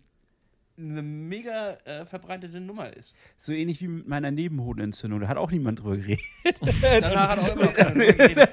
eine 0.77 1.03
mega 1.03 1.77
äh, 1.85 2.05
verbreitete 2.05 2.59
Nummer 2.59 2.91
ist. 2.91 3.13
so 3.37 3.51
ähnlich 3.51 3.81
wie 3.81 3.87
mit 3.87 4.07
meiner 4.07 4.31
Nebenhodenentzündung. 4.31 5.19
Da 5.19 5.27
hat 5.27 5.37
auch 5.37 5.51
niemand 5.51 5.79
drüber 5.79 5.97
geredet. 5.97 6.23
Danach 6.81 7.29
hat 7.29 7.39
auch 7.39 7.55
immer 7.55 7.65
noch 7.65 7.73
keiner 7.73 7.91
drüber 7.91 8.13
geredet. 8.13 8.49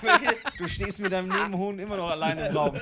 Fürchte, 0.00 0.36
du 0.58 0.68
stehst 0.68 1.00
mit 1.00 1.12
deinem 1.12 1.28
Nebenhoden 1.28 1.80
immer 1.80 1.96
noch 1.96 2.10
alleine 2.10 2.48
im 2.48 2.56
Raum. 2.56 2.74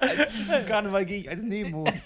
als, 0.00 0.34
zum 0.50 0.66
Karneval 0.66 1.06
gehe 1.06 1.20
ich 1.20 1.30
als 1.30 1.42
Nebenhoden. 1.42 2.00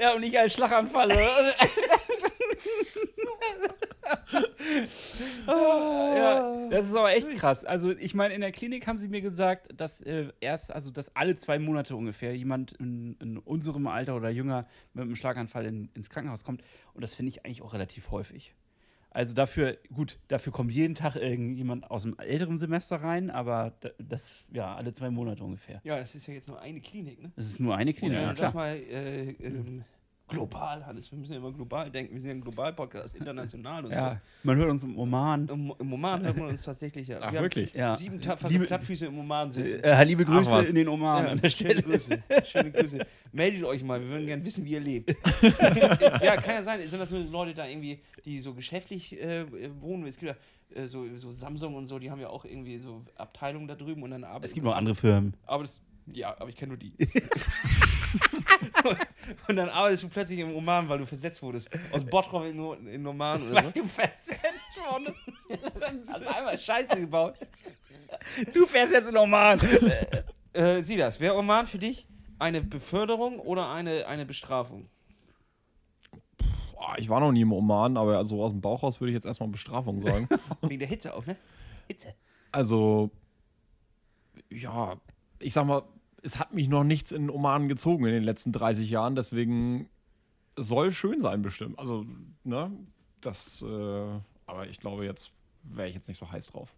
Ja, 0.00 0.12
und 0.14 0.20
nicht 0.20 0.38
als 0.38 0.52
Schlaganfall. 0.52 1.08
Ja, 5.46 6.68
das 6.70 6.86
ist 6.86 6.94
aber 6.94 7.12
echt 7.14 7.28
krass. 7.34 7.64
Also, 7.64 7.90
ich 7.96 8.14
meine, 8.14 8.34
in 8.34 8.40
der 8.40 8.52
Klinik 8.52 8.86
haben 8.86 8.98
sie 8.98 9.08
mir 9.08 9.20
gesagt, 9.20 9.68
dass 9.78 10.00
äh, 10.00 10.28
erst, 10.40 10.72
also 10.72 10.90
dass 10.90 11.14
alle 11.14 11.36
zwei 11.36 11.58
Monate 11.58 11.96
ungefähr 11.96 12.36
jemand 12.36 12.72
in, 12.72 13.16
in 13.20 13.38
unserem 13.38 13.86
Alter 13.86 14.16
oder 14.16 14.30
jünger 14.30 14.66
mit 14.94 15.02
einem 15.02 15.16
Schlaganfall 15.16 15.66
in, 15.66 15.88
ins 15.94 16.10
Krankenhaus 16.10 16.44
kommt. 16.44 16.62
Und 16.94 17.02
das 17.02 17.14
finde 17.14 17.30
ich 17.30 17.44
eigentlich 17.44 17.62
auch 17.62 17.72
relativ 17.74 18.10
häufig. 18.10 18.54
Also 19.10 19.32
dafür, 19.34 19.78
gut, 19.94 20.18
dafür 20.28 20.52
kommt 20.52 20.72
jeden 20.72 20.94
Tag 20.94 21.16
irgendjemand 21.16 21.90
aus 21.90 22.02
dem 22.02 22.18
älteren 22.18 22.58
Semester 22.58 22.96
rein, 22.96 23.30
aber 23.30 23.72
da- 23.80 23.88
das, 23.98 24.44
ja, 24.52 24.74
alle 24.74 24.92
zwei 24.92 25.08
Monate 25.08 25.42
ungefähr. 25.42 25.80
Ja, 25.84 25.96
es 25.96 26.14
ist 26.14 26.26
ja 26.26 26.34
jetzt 26.34 26.48
nur 26.48 26.60
eine 26.60 26.80
Klinik, 26.82 27.22
ne? 27.22 27.32
Das 27.34 27.46
ist 27.46 27.58
nur 27.58 27.74
eine 27.74 27.94
Klinik, 27.94 28.16
wenn 28.18 28.22
ja, 28.24 28.34
du 28.34 28.42
das 28.42 28.50
klar. 28.50 28.64
mal 28.64 28.76
äh, 28.76 29.30
ähm, 29.42 29.84
global, 30.28 30.84
Hannes, 30.84 31.10
wir 31.10 31.18
müssen 31.18 31.32
ja 31.32 31.38
immer 31.38 31.52
global 31.52 31.90
denken, 31.90 32.12
wir 32.14 32.20
sind 32.20 32.30
ja 32.30 32.34
ein 32.36 32.40
Global-Podcast, 32.40 33.14
international 33.16 33.84
und 33.84 33.90
Ja, 33.92 34.20
man 34.42 34.56
hört 34.56 34.70
uns 34.70 34.82
im 34.82 34.98
Oman. 34.98 35.46
so. 35.46 35.54
Im, 35.54 35.72
Im 35.78 35.92
Oman 35.92 36.22
hört 36.24 36.36
man 36.36 36.48
uns 36.48 36.62
tatsächlich 36.62 37.08
ja. 37.08 37.18
Ach, 37.20 37.30
Wir 37.32 37.38
haben 37.38 37.44
wirklich? 37.44 37.72
Ja. 37.74 37.94
Sieben 37.96 38.20
tapfere 38.20 38.50
Liebe- 38.50 38.66
Plattfüße 38.66 39.06
im 39.06 39.18
Oman 39.18 39.50
sitzen. 39.50 39.82
Äh, 39.84 40.04
liebe 40.04 40.24
Grüße 40.24 40.50
was. 40.50 40.68
in 40.68 40.74
den 40.74 40.88
Oman 40.88 41.24
Ja, 41.24 41.30
an 41.32 41.38
der 41.40 41.50
schöne. 41.50 41.82
Grüße. 41.82 42.22
Schöne 42.44 42.72
Grüße. 42.72 43.06
Meldet 43.32 43.64
euch 43.64 43.82
mal, 43.84 44.00
wir 44.00 44.08
würden 44.08 44.26
gerne 44.26 44.44
wissen, 44.44 44.64
wie 44.64 44.72
ihr 44.72 44.80
lebt. 44.80 45.10
ja, 46.22 46.36
kann 46.36 46.54
ja 46.54 46.62
sein. 46.62 46.80
Sind 46.80 46.98
das 46.98 47.10
nur 47.10 47.20
Leute 47.20 47.54
da 47.54 47.66
irgendwie, 47.66 48.00
die 48.24 48.38
so 48.40 48.52
geschäftlich 48.54 49.20
äh, 49.20 49.44
wohnen? 49.80 50.06
Es 50.06 50.18
gibt 50.18 50.32
ja 50.74 50.82
äh, 50.82 50.86
so, 50.88 51.06
so 51.16 51.30
Samsung 51.30 51.74
und 51.76 51.86
so, 51.86 51.98
die 51.98 52.10
haben 52.10 52.20
ja 52.20 52.28
auch 52.28 52.44
irgendwie 52.44 52.78
so 52.78 53.04
Abteilungen 53.16 53.68
da 53.68 53.74
drüben 53.76 54.02
und 54.02 54.10
dann 54.10 54.24
arbeiten. 54.24 54.44
Es 54.44 54.54
gibt 54.54 54.64
noch 54.66 54.74
andere 54.74 54.94
Firmen. 54.96 55.34
Aber 55.46 55.62
das, 55.62 55.80
ja, 56.12 56.34
aber 56.38 56.48
ich 56.48 56.56
kenne 56.56 56.70
nur 56.70 56.78
die. 56.78 56.92
und 59.48 59.56
dann 59.56 59.68
arbeitest 59.68 60.04
du 60.04 60.08
plötzlich 60.08 60.38
im 60.38 60.54
Oman, 60.54 60.88
weil 60.88 60.98
du 60.98 61.06
versetzt 61.06 61.42
wurdest. 61.42 61.68
Aus 61.92 62.04
Bottrop 62.04 62.44
in, 62.44 62.88
in 62.88 63.06
Oman 63.06 63.50
oder 63.50 63.64
so. 63.64 63.70
du 63.70 63.84
versetzt 63.84 64.76
worden. 64.76 65.14
Hast 66.08 66.24
du 66.24 66.34
einmal 66.34 66.58
Scheiße 66.58 67.00
gebaut. 67.00 67.34
Du 68.52 68.66
fährst 68.66 68.92
jetzt 68.92 69.08
in 69.08 69.16
Oman. 69.16 69.60
Äh, 70.52 70.82
sieh 70.82 70.96
das. 70.96 71.20
Wäre 71.20 71.36
Oman 71.36 71.66
für 71.66 71.78
dich 71.78 72.06
eine 72.38 72.60
Beförderung 72.62 73.38
oder 73.40 73.70
eine, 73.70 74.06
eine 74.06 74.26
Bestrafung? 74.26 74.88
Ich 76.98 77.08
war 77.08 77.20
noch 77.20 77.32
nie 77.32 77.40
im 77.42 77.52
Oman, 77.52 77.96
aber 77.96 78.24
so 78.24 78.42
aus 78.42 78.52
dem 78.52 78.60
Bauch 78.60 78.82
raus 78.82 79.00
würde 79.00 79.10
ich 79.10 79.14
jetzt 79.14 79.26
erstmal 79.26 79.48
Bestrafung 79.48 80.02
sagen. 80.02 80.28
Wegen 80.62 80.78
der 80.78 80.88
Hitze 80.88 81.14
auch, 81.14 81.26
ne? 81.26 81.36
Hitze. 81.88 82.14
Also, 82.52 83.10
ja, 84.50 84.96
ich 85.40 85.52
sag 85.52 85.66
mal, 85.66 85.82
es 86.26 86.38
hat 86.38 86.52
mich 86.52 86.68
noch 86.68 86.84
nichts 86.84 87.12
in 87.12 87.30
Oman 87.30 87.68
gezogen 87.68 88.04
in 88.04 88.12
den 88.12 88.24
letzten 88.24 88.52
30 88.52 88.90
Jahren, 88.90 89.14
deswegen 89.14 89.88
soll 90.56 90.90
schön 90.90 91.20
sein 91.20 91.40
bestimmt. 91.42 91.78
Also, 91.78 92.04
ne, 92.42 92.70
das, 93.20 93.62
äh, 93.62 93.66
aber 94.46 94.66
ich 94.68 94.80
glaube, 94.80 95.04
jetzt 95.04 95.30
wäre 95.62 95.88
ich 95.88 95.94
jetzt 95.94 96.08
nicht 96.08 96.18
so 96.18 96.30
heiß 96.30 96.48
drauf. 96.48 96.74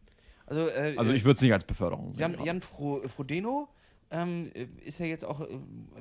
Also, 0.46 0.68
äh, 0.68 0.94
Also, 0.96 1.12
ich 1.12 1.24
würde 1.24 1.36
es 1.36 1.40
nicht 1.42 1.52
als 1.52 1.64
Beförderung 1.64 2.12
sehen. 2.12 2.20
Jan, 2.20 2.44
Jan 2.44 2.60
Fro 2.60 3.00
Frodeno 3.08 3.68
ähm, 4.10 4.50
äh, 4.54 4.66
ist 4.84 4.98
ja 4.98 5.06
jetzt 5.06 5.24
auch. 5.24 5.40
Äh, 5.40 5.46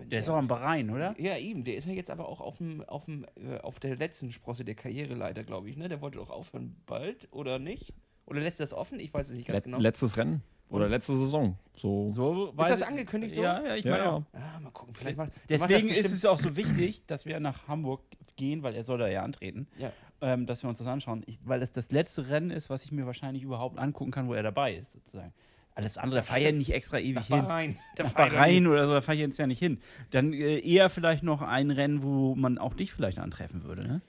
Der 0.06 0.20
ist 0.20 0.30
auch 0.30 0.36
am 0.38 0.48
Bahrain, 0.48 0.90
oder? 0.90 1.14
Ja, 1.20 1.38
eben. 1.38 1.64
Der 1.64 1.76
ist 1.76 1.86
ja 1.88 1.94
jetzt 1.94 2.10
aber 2.10 2.28
auch 2.28 2.42
auf, 2.42 2.58
dem, 2.58 2.82
auf, 2.84 3.06
dem, 3.06 3.26
äh, 3.36 3.60
auf 3.60 3.80
der 3.80 3.96
letzten 3.98 4.32
Sprosse 4.32 4.64
der 4.66 4.76
Karriereleiter, 4.76 5.44
glaube 5.44 5.70
ich. 5.70 5.78
Ne? 5.78 5.90
Der 5.90 6.02
wollte 6.02 6.18
doch 6.18 6.30
aufhören 6.30 6.76
bald, 6.86 7.28
oder 7.32 7.60
nicht? 7.60 7.94
Oder 8.26 8.42
lässt 8.42 8.60
er 8.60 8.66
das 8.66 8.74
offen? 8.74 9.00
Ich 9.00 9.14
weiß 9.14 9.30
es 9.30 9.36
nicht 9.36 9.48
ganz 9.48 9.58
Let 9.58 9.64
genau. 9.66 9.80
Letztes 9.80 10.18
Rennen 10.18 10.42
oder 10.70 10.88
letzte 10.90 11.16
Saison. 11.18 11.58
So. 11.76 12.10
So, 12.10 12.54
Ist 12.60 12.70
das 12.70 12.82
angekündigt 12.84 13.36
so? 13.36 13.42
Ja, 13.44 13.64
ja, 13.64 13.76
ich 13.76 13.86
Ja, 13.86 13.92
meine 13.92 14.04
ja. 14.04 14.12
auch. 14.12 14.24
Ah, 14.34 14.60
mal 14.60 14.72
gucken, 14.72 14.94
vielleicht 14.96 15.18
mal. 15.18 15.30
Deswegen 15.48 15.90
ist 15.90 16.12
es 16.12 16.26
auch 16.26 16.38
so 16.40 16.56
wichtig, 16.56 17.04
dass 17.08 17.26
wir 17.26 17.40
nach 17.40 17.68
Hamburg 17.68 18.02
gehen, 18.36 18.64
weil 18.64 18.76
er 18.76 18.84
soll 18.84 18.98
da 18.98 19.08
ja 19.08 19.24
antreten, 19.24 19.68
Ja. 19.78 19.92
ähm, 20.22 20.46
dass 20.46 20.64
wir 20.64 20.70
uns 20.70 20.78
das 20.80 20.88
anschauen. 20.88 21.24
Ich, 21.28 21.40
weil 21.44 21.60
das 21.60 21.72
das 21.72 21.92
letzte 21.92 22.30
Rennen 22.30 22.50
ist, 22.52 22.70
was 22.70 22.84
ich 22.84 22.92
mir 22.92 23.06
wahrscheinlich 23.06 23.44
überhaupt 23.44 23.78
angucken 23.80 24.12
kann, 24.12 24.28
wo 24.28 24.34
er 24.34 24.44
dabei 24.44 24.76
ist, 24.76 24.94
sozusagen. 24.94 25.34
Alles 25.76 26.00
andere, 26.00 26.22
da 26.22 26.24
fahre 26.24 26.40
ich 26.40 26.46
ja 26.48 26.52
nicht 26.52 26.74
extra 26.74 26.98
ewig 26.98 27.26
hin. 27.28 27.38
Bahrain. 27.42 27.78
Nach 28.00 28.14
Bahrain 28.14 28.66
oder 28.66 28.88
so, 28.88 28.94
da 28.94 29.02
fahre 29.02 29.16
ich 29.16 29.22
jetzt 29.22 29.38
ja 29.38 29.46
nicht 29.46 29.60
hin. 29.60 29.80
Dann 30.10 30.34
äh, 30.34 30.58
eher 30.60 30.90
vielleicht 30.90 31.22
noch 31.22 31.44
ein 31.44 31.70
Rennen, 31.70 32.02
wo 32.02 32.34
man 32.34 32.58
auch 32.58 32.74
dich 32.74 32.92
vielleicht 32.94 33.20
antreffen 33.20 33.64
würde, 33.64 33.88
ne? 33.88 34.02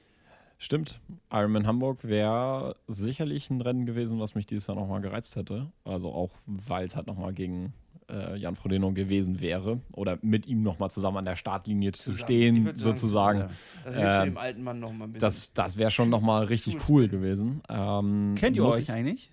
Stimmt. 0.61 1.01
Ironman 1.31 1.67
Hamburg 1.69 2.03
wäre 2.03 2.75
sicherlich 2.89 3.49
ein 3.51 3.61
Rennen 3.61 3.87
gewesen, 3.87 4.19
was 4.19 4.35
mich 4.35 4.45
dieses 4.47 4.67
Jahr 4.67 4.77
nochmal 4.77 5.01
gereizt 5.01 5.37
hätte. 5.37 5.71
Also 5.85 6.13
auch, 6.13 6.31
weil 6.47 6.87
es 6.87 6.97
halt 6.97 7.07
nochmal 7.07 7.33
gegen 7.33 7.73
äh, 8.11 8.37
Jan 8.37 8.57
Frodeno 8.57 8.91
gewesen 8.93 9.41
wäre. 9.41 9.81
Oder 9.93 10.19
mit 10.21 10.47
ihm 10.47 10.63
nochmal 10.63 10.91
zusammen 10.91 11.19
an 11.19 11.25
der 11.27 11.37
Startlinie 11.37 11.93
zu 11.93 12.11
Zusammen. 12.11 12.19
Ich 12.19 12.25
stehen, 12.25 12.65
sagen, 12.65 12.77
sozusagen. 12.77 13.41
zusammen. 13.43 13.55
Da 13.85 13.91
hilfst 13.93 14.17
du 14.19 14.23
Ähm, 14.23 14.29
dem 14.31 14.39
alten 14.39 14.63
Mann 14.65 14.81
noch 14.81 14.93
mal 14.93 15.05
ein 15.05 15.13
bisschen. 15.13 15.21
Das, 15.27 15.53
das 15.55 15.79
wäre 15.79 15.91
schon 15.93 16.11
nochmal 16.11 16.45
richtig 16.47 16.77
Cool. 16.89 17.07
gewesen. 17.09 17.63
Ähm, 17.69 18.35
Kennt 18.37 18.57
ihr 18.57 18.65
euch 18.65 18.81
ich- 18.81 18.91
eigentlich? 18.91 19.31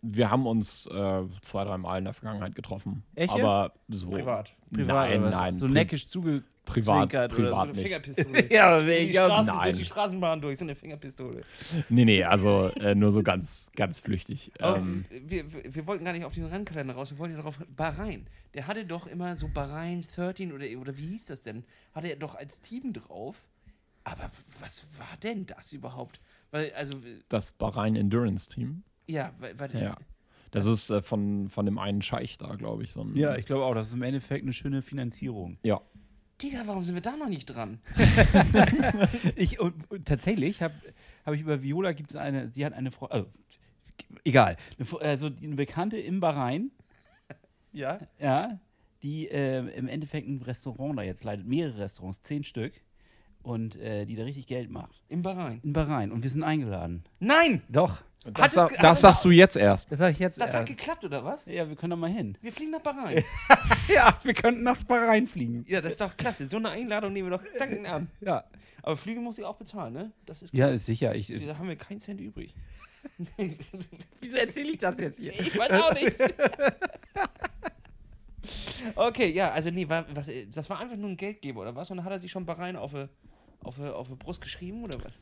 Wir 0.00 0.30
haben 0.30 0.46
uns 0.46 0.86
äh, 0.86 1.22
zwei, 1.42 1.64
drei 1.64 1.78
Mal 1.78 1.98
in 1.98 2.04
der 2.04 2.14
Vergangenheit 2.14 2.54
getroffen. 2.54 3.02
Echt 3.14 3.32
Aber 3.32 3.72
so. 3.88 4.10
Privat. 4.10 4.54
Privat 4.72 5.10
Nein, 5.10 5.30
nein. 5.30 5.54
So 5.54 5.66
neckisch 5.68 6.08
zuge 6.08 6.42
Privat, 6.64 7.10
zwinkert 7.10 7.32
oder 7.32 7.36
So 7.36 7.42
privat 7.42 7.62
eine 7.62 7.72
nicht. 7.72 7.82
Fingerpistole. 7.82 8.48
Ja, 8.50 8.80
durch, 8.80 9.06
die 9.06 9.12
Straßen, 9.12 9.46
nein. 9.46 9.62
durch 9.64 9.78
die 9.78 9.84
Straßenbahn 9.84 10.40
durch, 10.40 10.58
so 10.58 10.64
eine 10.64 10.74
Fingerpistole. 10.74 11.40
Nee, 11.88 12.04
nee, 12.04 12.22
also 12.22 12.68
äh, 12.76 12.94
nur 12.94 13.10
so 13.10 13.22
ganz, 13.22 13.72
ganz 13.74 13.98
flüchtig. 13.98 14.52
Oh, 14.60 14.74
Ähm, 14.76 15.04
wir, 15.10 15.52
wir 15.52 15.74
wir 15.74 15.86
wollten 15.86 16.04
gar 16.04 16.12
nicht 16.12 16.24
auf 16.24 16.34
den 16.34 16.46
Randkalender 16.46 16.94
raus, 16.94 17.10
wir 17.10 17.18
wollten 17.18 17.34
ja 17.34 17.38
darauf 17.38 17.58
Bahrain. 17.76 18.26
Der 18.54 18.66
hatte 18.68 18.84
doch 18.84 19.06
immer 19.06 19.34
so 19.34 19.48
Bahrain 19.48 20.02
13 20.02 20.52
oder, 20.52 20.66
oder 20.80 20.96
wie 20.96 21.06
hieß 21.06 21.26
das 21.26 21.42
denn? 21.42 21.64
Hatte 21.94 22.08
er 22.08 22.16
doch 22.16 22.36
als 22.36 22.60
Team 22.60 22.92
drauf. 22.92 23.48
Aber 24.04 24.30
was 24.60 24.84
war 24.98 25.16
denn 25.22 25.46
das 25.46 25.72
überhaupt? 25.72 26.20
Weil, 26.50 26.72
also, 26.74 26.94
das 27.28 27.52
Bahrain 27.52 27.96
Endurance 27.96 28.48
Team. 28.48 28.82
Ja, 29.06 29.32
weil, 29.38 29.58
weil 29.58 29.82
Ja. 29.82 29.96
Das 30.50 30.66
ist 30.66 30.90
äh, 30.90 31.00
von, 31.00 31.48
von 31.48 31.64
dem 31.64 31.78
einen 31.78 32.02
Scheich 32.02 32.36
da, 32.36 32.54
glaube 32.56 32.82
ich. 32.84 32.92
So 32.92 33.02
ein, 33.02 33.16
Ja, 33.16 33.36
ich 33.36 33.46
glaube 33.46 33.64
auch, 33.64 33.74
das 33.74 33.88
ist 33.88 33.94
im 33.94 34.02
Endeffekt 34.02 34.42
eine 34.42 34.52
schöne 34.52 34.82
Finanzierung. 34.82 35.58
ja. 35.62 35.80
Digga, 36.40 36.62
warum 36.66 36.84
sind 36.84 36.96
wir 36.96 37.02
da 37.02 37.16
noch 37.16 37.28
nicht 37.28 37.46
dran? 37.46 37.78
Ich, 39.36 39.60
und, 39.60 39.88
und 39.90 40.06
tatsächlich 40.06 40.60
habe 40.60 40.74
hab 41.24 41.34
ich 41.34 41.40
über 41.40 41.62
Viola 41.62 41.92
gibt 41.92 42.10
es 42.10 42.16
eine, 42.16 42.48
sie 42.48 42.64
hat 42.66 42.72
eine 42.72 42.90
Frau, 42.90 43.06
also, 43.06 43.28
egal, 44.24 44.56
eine, 44.78 45.00
also 45.08 45.26
eine 45.26 45.54
Bekannte 45.54 45.98
im 45.98 46.18
Bahrain, 46.18 46.72
Ja? 47.72 48.00
ja, 48.18 48.58
die 49.02 49.28
äh, 49.28 49.58
im 49.76 49.86
Endeffekt 49.88 50.26
ein 50.28 50.42
Restaurant 50.42 50.98
da 50.98 51.02
jetzt 51.02 51.22
leitet, 51.24 51.46
mehrere 51.46 51.78
Restaurants, 51.78 52.22
zehn 52.22 52.42
Stück, 52.42 52.72
und 53.42 53.76
äh, 53.76 54.04
die 54.04 54.16
da 54.16 54.24
richtig 54.24 54.46
Geld 54.46 54.70
macht. 54.70 55.00
Im 55.08 55.22
Bahrain. 55.22 55.60
In 55.62 55.72
Bahrain. 55.72 56.10
Und 56.12 56.22
wir 56.22 56.30
sind 56.30 56.42
eingeladen. 56.42 57.04
Nein! 57.20 57.62
Doch. 57.68 58.02
Hat 58.24 58.38
Das, 58.38 58.46
es 58.46 58.52
sa- 58.54 58.66
ge- 58.68 58.76
das 58.76 58.84
hat 58.90 58.96
sagst 58.98 59.24
du 59.24 59.30
jetzt 59.30 59.56
erst. 59.56 59.90
Das 59.90 59.98
sage 59.98 60.12
ich 60.12 60.18
jetzt. 60.20 60.40
Das 60.40 60.48
hat 60.52 60.60
erst. 60.60 60.66
geklappt, 60.78 61.04
oder 61.04 61.24
was? 61.24 61.44
ja, 61.46 61.68
wir 61.68 61.74
können 61.76 61.90
doch 61.90 61.96
mal 61.96 62.10
hin. 62.10 62.38
Wir 62.40 62.52
fliegen 62.52 62.70
nach 62.70 62.80
Bahrain. 62.80 63.24
Ja, 63.88 64.16
wir 64.22 64.32
könnten 64.34 64.62
nach 64.62 64.82
Bahrain 64.84 65.26
fliegen. 65.26 65.64
ja, 65.66 65.80
das 65.80 65.92
ist 65.92 66.00
doch 66.00 66.16
klasse. 66.16 66.46
So 66.46 66.56
eine 66.58 66.70
Einladung 66.70 67.12
nehmen 67.12 67.30
wir 67.30 67.36
doch 67.38 67.44
dankend 67.58 67.86
an. 67.88 68.08
Ja. 68.20 68.44
Aber 68.84 68.96
Flüge 68.96 69.20
muss 69.20 69.38
ich 69.38 69.44
auch 69.44 69.56
bezahlen, 69.56 69.92
ne? 69.92 70.12
Das 70.26 70.42
ist 70.42 70.52
Ja, 70.54 70.66
klar. 70.66 70.74
ist 70.74 70.86
sicher. 70.86 71.14
Ich, 71.14 71.26
Da 71.46 71.58
haben 71.58 71.68
wir 71.68 71.76
keinen 71.76 72.00
Cent 72.00 72.20
übrig. 72.20 72.54
wieso 74.20 74.36
erzähle 74.36 74.70
ich 74.70 74.78
das 74.78 74.96
jetzt 74.98 75.18
hier? 75.18 75.32
Ich 75.32 75.56
weiß 75.58 75.70
auch 75.72 75.92
nicht. 75.94 76.16
okay, 78.96 79.30
ja, 79.30 79.50
also 79.52 79.70
nee, 79.70 79.88
war, 79.88 80.04
was, 80.14 80.28
äh, 80.28 80.46
das 80.46 80.68
war 80.70 80.80
einfach 80.80 80.96
nur 80.96 81.10
ein 81.10 81.16
Geldgeber, 81.16 81.60
oder 81.62 81.74
was? 81.74 81.90
Und 81.90 81.98
dann 81.98 82.04
hat 82.06 82.12
er 82.12 82.18
sich 82.20 82.30
schon 82.30 82.44
Bahrain 82.46 82.76
auf 82.76 82.92
die 82.92 83.06
auf, 83.64 83.78
auf 83.78 84.08
die 84.08 84.14
Brust 84.16 84.40
geschrieben, 84.40 84.82
oder 84.82 84.98
was? 85.04 85.12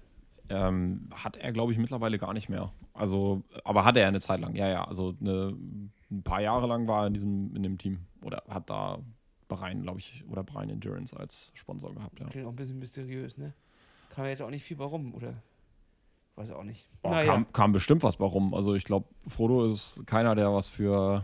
Ähm, 0.51 1.09
hat 1.13 1.37
er, 1.37 1.53
glaube 1.53 1.73
ich, 1.73 1.79
mittlerweile 1.79 2.19
gar 2.19 2.33
nicht 2.35 2.49
mehr. 2.49 2.73
Also, 2.93 3.43
aber 3.65 3.85
hatte 3.85 4.01
er 4.01 4.09
eine 4.09 4.21
Zeit 4.21 4.41
lang, 4.41 4.57
ja, 4.57 4.69
ja. 4.69 4.85
Also 4.85 5.15
eine, 5.21 5.57
ein 6.11 6.23
paar 6.25 6.43
Jahre 6.43 6.67
lang 6.67 6.87
war 6.89 7.05
er 7.05 7.07
in 7.07 7.15
diesem, 7.15 7.55
in 7.55 7.63
dem 7.63 7.79
Team. 7.79 8.01
Oder 8.23 8.43
hat 8.49 8.69
da 8.69 8.99
Bahrain, 9.49 9.83
glaube 9.83 10.01
ich, 10.01 10.25
oder 10.29 10.43
Bahrain 10.45 10.71
Endurance 10.71 11.17
als 11.19 11.53
Sponsor 11.55 11.95
gehabt, 11.95 12.19
ja. 12.21 12.27
Klingt 12.29 12.47
auch 12.47 12.51
ein 12.51 12.57
bisschen 12.57 12.79
mysteriös, 12.79 13.39
ne? 13.39 13.53
Kann 14.11 14.25
man 14.25 14.31
jetzt 14.31 14.43
auch 14.43 14.51
nicht 14.51 14.65
viel 14.65 14.79
warum, 14.79 15.15
oder? 15.15 15.35
Weiß 16.37 16.51
auch 16.51 16.65
nicht. 16.65 16.89
Boah, 17.03 17.11
Naja. 17.13 17.27
kam, 17.33 17.53
kam 17.53 17.73
bestimmt 17.73 18.03
was 18.03 18.17
bei 18.17 18.25
rum. 18.25 18.55
Also 18.55 18.75
ich 18.75 18.85
glaube, 18.85 19.07
Frodo 19.27 19.67
ist 19.67 20.07
keiner, 20.07 20.35
der 20.35 20.53
was 20.53 20.69
für, 20.69 21.23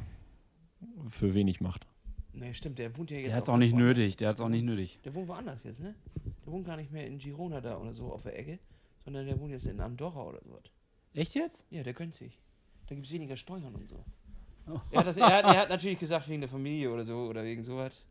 für 1.09 1.35
wenig 1.35 1.61
macht. 1.61 1.87
Nee, 2.33 2.53
stimmt, 2.53 2.79
der 2.79 2.97
wohnt 2.99 3.11
ja 3.11 3.17
jetzt. 3.17 3.29
Der 3.29 3.37
hat 3.37 3.43
es 3.45 3.49
auf 3.49 3.55
auch 3.55 3.59
nicht 3.59 3.75
nötig. 3.75 4.17
Der 4.17 4.29
hat 4.29 4.35
es 4.35 4.41
auch 4.41 4.49
nicht 4.49 4.65
nötig. 4.65 4.99
Der 5.05 5.15
wohnt 5.15 5.29
woanders 5.29 5.65
jetzt, 5.65 5.81
ne? 5.81 5.95
Der 6.45 6.53
wohnt 6.53 6.67
gar 6.67 6.77
nicht 6.77 6.93
mehr 6.93 7.07
in 7.07 7.19
Girona 7.19 7.61
da 7.61 7.79
oder 7.79 7.95
so 7.95 8.13
auf 8.13 8.23
der 8.25 8.39
Ecke, 8.39 8.59
sondern 9.07 9.25
der 9.25 9.39
wohnt 9.39 9.53
jetzt 9.53 9.67
in 9.67 9.81
Andorra 9.81 10.25
oder 10.25 10.41
so. 10.45 10.61
Echt 11.15 11.35
jetzt? 11.37 11.65
Ja, 11.71 11.85
der 11.85 11.95
gönnt 11.95 12.13
sich. 12.13 12.41
Da 12.89 12.97
gibt 12.97 13.07
es 13.07 13.13
weniger 13.13 13.37
Steuern 13.37 13.73
und 13.75 13.89
so. 13.89 14.05
Oh. 14.69 14.81
Er, 14.91 14.99
hat 15.01 15.07
das, 15.07 15.17
er, 15.17 15.27
hat, 15.27 15.45
er 15.45 15.57
hat 15.61 15.69
natürlich 15.71 15.99
gesagt, 16.01 16.29
wegen 16.29 16.41
der 16.41 16.49
Familie 16.51 16.91
oder 16.93 17.05
so 17.05 17.27
oder 17.29 17.45
wegen 17.45 17.63
sowas. 17.63 18.03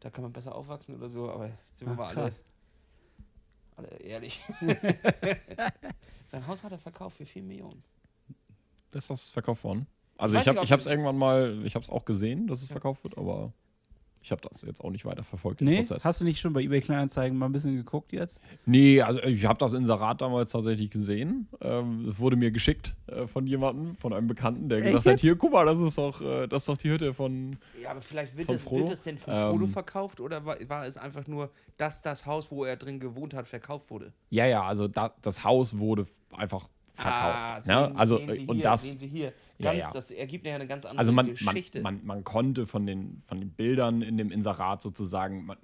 Da 0.00 0.10
kann 0.10 0.22
man 0.22 0.34
besser 0.34 0.54
aufwachsen 0.54 0.94
oder 0.96 1.08
so, 1.08 1.30
aber 1.30 1.50
sind 1.72 1.88
wir 1.88 1.92
Ach, 1.94 1.96
mal 1.96 2.04
alle, 2.08 2.14
krass. 2.14 2.42
alle 3.76 3.88
ehrlich. 4.00 4.38
Sein 6.26 6.46
Haus 6.46 6.62
hat 6.62 6.72
er 6.72 6.78
verkauft 6.78 7.16
für 7.16 7.24
4 7.24 7.42
Millionen. 7.42 7.82
Ist 8.92 9.08
das 9.08 9.30
verkauft 9.30 9.64
worden? 9.64 9.86
Also 10.18 10.36
ich 10.36 10.42
ich 10.42 10.48
habe 10.48 10.60
es 10.62 10.68
das- 10.68 10.86
irgendwann 10.86 11.16
mal, 11.16 11.64
ich 11.64 11.74
habe 11.74 11.82
es 11.82 11.88
auch 11.90 12.04
gesehen, 12.04 12.46
dass 12.46 12.62
es 12.62 12.68
Ja. 12.68 12.74
verkauft 12.74 13.02
wird, 13.02 13.16
aber 13.16 13.52
ich 14.24 14.30
habe 14.32 14.40
das 14.48 14.62
jetzt 14.62 14.82
auch 14.82 14.88
nicht 14.90 15.04
weiter 15.04 15.22
verfolgt, 15.22 15.60
den 15.60 15.68
Nee, 15.68 15.76
Prozess. 15.80 16.02
hast 16.04 16.22
du 16.22 16.24
nicht 16.24 16.40
schon 16.40 16.54
bei 16.54 16.62
eBay 16.62 16.80
Kleinanzeigen 16.80 17.36
mal 17.36 17.44
ein 17.44 17.52
bisschen 17.52 17.76
geguckt 17.76 18.10
jetzt? 18.10 18.40
Nee, 18.64 19.02
also 19.02 19.22
ich 19.22 19.44
habe 19.44 19.58
das 19.58 19.74
Inserat 19.74 20.22
damals 20.22 20.50
tatsächlich 20.50 20.88
gesehen. 20.88 21.46
Ähm, 21.60 22.08
Es 22.08 22.18
wurde 22.18 22.36
mir 22.36 22.50
geschickt 22.50 22.94
äh, 23.06 23.26
von 23.26 23.46
jemandem, 23.46 23.96
von 23.96 24.14
einem 24.14 24.26
Bekannten, 24.26 24.70
der 24.70 24.78
Echt 24.78 24.86
gesagt 24.86 25.04
hat, 25.04 25.12
jetzt? 25.12 25.20
hier, 25.20 25.36
guck 25.36 25.52
mal, 25.52 25.66
das 25.66 25.78
ist 25.78 25.98
doch, 25.98 26.22
äh, 26.22 26.46
das 26.46 26.62
ist 26.62 26.68
doch 26.70 26.78
die 26.78 26.90
Hütte 26.90 27.12
von. 27.12 27.58
Ja, 27.82 27.90
aber 27.90 28.00
vielleicht 28.00 28.34
wird, 28.34 28.48
es, 28.48 28.62
Frodo? 28.62 28.84
wird 28.84 28.92
es 28.94 29.02
denn 29.02 29.18
von 29.18 29.34
Frodo 29.34 29.64
Ähm. 29.66 29.68
verkauft 29.70 30.20
oder 30.20 30.44
war, 30.46 30.56
war 30.68 30.86
es 30.86 30.96
einfach 30.96 31.26
nur, 31.26 31.50
dass 31.76 32.00
das 32.00 32.24
Haus, 32.24 32.50
wo 32.50 32.64
er 32.64 32.76
drin 32.76 33.00
gewohnt 33.00 33.34
hat, 33.34 33.46
verkauft 33.46 33.90
wurde? 33.90 34.14
Ja, 34.30 34.46
ja, 34.46 34.62
also 34.64 34.88
da, 34.88 35.12
das 35.20 35.44
Haus 35.44 35.76
wurde 35.76 36.06
einfach 36.32 36.66
verkauft. 36.94 37.38
Ah, 37.38 37.56
ne? 37.56 37.62
sehen- 37.88 37.96
Also 37.98 38.16
sehen 38.18 38.30
Sie 38.32 38.46
und 38.46 38.54
hier, 38.56 38.62
das. 38.62 38.96
Hier. 39.56 39.66
Ja, 39.66 39.72
Ganz, 39.72 39.84
ja. 39.84 39.90
Das 39.92 40.10
ergibt 40.10 40.46
ja 40.46 40.54
eine 40.54 40.66
ganz 40.66 40.84
andere 40.84 40.98
Also 41.00 41.12
man, 41.12 41.26
man, 41.40 41.54
Geschichte. 41.54 41.80
man, 41.80 42.04
man 42.04 42.24
konnte 42.24 42.66
von 42.66 42.86
den, 42.86 43.22
von 43.26 43.38
den 43.40 43.50
Bildern 43.50 44.02
in 44.02 44.16
dem 44.16 44.30
Inserat 44.30 44.82
sozusagen, 44.82 45.46
man, 45.46 45.56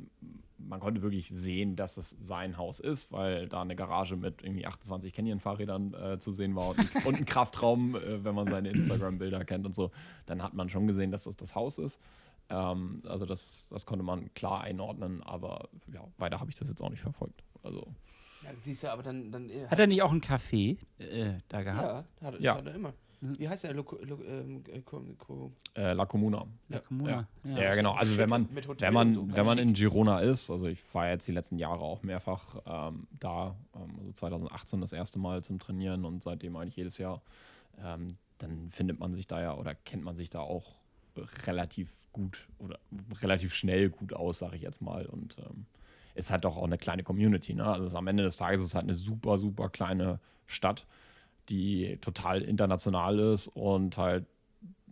man 0.58 0.78
konnte 0.78 1.02
wirklich 1.02 1.28
sehen, 1.28 1.74
dass 1.74 1.96
es 1.96 2.16
sein 2.20 2.56
Haus 2.56 2.78
ist, 2.80 3.10
weil 3.12 3.48
da 3.48 3.62
eine 3.62 3.74
Garage 3.74 4.16
mit 4.16 4.42
irgendwie 4.42 4.66
28 4.66 5.12
Canyon-Fahrrädern 5.12 5.94
äh, 5.94 6.18
zu 6.18 6.32
sehen 6.32 6.54
war 6.54 6.68
und, 6.70 6.78
ein- 6.78 7.04
und 7.06 7.16
ein 7.16 7.24
Kraftraum, 7.24 7.96
äh, 7.96 8.22
wenn 8.24 8.34
man 8.34 8.46
seine 8.46 8.68
Instagram-Bilder 8.70 9.44
kennt 9.44 9.66
und 9.66 9.74
so. 9.74 9.90
Dann 10.26 10.42
hat 10.42 10.54
man 10.54 10.68
schon 10.68 10.86
gesehen, 10.86 11.10
dass 11.10 11.24
das 11.24 11.36
das 11.36 11.54
Haus 11.54 11.78
ist. 11.78 11.98
Ähm, 12.50 13.02
also 13.06 13.26
das, 13.26 13.68
das 13.70 13.86
konnte 13.86 14.04
man 14.04 14.32
klar 14.34 14.60
einordnen, 14.62 15.22
aber 15.22 15.68
ja, 15.92 16.04
weiter 16.18 16.38
habe 16.40 16.50
ich 16.50 16.56
das 16.58 16.68
jetzt 16.68 16.82
auch 16.82 16.90
nicht 16.90 17.00
verfolgt. 17.02 17.42
Also 17.62 17.86
ja, 18.44 18.50
siehst 18.60 18.82
du, 18.84 18.92
aber 18.92 19.02
dann. 19.02 19.30
dann 19.30 19.50
äh, 19.50 19.66
Hat 19.68 19.78
er 19.78 19.86
nicht 19.86 20.02
auch 20.02 20.12
ein 20.12 20.20
Café 20.20 20.78
äh, 20.98 21.34
da 21.48 21.62
gehabt? 21.62 22.06
Ja, 22.20 22.26
hat, 22.26 22.34
das 22.34 22.40
Ja. 22.42 22.54
hat 22.56 22.66
er 22.66 22.74
immer. 22.74 22.92
Wie 23.20 23.48
heißt 23.48 23.64
der? 23.64 23.72
Ähm, 23.72 24.64
äh, 24.66 24.80
äh, 25.80 25.92
La 25.92 26.06
Comuna. 26.06 26.46
La 26.68 26.78
Comuna. 26.78 27.28
Ja, 27.44 27.58
ja, 27.58 27.74
genau. 27.74 27.92
Also 27.92 28.16
wenn 28.16 28.28
man, 28.28 28.48
wenn 28.54 28.94
man, 28.94 29.12
so, 29.12 29.26
wenn 29.30 29.44
man 29.44 29.58
in 29.58 29.74
Girona 29.74 30.20
ist, 30.20 30.50
also 30.50 30.66
ich 30.66 30.78
war 30.94 31.08
jetzt 31.08 31.28
die 31.28 31.32
letzten 31.32 31.58
Jahre 31.58 31.80
auch 31.80 32.02
mehrfach 32.02 32.56
ähm, 32.66 33.06
da, 33.18 33.56
ähm, 33.74 33.98
also 33.98 34.12
2018 34.12 34.80
das 34.80 34.92
erste 34.92 35.18
Mal 35.18 35.42
zum 35.42 35.58
Trainieren 35.58 36.04
und 36.04 36.22
seitdem 36.22 36.56
eigentlich 36.56 36.76
jedes 36.76 36.96
Jahr, 36.98 37.20
ähm, 37.84 38.08
dann 38.38 38.70
findet 38.70 38.98
man 38.98 39.12
sich 39.12 39.26
da 39.26 39.40
ja 39.40 39.54
oder 39.54 39.74
kennt 39.74 40.02
man 40.02 40.16
sich 40.16 40.30
da 40.30 40.40
auch 40.40 40.76
relativ 41.46 41.94
gut 42.12 42.48
oder 42.58 42.78
relativ 43.20 43.54
schnell 43.54 43.90
gut 43.90 44.14
aus, 44.14 44.38
sage 44.38 44.56
ich 44.56 44.62
jetzt 44.62 44.80
mal. 44.80 45.04
Und 45.06 45.36
ähm, 45.38 45.66
ist 46.14 46.30
halt 46.30 46.44
doch 46.44 46.56
auch 46.56 46.64
eine 46.64 46.78
kleine 46.78 47.02
Community. 47.02 47.54
Ne? 47.54 47.64
Also 47.64 47.82
es 47.82 47.88
ist 47.88 47.96
am 47.96 48.06
Ende 48.06 48.22
des 48.22 48.36
Tages 48.36 48.60
ist 48.60 48.68
es 48.68 48.74
halt 48.74 48.84
eine 48.84 48.94
super, 48.94 49.38
super 49.38 49.68
kleine 49.68 50.20
Stadt, 50.46 50.86
die 51.50 51.98
total 52.00 52.42
international 52.42 53.18
ist 53.18 53.48
und 53.48 53.98
halt 53.98 54.26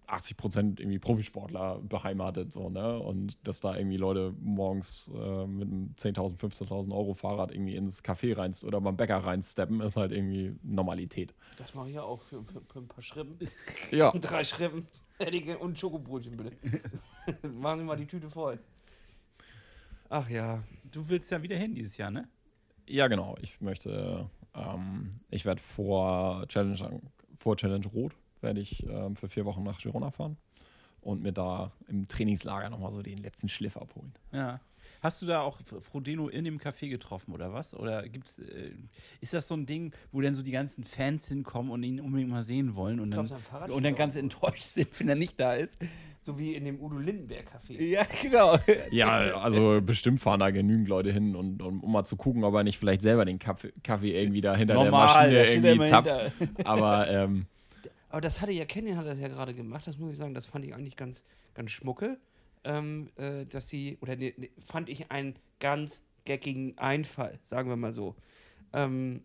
80 0.09 0.37
Prozent 0.37 0.81
irgendwie 0.81 0.99
Profisportler 0.99 1.81
beheimatet, 1.81 2.53
so, 2.53 2.71
ne? 2.71 2.99
Und 2.99 3.37
dass 3.45 3.61
da 3.61 3.77
irgendwie 3.77 3.99
Leute 3.99 4.35
morgens 4.41 5.11
äh, 5.15 5.47
mit 5.47 5.69
einem 5.69 5.95
10.000, 5.99 6.39
15.000 6.39 6.93
Euro 6.93 7.15
Fahrrad 7.15 7.53
irgendwie 7.53 7.77
ins 7.77 8.03
Café 8.03 8.37
reinst 8.37 8.65
oder 8.65 8.81
beim 8.81 8.97
Bäcker 8.97 9.19
reinsteppen, 9.19 9.81
ist 9.81 9.97
halt 9.97 10.13
irgendwie 10.13 10.57
Normalität. 10.63 11.35
Das 11.59 11.75
mache 11.75 11.89
ich 11.89 11.95
ja 11.97 12.03
auch 12.03 12.23
für, 12.23 12.43
für, 12.43 12.63
für 12.63 12.79
ein 12.79 12.89
paar 12.89 13.03
Schrippen. 13.03 13.39
Ja. 13.91 14.11
Drei 14.21 14.45
Schrippen. 14.45 14.87
Und 15.61 15.79
Schokobrötchen, 15.79 16.37
bitte. 16.37 16.53
Machen 17.49 17.81
Sie 17.81 17.85
mal 17.85 17.97
die 17.97 18.07
Tüte 18.07 18.31
voll. 18.31 18.59
Ach 20.09 20.29
ja. 20.31 20.63
Du 20.85 21.09
willst 21.09 21.31
ja 21.31 21.43
wieder 21.43 21.57
hin 21.57 21.75
dieses 21.75 21.97
Jahr, 21.97 22.11
ne? 22.11 22.29
Ja, 22.87 23.09
genau. 23.09 23.37
Ich 23.43 23.61
möchte, 23.61 24.31
ähm, 24.59 25.11
ich 25.31 25.45
werde 25.45 25.61
vor 25.61 26.47
Challenge, 26.49 27.01
vor 27.37 27.57
Challenge 27.57 27.87
Rot, 27.87 28.15
werde 28.41 28.61
ich 28.61 28.87
ähm, 28.87 29.17
für 29.17 29.29
vier 29.29 29.45
Wochen 29.45 29.63
nach 29.63 29.81
Girona 29.81 30.11
fahren 30.11 30.37
und 31.01 31.23
mir 31.23 31.33
da 31.33 31.73
im 31.89 32.07
Trainingslager 32.07 32.71
nochmal 32.71 32.93
so 32.93 33.03
den 33.03 33.19
letzten 33.19 33.49
Schliff 33.49 33.77
abholen. 33.77 34.13
Ja. 34.33 34.61
Hast 35.03 35.23
du 35.23 35.27
da 35.27 35.43
auch 35.43 35.61
Frodeno 35.83 36.29
in 36.29 36.45
dem 36.45 36.59
Café 36.59 36.89
getroffen 36.89 37.33
oder 37.33 37.53
was? 37.53 37.75
Oder 37.75 38.09
gibt's, 38.09 38.39
äh, 38.41 38.73
ist 39.21 39.35
das 39.35 39.47
so 39.47 39.55
ein 39.55 39.65
Ding, 39.65 39.93
wo 40.13 40.21
dann 40.21 40.35
so 40.35 40.43
die 40.43 40.51
ganzen 40.51 40.83
Fans 40.83 41.29
hinkommen 41.29 41.71
und 41.71 41.83
ihn 41.83 42.01
unbedingt 42.01 42.31
mal 42.31 42.43
sehen 42.43 42.75
wollen 42.75 42.99
und 42.99 43.11
glaub, 43.11 43.27
dann, 43.27 43.71
und 43.71 43.83
dann 43.85 43.95
ganz 43.95 44.17
enttäuscht 44.17 44.63
sind, 44.65 44.99
wenn 44.99 45.09
er 45.09 45.15
nicht 45.15 45.39
da 45.39 45.55
ist? 45.55 45.77
So 46.23 46.39
wie 46.39 46.55
in 46.55 46.65
dem 46.65 46.81
Udo 46.81 46.99
Lindenberg 46.99 47.47
Café. 47.49 47.81
Ja, 47.83 48.05
genau. 48.23 48.59
Ja, 48.91 49.37
also 49.37 49.81
bestimmt 49.81 50.21
fahren 50.21 50.41
da 50.41 50.51
genügend 50.51 50.89
Leute 50.89 51.13
hin, 51.13 51.37
und, 51.37 51.63
und, 51.63 51.83
um 51.83 51.93
mal 51.93 52.05
zu 52.05 52.17
gucken, 52.17 52.45
ob 52.45 52.55
er 52.55 52.65
nicht 52.65 52.79
vielleicht 52.79 53.03
selber 53.03 53.25
den 53.25 53.39
Kaffee, 53.39 53.73
Kaffee 53.83 54.21
irgendwie 54.21 54.41
da 54.41 54.57
hinter 54.57 54.75
der 54.75 54.91
Maschine 54.91 55.35
da 55.35 55.45
steht 55.45 55.65
er 55.65 55.73
irgendwie 55.73 55.89
zapft. 55.89 56.39
hinter. 56.39 56.67
Aber 56.67 57.09
ähm, 57.11 57.47
Aber 58.11 58.21
das 58.21 58.41
hatte 58.41 58.53
ja, 58.53 58.65
Kenny 58.65 58.93
hat 58.93 59.07
das 59.07 59.19
ja 59.19 59.29
gerade 59.29 59.55
gemacht, 59.55 59.87
das 59.87 59.99
muss 59.99 60.13
ich 60.13 60.19
sagen, 60.19 60.35
das 60.35 60.47
fand 60.47 60.65
ich 60.65 60.75
eigentlich 60.75 60.97
ganz, 60.97 61.25
ganz 61.55 61.71
schmucke. 61.71 62.19
Ähm, 62.65 63.09
äh, 63.17 63.47
dass 63.47 63.69
sie, 63.69 63.97
oder 64.01 64.17
ne, 64.17 64.35
ne, 64.37 64.51
fand 64.59 64.89
ich 64.89 65.11
einen 65.11 65.37
ganz 65.61 66.03
geckigen 66.25 66.77
Einfall, 66.77 67.39
sagen 67.43 67.69
wir 67.69 67.77
mal 67.77 67.93
so. 67.93 68.17
Ähm, 68.73 69.23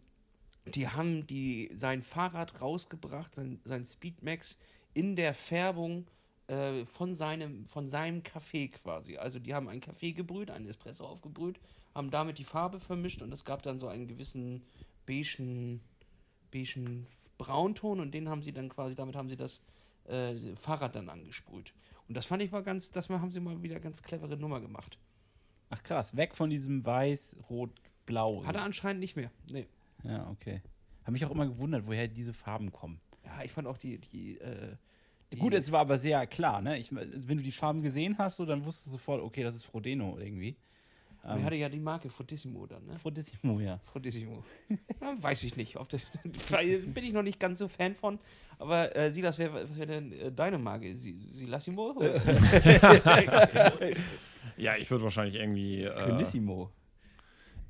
die 0.66 0.88
haben 0.88 1.28
die, 1.28 1.70
sein 1.74 2.02
Fahrrad 2.02 2.62
rausgebracht, 2.62 3.36
sein, 3.36 3.60
sein 3.66 3.86
Speedmax 3.86 4.58
in 4.94 5.16
der 5.16 5.34
Färbung 5.34 6.06
äh, 6.54 6.86
von, 6.86 7.16
seinem, 7.16 7.66
von 7.66 7.88
seinem 7.88 8.22
Kaffee 8.22 8.68
quasi. 8.68 9.18
Also 9.18 9.40
die 9.40 9.54
haben 9.54 9.68
einen 9.68 9.82
Kaffee 9.82 10.12
gebrüht, 10.12 10.52
einen 10.52 10.68
Espresso 10.68 11.06
aufgebrüht, 11.06 11.60
haben 11.96 12.12
damit 12.12 12.38
die 12.38 12.44
Farbe 12.44 12.80
vermischt 12.80 13.22
und 13.22 13.32
es 13.32 13.44
gab 13.44 13.64
dann 13.64 13.80
so 13.80 13.88
einen 13.88 14.08
gewissen 14.08 14.64
beigen, 15.08 15.82
beigen 16.52 17.08
Braunton 17.38 18.00
und 18.00 18.14
den 18.14 18.30
haben 18.30 18.44
sie 18.44 18.52
dann 18.52 18.70
quasi, 18.70 18.96
damit 18.96 19.16
haben 19.16 19.30
sie 19.30 19.36
das 19.36 19.62
äh, 20.06 20.36
Fahrrad 20.56 20.96
dann 20.96 21.10
angesprüht. 21.10 21.74
Und 22.08 22.16
das 22.16 22.26
fand 22.26 22.44
ich 22.44 22.52
mal 22.52 22.64
ganz, 22.64 22.92
das 22.92 23.10
haben 23.10 23.32
sie 23.32 23.40
mal 23.40 23.62
wieder 23.64 23.80
ganz 23.80 24.04
clevere 24.04 24.38
Nummer 24.38 24.62
gemacht. 24.62 24.98
Ach 25.70 25.82
krass, 25.82 26.16
weg 26.16 26.36
von 26.36 26.50
diesem 26.50 26.86
weiß, 26.86 27.38
rot, 27.50 27.72
blau. 28.06 28.46
Hat 28.46 28.56
er 28.56 28.64
anscheinend 28.64 29.00
nicht 29.00 29.16
mehr. 29.16 29.32
Nee. 29.50 29.66
Ja, 30.04 30.30
okay. 30.30 30.62
Habe 31.02 31.14
mich 31.14 31.26
auch 31.26 31.32
immer 31.32 31.48
gewundert, 31.48 31.88
woher 31.88 32.08
diese 32.08 32.34
Farben 32.34 32.72
kommen. 32.72 33.02
Ja, 33.26 33.44
ich 33.44 33.52
fand 33.52 33.68
auch 33.68 33.78
die, 33.78 33.98
die, 33.98 34.38
äh, 34.40 34.76
die 34.76 34.78
Gut, 35.40 35.54
es 35.54 35.72
war 35.72 35.82
aber 35.82 35.98
sehr 35.98 36.26
klar, 36.28 36.62
ne? 36.62 36.78
Ich, 36.78 36.94
wenn 36.94 37.38
du 37.38 37.44
die 37.44 37.52
Farben 37.52 37.82
gesehen 37.82 38.18
hast, 38.18 38.38
so, 38.38 38.46
dann 38.46 38.64
wusstest 38.66 38.88
du 38.88 38.92
sofort, 38.92 39.22
okay, 39.22 39.44
das 39.44 39.56
ist 39.56 39.66
Frodeno 39.66 40.18
irgendwie. 40.20 40.56
Er 41.26 41.42
hatte 41.42 41.56
ja 41.56 41.70
die 41.70 41.80
Marke 41.80 42.10
Fortissimo 42.10 42.68
dann, 42.68 42.86
ne? 42.86 42.98
Frodissimo, 42.98 43.60
ja. 43.62 43.80
Frodissimo. 43.86 44.44
ja, 45.00 45.24
weiß 45.24 45.46
ich 45.46 45.56
nicht. 45.56 45.78
Auf 45.78 45.88
das, 45.88 46.06
bin 46.24 47.04
ich 47.06 47.14
noch 47.14 47.24
nicht 47.24 47.40
ganz 47.40 47.60
so 47.60 47.70
Fan 47.70 47.96
von. 47.96 48.20
Aber 48.60 48.94
äh, 48.94 49.10
Silas, 49.10 49.38
wer, 49.38 49.54
was 49.54 49.78
wäre 49.78 49.88
denn 49.88 50.12
äh, 50.12 50.32
deine 50.34 50.58
Marke? 50.58 50.94
Si- 50.94 51.18
Silassimo? 51.32 51.96
Ja, 54.58 54.76
ich 54.78 54.90
würde 54.92 55.04
wahrscheinlich 55.04 55.36
irgendwie 55.36 55.84
äh, 55.84 56.04
Colissimo. 56.04 56.70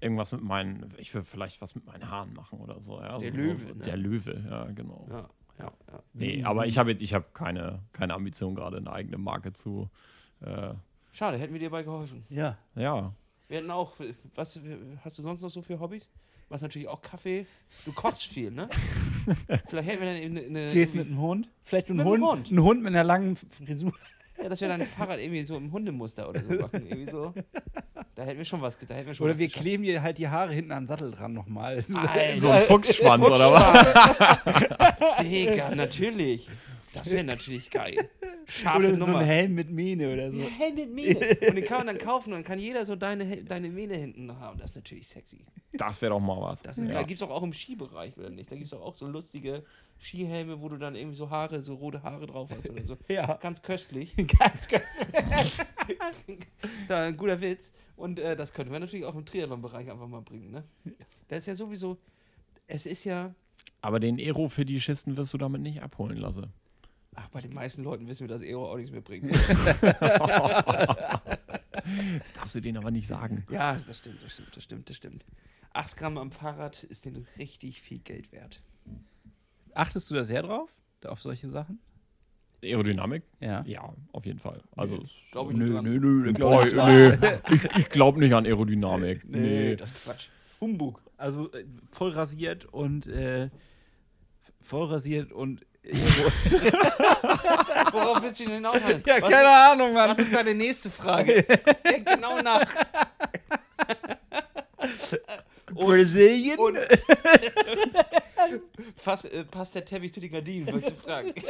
irgendwas 0.02 0.32
mit 0.32 0.42
meinen, 0.42 0.94
ich 0.98 1.14
würde 1.14 1.26
vielleicht 1.26 1.62
was 1.62 1.76
mit 1.76 1.86
meinen 1.86 2.10
Haaren 2.10 2.34
machen 2.34 2.60
oder 2.60 2.82
so. 2.82 3.00
Ja, 3.00 3.18
Der 3.20 3.32
so, 3.32 3.38
Löwe, 3.38 3.56
So, 3.58 3.68
ne? 3.70 3.74
Der 3.76 3.98
Löwe, 3.98 4.46
ja, 4.50 4.66
genau. 4.72 5.08
ja, 5.10 5.30
ja, 5.60 5.66
ja. 5.66 6.04
Nee, 6.14 6.44
aber 6.44 6.66
ich 6.66 6.78
habe 6.78 6.92
jetzt, 6.92 7.02
ich 7.02 7.14
habe 7.14 7.26
keine, 7.34 7.80
keine 7.92 8.14
Ambition, 8.14 8.56
gerade 8.56 8.78
eine 8.78 8.92
eigene 8.92 9.18
Marke 9.18 9.54
zu. 9.54 9.90
Äh, 10.42 10.74
Schade, 11.12 11.38
hätten 11.38 11.54
wir 11.54 11.60
dir 11.60 11.70
dabei 11.70 11.84
geholfen. 11.84 12.26
Ja. 12.30 12.58
ja. 12.76 13.14
Wir 13.48 13.58
hätten 13.58 13.72
auch, 13.72 13.94
was 14.36 14.60
hast 15.04 15.18
du 15.18 15.22
sonst 15.22 15.42
noch 15.42 15.50
so 15.50 15.62
für 15.62 15.80
Hobbys? 15.80 16.10
Was 16.50 16.62
natürlich 16.62 16.88
auch 16.88 17.02
Kaffee. 17.02 17.46
Du 17.86 17.94
kochst 17.94 18.24
viel, 18.24 18.52
ne? 18.52 18.68
Vielleicht 19.66 19.90
hätten 19.90 20.02
wir 20.02 20.14
dann 20.14 20.22
eben 20.22 20.38
eine. 20.38 20.46
eine 20.46 20.74
Gehst 20.74 20.96
mit 20.96 21.08
einem 21.08 21.20
Hund? 21.20 21.50
Vielleicht 21.64 21.88
so 21.88 21.94
ein 21.94 21.98
Mit 21.98 22.06
einem 22.06 22.22
Hund, 22.24 22.32
Hund. 22.32 22.52
Ein 22.52 22.62
Hund 22.62 22.84
mit 22.84 22.88
einer 22.88 23.04
langen 23.04 23.36
Frisur. 23.36 23.94
Ja, 24.42 24.50
dass 24.50 24.62
wir 24.62 24.68
dann 24.68 24.82
ein 24.82 24.88
Fahrrad 24.88 25.20
irgendwie 25.20 25.44
so 25.44 25.56
im 25.56 25.72
Hundemuster 25.72 26.30
oder 26.30 26.42
so 26.42 26.54
machen. 26.62 26.86
Irgendwie 26.88 27.12
so. 27.12 27.34
Da 28.16 28.24
hätten 28.24 28.38
wir 28.38 28.46
schon 28.46 28.62
was, 28.62 28.78
da 28.78 28.94
hätten 28.94 29.08
wir 29.08 29.16
schon 29.16 29.26
Oder 29.26 29.34
was 29.34 29.40
wir 29.40 29.48
geschafft. 29.48 29.64
kleben 29.64 29.84
dir 29.84 30.02
halt 30.02 30.18
die 30.18 30.28
Haare 30.28 30.54
hinten 30.54 30.72
am 30.72 30.86
Sattel 30.86 31.12
dran 31.12 31.34
nochmal. 31.34 31.82
So. 31.82 31.98
Alter. 31.98 32.36
So 32.36 32.50
ein 32.50 32.64
Fuchsschwanz 32.64 33.26
oder 33.26 33.52
was? 33.52 35.22
Digga, 35.24 35.74
natürlich. 35.76 36.48
Das 36.94 37.10
wäre 37.10 37.24
natürlich 37.24 37.72
geil. 37.72 38.10
Scharfe 38.46 38.80
Oder 38.80 38.94
so 38.94 39.00
Nummer. 39.00 39.20
ein 39.20 39.26
Helm 39.26 39.56
mit 39.56 39.72
Mähne 39.72 40.14
oder 40.14 40.32
so. 40.32 40.38
Ja, 40.38 40.48
Hell 40.48 40.74
mit 40.74 40.94
Mähne. 40.94 41.20
Und 41.48 41.56
den 41.56 41.66
kann 41.66 41.80
man 41.80 41.88
dann 41.88 41.98
kaufen 41.98 42.30
und 42.30 42.36
dann 42.40 42.44
kann 42.44 42.60
jeder 42.60 42.86
so 42.86 42.96
deine, 42.96 43.44
deine 43.44 43.70
Mähne 43.70 43.96
hinten 43.96 44.38
haben. 44.40 44.60
Das 44.60 44.72
ist 44.72 44.76
natürlich 44.76 45.08
sexy. 45.08 45.44
Das 45.72 46.02
wäre 46.02 46.12
doch 46.12 46.20
mal 46.20 46.40
was. 46.40 46.62
Das 46.62 46.78
ist 46.78 46.88
ja. 46.88 46.94
geil. 46.94 47.06
Gibt 47.06 47.20
es 47.20 47.28
auch, 47.28 47.32
auch 47.32 47.42
im 47.42 47.54
Skibereich, 47.54 48.16
oder 48.18 48.30
nicht? 48.30 48.52
Da 48.52 48.56
gibt 48.56 48.68
es 48.68 48.74
auch, 48.74 48.82
auch 48.82 48.96
so 48.96 49.08
lustige 49.08 49.64
Skihelme, 50.04 50.62
wo 50.62 50.68
du 50.70 50.78
dann 50.78 50.96
irgendwie 50.96 51.16
so 51.16 51.30
Haare, 51.30 51.62
so 51.62 51.76
rote 51.76 52.04
Haare 52.04 52.28
drauf 52.28 52.50
hast 52.56 52.70
oder 52.70 52.84
so. 52.84 52.98
Ja. 53.08 53.36
Ganz 53.36 53.62
köstlich. 53.62 54.14
Ganz, 54.40 54.68
ganz. 54.68 54.84
da, 56.88 57.04
ein 57.04 57.16
guter 57.18 57.40
Witz. 57.40 57.72
Und 57.96 58.20
äh, 58.20 58.36
das 58.36 58.54
könnten 58.54 58.72
wir 58.74 58.80
natürlich 58.80 59.06
auch 59.06 59.16
im 59.16 59.26
Triathlon-Bereich 59.26 59.90
einfach 59.90 60.08
mal 60.08 60.22
bringen, 60.22 60.52
ne? 60.52 60.64
Das 61.28 61.40
ist 61.40 61.46
ja 61.46 61.56
sowieso, 61.56 61.98
es 62.68 62.86
ist 62.86 63.04
ja, 63.04 63.34
Aber 63.82 64.00
den 64.00 64.18
Aero-Fetischisten 64.20 65.16
wirst 65.16 65.34
du 65.34 65.38
damit 65.38 65.62
nicht 65.62 65.82
abholen 65.82 66.18
lassen. 66.18 66.52
ach, 67.16 67.30
bei 67.30 67.42
den 67.42 67.54
meisten 67.54 67.84
Leuten 67.84 68.08
wissen 68.08 68.28
wir, 68.28 68.28
dass 68.28 68.42
Aero 68.42 68.72
auch 68.72 68.78
nichts 68.78 68.92
mehr 68.92 69.02
bringt. 69.02 69.32
Das 72.20 72.34
darfst 72.34 72.56
du 72.56 72.62
denen 72.62 72.78
aber 72.78 72.92
nicht 72.92 73.08
sagen. 73.08 73.46
ja, 73.50 73.76
das 73.88 73.98
stimmt, 73.98 74.24
das 74.24 74.34
stimmt, 74.34 74.56
das 74.58 74.64
stimmt, 74.64 74.90
das 74.90 74.98
stimmt. 74.98 75.26
8 75.74 75.98
Gramm 75.98 76.18
am 76.18 76.32
Fahrrad 76.32 76.84
ist 76.84 77.06
denen 77.06 77.28
richtig 77.38 77.82
viel 77.82 78.00
Geld 78.00 78.32
wert. 78.32 78.62
Achtest 79.74 80.10
du 80.12 80.16
da 80.16 80.24
sehr 80.24 80.42
drauf? 80.44 80.70
Auf 81.06 81.22
solche 81.22 81.50
Sachen? 81.50 81.80
Aerodynamik? 82.64 83.24
Ja. 83.42 83.64
Ja, 83.66 83.94
auf 84.14 84.26
jeden 84.26 84.40
Fall. 84.40 84.62
Also, 84.78 85.04
glaub 85.32 85.52
ich 85.52 85.58
nö, 85.58 85.82
nö, 85.82 86.00
nö, 86.00 86.32
glaub 86.34 86.52
Boah, 86.54 86.66
ich 86.66 86.74
nö. 86.74 87.18
Ich, 87.52 87.64
ich 87.78 87.90
glaube 87.90 88.20
nicht 88.20 88.34
an 88.34 88.46
Aerodynamik. 88.46 89.26
Nee, 89.28 89.40
Nee. 89.40 89.76
das 89.76 89.92
ist 89.92 90.06
Quatsch. 90.06 90.28
Humbug. 90.62 91.02
Also 91.18 91.52
äh, 91.52 91.66
voll 91.92 92.12
rasiert 92.12 92.66
und 92.66 93.08
äh, 93.08 93.50
voll 94.62 94.88
rasiert 94.88 95.34
und 95.34 95.66
Worauf 97.92 98.22
willst 98.22 98.40
du 98.40 98.46
denn 98.46 98.54
hinaus? 98.56 98.78
Ja, 99.06 99.22
was, 99.22 99.30
keine 99.30 99.50
Ahnung, 99.50 99.94
was 99.96 100.18
ist 100.20 100.34
deine 100.34 100.54
nächste 100.56 100.90
Frage? 100.90 101.44
Denk 101.86 102.08
genau 102.08 102.42
nach. 102.42 102.66
Brazilian? 105.74 106.58
Und 106.60 106.78
Fass, 108.96 109.26
äh, 109.26 109.44
passt 109.46 109.76
der 109.76 109.86
Teppich 109.86 110.14
zu 110.14 110.20
den 110.20 110.32
Gardinen, 110.32 110.68
wolltest 110.68 110.92
du 110.92 110.96
fragen. 110.96 111.34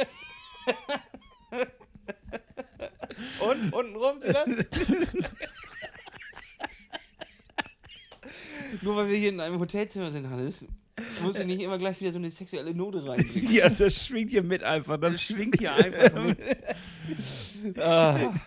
Und 3.40 3.72
unten 3.72 3.96
rum, 3.96 4.20
Silas? 4.20 4.46
Nur 8.82 8.96
weil 8.96 9.08
wir 9.08 9.16
hier 9.16 9.28
in 9.28 9.40
einem 9.40 9.58
Hotelzimmer 9.60 10.10
sind, 10.10 10.28
Hannes, 10.28 10.66
muss 11.22 11.38
ich 11.38 11.46
nicht 11.46 11.60
immer 11.60 11.78
gleich 11.78 12.00
wieder 12.00 12.12
so 12.12 12.18
eine 12.18 12.30
sexuelle 12.30 12.74
Note 12.74 13.06
reinbringen. 13.06 13.52
ja, 13.52 13.68
das 13.68 14.06
schwingt 14.06 14.30
hier 14.30 14.42
mit 14.42 14.62
einfach. 14.62 14.98
Das, 14.98 15.12
Das 15.12 15.22
schwingt 15.22 15.58
hier 15.58 15.72
einfach 15.72 16.24
mit. 16.24 17.78
Ah. 17.78 18.34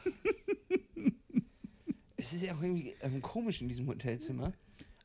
Es 2.19 2.33
ist 2.33 2.43
ja 2.43 2.53
auch 2.55 2.61
irgendwie 2.61 2.93
ähm, 3.01 3.21
komisch 3.21 3.61
in 3.61 3.69
diesem 3.69 3.87
Hotelzimmer. 3.87 4.51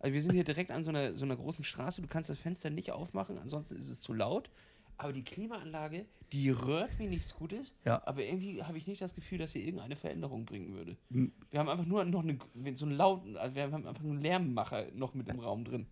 Also 0.03 0.15
wir 0.15 0.21
sind 0.21 0.35
hier 0.35 0.45
direkt 0.45 0.73
an 0.73 0.83
so 0.83 0.91
einer, 0.91 1.15
so 1.15 1.25
einer 1.25 1.37
großen 1.37 1.65
Straße. 1.65 2.03
Du 2.03 2.09
kannst 2.09 2.29
das 2.29 2.39
Fenster 2.39 2.71
nicht 2.71 2.91
aufmachen, 2.91 3.39
ansonsten 3.39 3.77
ist 3.77 3.89
es 3.89 4.03
zu 4.03 4.13
laut. 4.13 4.51
Aber 4.99 5.13
die 5.13 5.25
Klimaanlage, 5.25 6.07
die 6.33 6.51
rührt 6.51 6.99
wie 6.99 7.07
nichts 7.07 7.35
Gutes. 7.35 7.73
Ja. 7.85 8.03
Aber 8.05 8.23
irgendwie 8.23 8.63
habe 8.63 8.77
ich 8.77 8.87
nicht 8.89 9.01
das 9.01 9.15
Gefühl, 9.15 9.39
dass 9.39 9.53
sie 9.53 9.65
irgendeine 9.65 9.95
Veränderung 9.95 10.45
bringen 10.45 10.75
würde. 10.75 10.97
Hm. 11.13 11.33
Wir 11.51 11.61
haben 11.61 11.69
einfach 11.69 11.87
nur 11.87 12.05
noch 12.05 12.23
eine, 12.23 12.37
so 12.75 12.85
einen 12.85 12.97
lauten, 12.97 13.37
also 13.37 13.55
wir 13.55 13.63
haben 13.63 13.87
einfach 13.87 14.03
einen 14.03 14.21
Lärmmacher 14.21 14.87
noch 14.93 15.15
mit 15.15 15.29
im 15.29 15.39
Raum 15.39 15.65
drin. 15.65 15.87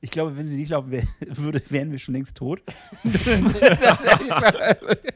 Ich 0.00 0.10
glaube, 0.10 0.36
wenn 0.36 0.46
sie 0.46 0.56
nicht 0.56 0.70
laufen 0.70 0.90
wär, 0.90 1.04
würde, 1.20 1.62
wären 1.70 1.92
wir 1.92 1.98
schon 2.00 2.14
längst 2.14 2.36
tot. 2.36 2.62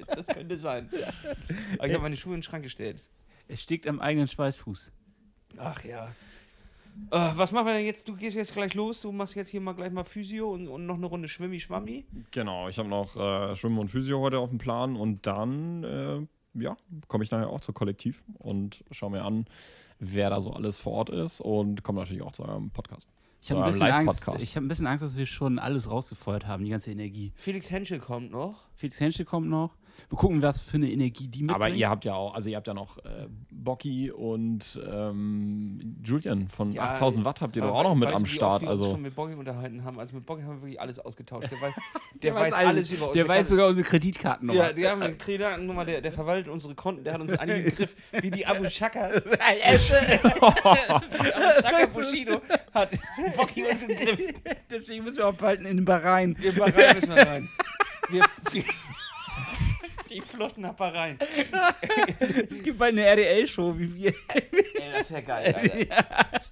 Das 0.09 0.27
könnte 0.27 0.59
sein. 0.59 0.91
Aber 1.79 1.87
ich 1.87 1.95
habe 1.95 2.03
meine 2.03 2.17
Schuhe 2.17 2.35
in 2.35 2.39
den 2.39 2.43
Schrank 2.43 2.63
gestellt. 2.63 3.03
Es 3.49 3.63
steckt 3.63 3.87
am 3.87 4.01
eigenen 4.01 4.29
Schweißfuß. 4.29 4.93
Ach 5.57 5.83
ja. 5.85 6.13
Äh, 7.11 7.31
was 7.35 7.53
machen 7.53 7.67
wir 7.67 7.75
denn 7.75 7.87
jetzt? 7.87 8.09
Du 8.09 8.15
gehst 8.17 8.37
jetzt 8.37 8.53
gleich 8.53 8.75
los, 8.75 9.01
du 9.03 9.13
machst 9.13 9.35
jetzt 9.35 9.49
hier 9.49 9.61
mal 9.61 9.73
gleich 9.73 9.91
mal 9.93 10.05
Physio 10.05 10.51
und, 10.53 10.69
und 10.69 10.87
noch 10.87 10.97
eine 10.97 11.07
Runde 11.07 11.29
Schwimmi-Schwammi. 11.29 12.05
Genau, 12.31 12.69
ich 12.69 12.79
habe 12.79 12.89
noch 12.89 13.17
äh, 13.17 13.55
Schwimmen 13.57 13.79
und 13.79 13.89
Physio 13.89 14.21
heute 14.21 14.39
auf 14.39 14.51
dem 14.51 14.59
Plan 14.59 14.97
und 14.97 15.27
dann, 15.27 15.85
äh, 15.85 16.61
ja, 16.63 16.77
komme 17.09 17.25
ich 17.25 17.31
nachher 17.31 17.49
auch 17.51 17.61
zur 17.61 17.75
Kollektiv 17.75 18.23
und 18.39 18.85
schaue 18.91 19.11
mir 19.11 19.25
an, 19.25 19.47
wer 19.99 20.31
da 20.31 20.41
so 20.41 20.53
alles 20.53 20.79
vor 20.79 20.93
Ort 20.93 21.11
ist 21.11 21.41
und 21.41 21.83
komme 21.83 22.01
natürlich 22.01 22.23
auch 22.23 22.33
zu 22.33 22.45
eurem 22.45 22.71
Podcast. 22.71 23.09
Ich 23.43 23.51
habe 23.51 23.63
ein, 23.65 23.67
bisschen 23.71 23.87
Angst- 23.91 24.29
ich 24.39 24.55
hab 24.57 24.63
ein 24.63 24.69
bisschen 24.69 24.87
Angst, 24.87 25.03
dass 25.03 25.17
wir 25.17 25.25
schon 25.25 25.59
alles 25.59 25.91
rausgefeuert 25.91 26.47
haben, 26.47 26.63
die 26.65 26.71
ganze 26.71 26.91
Energie. 26.91 27.33
Felix 27.35 27.71
Henschel 27.71 27.99
kommt 27.99 28.31
noch. 28.31 28.67
Felix 28.75 29.01
Henschel 29.01 29.25
kommt 29.25 29.49
noch. 29.49 29.77
Wir 30.09 30.17
gucken, 30.19 30.43
was 30.43 30.61
für 30.61 30.77
eine 30.77 30.91
Energie 30.91 31.29
die 31.29 31.43
mitbringt. 31.43 31.55
Aber 31.55 31.69
ihr 31.69 31.89
habt 31.89 32.05
ja 32.05 32.15
auch, 32.15 32.35
also 32.35 32.49
ihr 32.51 32.57
habt 32.57 32.67
ja 32.67 32.75
noch 32.75 32.99
äh, 32.99 33.27
Bocky 33.51 34.11
und 34.11 34.81
ähm, 34.91 35.97
Julian 36.05 36.49
von 36.49 36.71
Ja, 36.71 36.83
8000 36.83 37.25
Watt 37.25 37.41
habt 37.41 37.57
ihr 37.57 37.63
doch 37.63 37.69
Aber 37.69 37.79
auch 37.79 37.85
noch 37.85 37.95
mit 37.95 38.09
am 38.09 38.23
wie 38.23 38.25
oft 38.25 38.33
Start. 38.33 38.63
wir 38.63 38.71
uns 38.71 38.81
Also 38.81 38.93
schon 38.93 39.03
mit 39.03 39.15
Boggy 39.15 39.35
unterhalten 39.35 39.85
haben. 39.85 39.99
Also 39.99 40.15
mit 40.17 40.27
Boggy 40.27 40.43
haben 40.43 40.57
wir 40.57 40.63
wirklich 40.63 40.81
alles 40.81 40.99
ausgetauscht. 40.99 41.51
Der 41.51 41.61
weiß, 41.61 41.75
der 42.23 42.33
Der 42.33 42.35
weiß 42.35 42.53
alles 42.55 42.91
über 42.91 43.07
Der 43.07 43.09
unsere 43.09 43.29
weiß 43.29 43.49
sogar 43.49 43.69
unsere 43.69 43.87
Kreditkarten 43.87 44.51
Ja, 44.51 44.73
die 44.73 44.87
haben 44.87 45.03
eine 45.03 45.17
Kreditnummer, 45.17 45.85
der, 45.85 46.01
der 46.01 46.13
verwaltet 46.13 46.49
unsere 46.49 46.75
Konten, 46.75 47.05
der 47.05 47.15
hat 47.15 47.21
uns 47.21 47.31
Griff, 47.31 47.97
wie 48.13 48.31
die 48.31 48.47
Abu 48.47 48.69
Shakas. 48.69 49.25
Abu 49.27 49.79
Shaka 51.63 51.87
Bushido 51.93 52.41
hat 52.73 52.91
Boggy 53.37 53.65
uns 53.65 53.83
im 53.83 53.97
Griff. 53.97 54.35
Deswegen 54.71 55.05
müssen 55.05 55.19
wir 55.19 55.29
auch 55.29 55.35
bald 55.35 55.61
in 55.61 55.77
den 55.77 55.85
Bahrain. 55.85 56.37
Wir 56.39 56.53
Bahrain 56.53 56.95
müssen 56.97 57.15
wir 57.15 57.27
rein. 57.27 57.49
Wir, 58.11 58.25
wir, 58.53 58.65
die 60.11 60.21
flotten 60.21 60.63
Bahrain. 60.77 61.19
Es 62.51 62.63
gibt 62.63 62.79
bald 62.79 62.93
eine 62.93 63.05
RDL-Show, 63.05 63.79
wie 63.79 63.95
wir. 63.95 64.15
Ey, 64.29 64.93
das 64.93 65.11
wäre 65.11 65.23
geil, 65.23 65.55
Alter. 65.55 66.41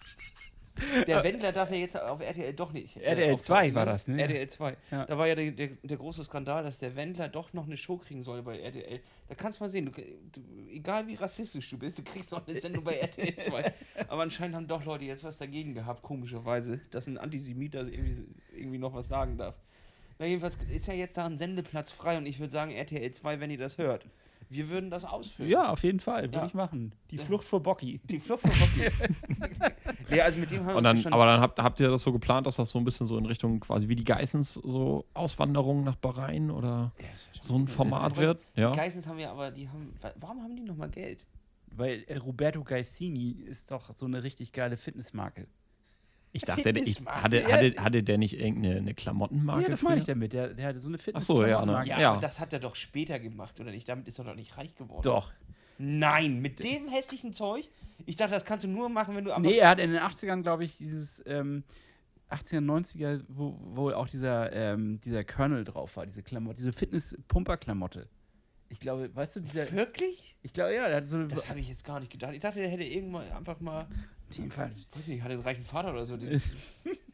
Der 1.07 1.25
Wendler 1.25 1.51
darf 1.51 1.71
ja 1.71 1.77
jetzt 1.77 2.01
auf 2.01 2.21
RTL 2.21 2.53
doch 2.55 2.73
nicht. 2.73 2.97
äh, 2.97 3.01
RTL 3.01 3.35
auftauchen, 3.35 3.71
2 3.71 3.75
war 3.75 3.87
das, 3.87 4.07
ne? 4.07 4.23
RTL 4.23 4.49
2. 4.49 4.77
Ja. 4.93 5.07
Da 5.07 5.19
war 5.19 5.27
ja 5.27 5.35
der, 5.35 5.51
der, 5.51 5.69
der 5.83 5.97
große 5.97 6.23
Skandal, 6.23 6.63
dass 6.63 6.79
der 6.79 6.95
Wendler 6.95 7.29
doch 7.29 7.53
noch 7.53 7.67
eine 7.67 7.77
Show 7.77 7.99
kriegen 7.99 8.23
soll 8.23 8.43
bei 8.43 8.61
RTL. 8.61 9.01
Da 9.27 9.35
kannst 9.35 9.59
du 9.59 9.65
mal 9.65 9.69
sehen, 9.69 9.87
du, 9.87 9.91
du, 9.91 10.41
egal 10.71 11.07
wie 11.09 11.15
rassistisch 11.15 11.69
du 11.71 11.79
bist, 11.79 11.99
du 11.99 12.05
kriegst 12.05 12.31
noch 12.31 12.47
eine 12.47 12.61
Sendung 12.61 12.85
bei 12.85 12.95
RTL 12.95 13.35
2. 13.35 13.75
Aber 14.07 14.23
anscheinend 14.23 14.55
haben 14.55 14.69
doch 14.69 14.85
Leute 14.85 15.05
jetzt 15.05 15.25
was 15.25 15.39
dagegen 15.39 15.75
gehabt, 15.75 16.03
komischerweise, 16.03 16.81
dass 16.91 17.09
ein 17.09 17.19
Antisemit 17.19 17.75
da 17.75 17.81
irgendwie, 17.81 18.29
irgendwie 18.55 18.79
noch 18.79 18.95
was 18.95 19.09
sagen 19.09 19.37
darf. 19.37 19.57
Na, 20.19 20.27
jedenfalls 20.27 20.59
ist 20.71 20.87
ja 20.87 20.95
jetzt 20.95 21.17
da 21.17 21.25
ein 21.27 21.37
Sendeplatz 21.37 21.91
frei 21.93 22.19
und 22.19 22.27
ich 22.27 22.39
würde 22.41 22.51
sagen, 22.51 22.71
RTL 22.73 23.11
2, 23.11 23.41
wenn 23.41 23.51
ihr 23.51 23.59
das 23.59 23.79
hört, 23.79 24.05
wir 24.51 24.69
würden 24.71 24.89
das 24.91 25.05
ausfüllen. 25.05 25.51
Ja, 25.51 25.69
auf 25.71 25.83
jeden 25.85 26.01
Fall, 26.01 26.23
würde 26.23 26.39
Ja. 26.39 26.47
ich 26.47 26.55
machen. 26.55 26.93
Die 27.11 27.17
Ja. 27.17 27.23
Flucht 27.25 27.47
vor 27.47 27.63
Bocky. 27.63 28.01
Die 28.05 28.19
Flucht 28.19 28.41
von 28.41 28.51
Bocky. 28.51 28.91
ja, 30.17 30.25
also 30.25 30.39
mit 30.39 30.51
dem 30.51 30.61
haben 30.61 30.69
wir 30.69 30.77
Und 30.77 30.85
dann, 30.85 30.99
schon. 30.99 31.13
aber 31.13 31.27
dann 31.27 31.41
habt, 31.41 31.59
habt 31.61 31.79
ihr 31.81 31.91
das 31.91 32.03
so 32.03 32.13
geplant, 32.13 32.47
dass 32.47 32.57
das 32.57 32.71
so 32.71 32.79
ein 32.79 32.85
bisschen 32.85 33.07
so 33.07 33.19
in 33.19 33.27
Richtung 33.27 33.61
quasi 33.61 33.89
wie 33.89 33.95
die 33.97 34.05
Geissens 34.05 34.55
so 34.55 35.05
Auswanderung 35.15 35.85
nach 35.85 35.97
Bahrain 35.97 36.51
oder 36.51 36.93
Ja, 36.99 37.05
so 37.41 37.55
ein 37.57 37.63
cool. 37.63 37.69
Format 37.69 38.03
Aber 38.13 38.17
wird? 38.17 38.43
Ja. 38.57 38.73
Geissens 38.73 39.07
haben 39.07 39.19
wir 39.19 39.31
aber, 39.31 39.51
die 39.51 39.69
haben. 39.69 39.93
wa- 40.01 40.13
Warum 40.17 40.43
haben 40.43 40.57
die 40.57 40.63
nochmal 40.63 40.89
Geld? 40.91 41.27
Weil 41.77 42.05
äh, 42.09 42.17
Roberto 42.17 42.65
Gaisini 42.65 43.33
ist 43.33 43.71
doch 43.71 43.95
so 43.95 44.07
eine 44.07 44.23
richtig 44.23 44.53
geile 44.53 44.77
Fitnessmarke. 44.79 45.47
Ich 46.33 46.43
dachte, 46.43 46.73
der- 46.73 46.83
ich, 46.87 47.01
hatte, 47.07 47.45
hatte, 47.47 47.75
hatte 47.83 48.03
der 48.03 48.19
nicht 48.19 48.39
irgendeine 48.39 48.77
eine 48.77 48.95
Klamottenmarke? 48.95 49.63
ja, 49.63 49.69
das 49.69 49.83
meine 49.83 50.01
ich 50.01 50.07
damit. 50.07 50.33
Der, 50.33 50.55
der 50.55 50.67
hatte 50.69 50.79
so 50.79 50.89
eine 50.89 50.99
fitness 50.99 51.25
Ach 51.25 51.27
so, 51.27 51.47
ja, 51.47 51.65
ne? 51.65 51.83
Ja, 51.87 52.01
Ja. 52.01 52.13
aber 52.13 52.21
das 52.21 52.39
hat 52.39 52.53
er 52.53 52.59
doch 52.61 52.77
später 52.77 53.19
gemacht, 53.19 53.59
oder 53.61 53.71
nicht? 53.71 53.89
Damit 53.89 54.07
ist 54.09 54.19
er 54.19 54.25
doch 54.25 54.35
nicht 54.35 54.57
reich 54.59 54.75
geworden. 54.77 55.03
Doch. 55.03 55.33
Nein, 55.79 56.41
mit 56.41 56.63
dem 56.63 56.89
hässlichen 56.89 57.33
Zeug? 57.33 57.69
Ich 58.05 58.17
dachte, 58.17 58.33
das 58.35 58.45
kannst 58.45 58.65
du 58.65 58.69
nur 58.69 58.89
machen, 58.89 59.15
wenn 59.17 59.25
du 59.25 59.31
einfach. 59.31 59.49
Nee, 59.49 59.59
er 59.59 59.69
hat 59.71 59.79
in 59.81 59.91
den 59.93 60.01
80ern, 60.01 60.43
glaube 60.43 60.65
ich, 60.65 60.77
dieses 60.77 61.23
ähm, 61.27 61.63
80er, 62.31 62.61
90er, 62.61 63.23
wo, 63.29 63.57
wo 63.61 63.91
auch 63.93 64.09
dieser, 64.09 64.53
ähm, 64.53 65.01
dieser 65.01 65.25
Colonel 65.25 65.65
drauf 65.65 65.97
war, 65.97 66.05
diese 66.05 66.23
Klamotte, 66.23 66.57
diese 66.57 66.73
Fitness-Pumper-Klamotte. 66.73 68.09
Ich 68.71 68.81
glaube, 68.81 69.15
weißt 69.15 69.37
du, 69.37 69.41
dieser. 69.41 69.71
Wirklich? 69.73 70.37
Ich 70.43 70.53
glaube, 70.53 70.75
ja, 70.75 70.89
der 70.89 70.99
hat 70.99 71.07
so. 71.07 71.23
Das 71.27 71.49
habe 71.49 71.59
ich 71.61 71.69
jetzt 71.69 71.85
gar 71.85 72.01
nicht 72.01 72.13
gedacht. 72.13 72.35
Ich 72.35 72.41
dachte, 72.41 72.59
der 72.61 72.69
hätte 72.69 72.85
irgendwann 72.85 73.31
einfach 73.33 73.61
mal. 73.61 73.87
Jedenfalls. 74.31 74.91
Weiß 74.95 75.07
nicht, 75.07 75.23
hat 75.23 75.31
einen 75.31 75.41
reichen 75.41 75.65
Vater 75.65 75.93
oder 75.93 76.05
so. 76.07 76.19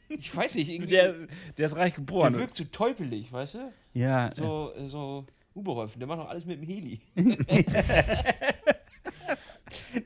Ich 0.09 0.37
weiß 0.37 0.55
nicht, 0.57 0.69
irgendwie. 0.69 0.93
Der, 0.93 1.15
der 1.57 1.67
ist 1.67 1.77
reich 1.77 1.95
der 1.95 2.05
geboren. 2.05 2.35
wirkt 2.35 2.55
so 2.55 2.65
teupelig, 2.65 3.33
weißt 3.33 3.55
du? 3.55 3.73
ja, 3.95 4.31
So, 4.33 4.73
äh, 4.77 4.87
so 4.87 5.25
Uberhäufen. 5.55 5.99
Der 5.99 6.07
macht 6.07 6.21
doch 6.21 6.29
alles 6.29 6.45
mit 6.45 6.61
dem 6.61 6.69
Heli. 6.69 7.01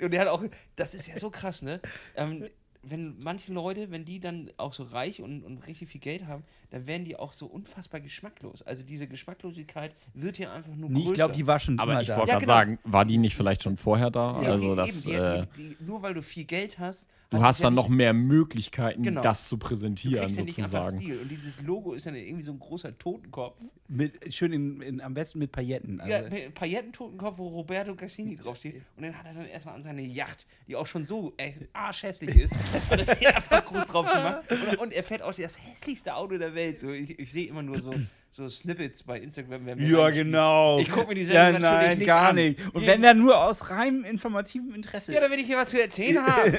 Und 0.01 0.13
der 0.13 0.21
hat 0.21 0.29
auch, 0.29 0.43
das 0.77 0.95
ist 0.95 1.09
ja 1.09 1.19
so 1.19 1.31
krass, 1.31 1.63
ne? 1.63 1.81
Ähm, 2.17 2.49
wenn 2.91 3.18
manche 3.22 3.53
Leute, 3.53 3.91
wenn 3.91 4.05
die 4.05 4.20
dann 4.20 4.51
auch 4.57 4.72
so 4.72 4.84
reich 4.84 5.20
und, 5.20 5.45
und 5.45 5.59
richtig 5.66 5.89
viel 5.89 6.01
Geld 6.01 6.26
haben, 6.26 6.45
dann 6.70 6.86
werden 6.86 7.05
die 7.05 7.16
auch 7.16 7.32
so 7.32 7.47
unfassbar 7.47 8.01
geschmacklos. 8.01 8.62
Also 8.62 8.84
diese 8.84 9.07
Geschmacklosigkeit 9.07 9.95
wird 10.14 10.36
hier 10.36 10.53
einfach 10.53 10.74
nur 10.74 10.89
nee, 10.89 11.01
größer. 11.01 11.11
ich 11.11 11.14
glaube, 11.14 11.34
die 11.34 11.47
war 11.47 11.59
schon 11.61 11.78
Aber 11.78 11.93
immer 11.93 12.03
ich 12.03 12.09
wollte 12.09 12.20
Ja, 12.20 12.39
gerade 12.39 12.41
genau. 12.45 12.53
sagen, 12.55 12.78
war 12.84 13.05
die 13.05 13.18
nicht 13.18 13.34
vielleicht 13.36 13.62
schon 13.62 13.76
vorher 13.76 14.11
da? 14.11 14.41
Ja, 14.43 14.51
also 14.51 14.70
die, 14.70 14.76
das, 14.76 15.07
eben, 15.07 15.16
äh, 15.16 15.47
die, 15.57 15.74
die, 15.76 15.84
nur 15.84 16.03
weil 16.03 16.14
du 16.14 16.22
viel 16.22 16.45
Geld 16.45 16.78
hast, 16.78 17.07
du 17.31 17.37
heißt 17.39 17.47
hast 17.47 17.59
ja 17.61 17.66
dann 17.66 17.74
noch 17.74 17.89
nicht- 17.89 17.97
mehr 17.99 18.12
Möglichkeiten, 18.14 19.03
Genau. 19.03 19.20
das 19.22 19.49
zu 19.49 19.57
Du 19.57 19.66
präsentieren 19.66 20.24
kriegst 20.24 20.39
ja 20.39 20.45
nicht 20.45 20.59
einfach 20.59 20.85
sozusagen. 20.85 20.99
Stil. 21.03 21.18
Und 21.20 21.29
dieses 21.31 21.61
Logo 21.62 21.93
ist 21.93 22.07
dann 22.07 22.14
irgendwie 22.14 22.43
so 22.43 22.53
ein 22.53 22.59
großer 22.59 22.97
Totenkopf. 22.99 23.61
Mit, 23.89 24.35
schön 24.35 24.53
in, 24.53 24.81
in, 24.83 25.01
am 25.01 25.14
besten 25.14 25.39
mit 25.39 25.51
Pailletten. 25.53 26.01
Also, 26.01 26.12
Ja, 26.12 26.29
mit 26.29 26.55
Paillettentotenkopf, 26.55 27.39
wo 27.39 27.49
Roberto 27.49 27.95
Cassini 27.95 28.37
draufsteht. 28.43 28.83
Und 28.97 29.03
den 29.03 29.16
hat 29.18 29.26
er 29.26 29.35
dann 29.35 29.47
erstmal 29.47 29.74
an 29.74 29.83
seine 29.83 30.03
Yacht, 30.03 30.47
die 30.66 30.76
auch 30.76 30.87
schon 30.87 31.05
so 31.05 31.33
echt 31.37 31.62
arschhässlich 31.72 32.37
ist, 32.37 32.55
hat 32.91 32.99
er 32.99 33.14
den 33.14 33.26
einfach 33.26 33.64
groß 33.64 33.87
drauf 33.87 34.07
gemacht. 34.12 34.43
Und, 34.51 34.79
und 34.79 34.93
er 34.93 35.03
fährt 35.03 35.22
auch 35.22 35.33
das 35.35 35.59
hässlichste 35.62 36.14
Auto 36.14 36.37
der 36.39 36.55
Welt. 36.55 36.79
So, 36.79 36.91
ich, 36.93 37.18
ich 37.18 37.33
sehe 37.33 37.47
immer 37.49 37.62
nur 37.62 37.81
so, 37.81 37.95
so 38.39 38.49
Snippets 38.49 39.03
bei 39.03 39.18
Instagram. 39.18 39.66
Wenn 39.66 39.78
wir 39.78 39.89
Ja, 39.89 40.11
genau. 40.11 40.78
Ich 40.78 40.89
guck 40.91 41.09
mir 41.09 41.14
die 41.16 41.22
Ja, 41.22 41.26
Sendung 41.47 41.62
natürlich 41.62 41.89
nein, 41.89 41.99
nicht 41.99 42.07
gar 42.07 42.28
an. 42.28 42.34
nicht. 42.36 42.61
Und 42.74 42.86
wenn 42.86 43.03
dann 43.03 43.18
nur 43.18 43.36
aus 43.45 43.68
reinem 43.70 44.05
informativem 44.05 44.74
Interesse. 44.74 45.12
Ja, 45.12 45.20
damit 45.20 45.41
ich 45.41 45.47
hier 45.47 45.57
was 45.57 45.70
zu 45.70 45.80
erzählen 45.82 46.24
habe. 46.26 46.53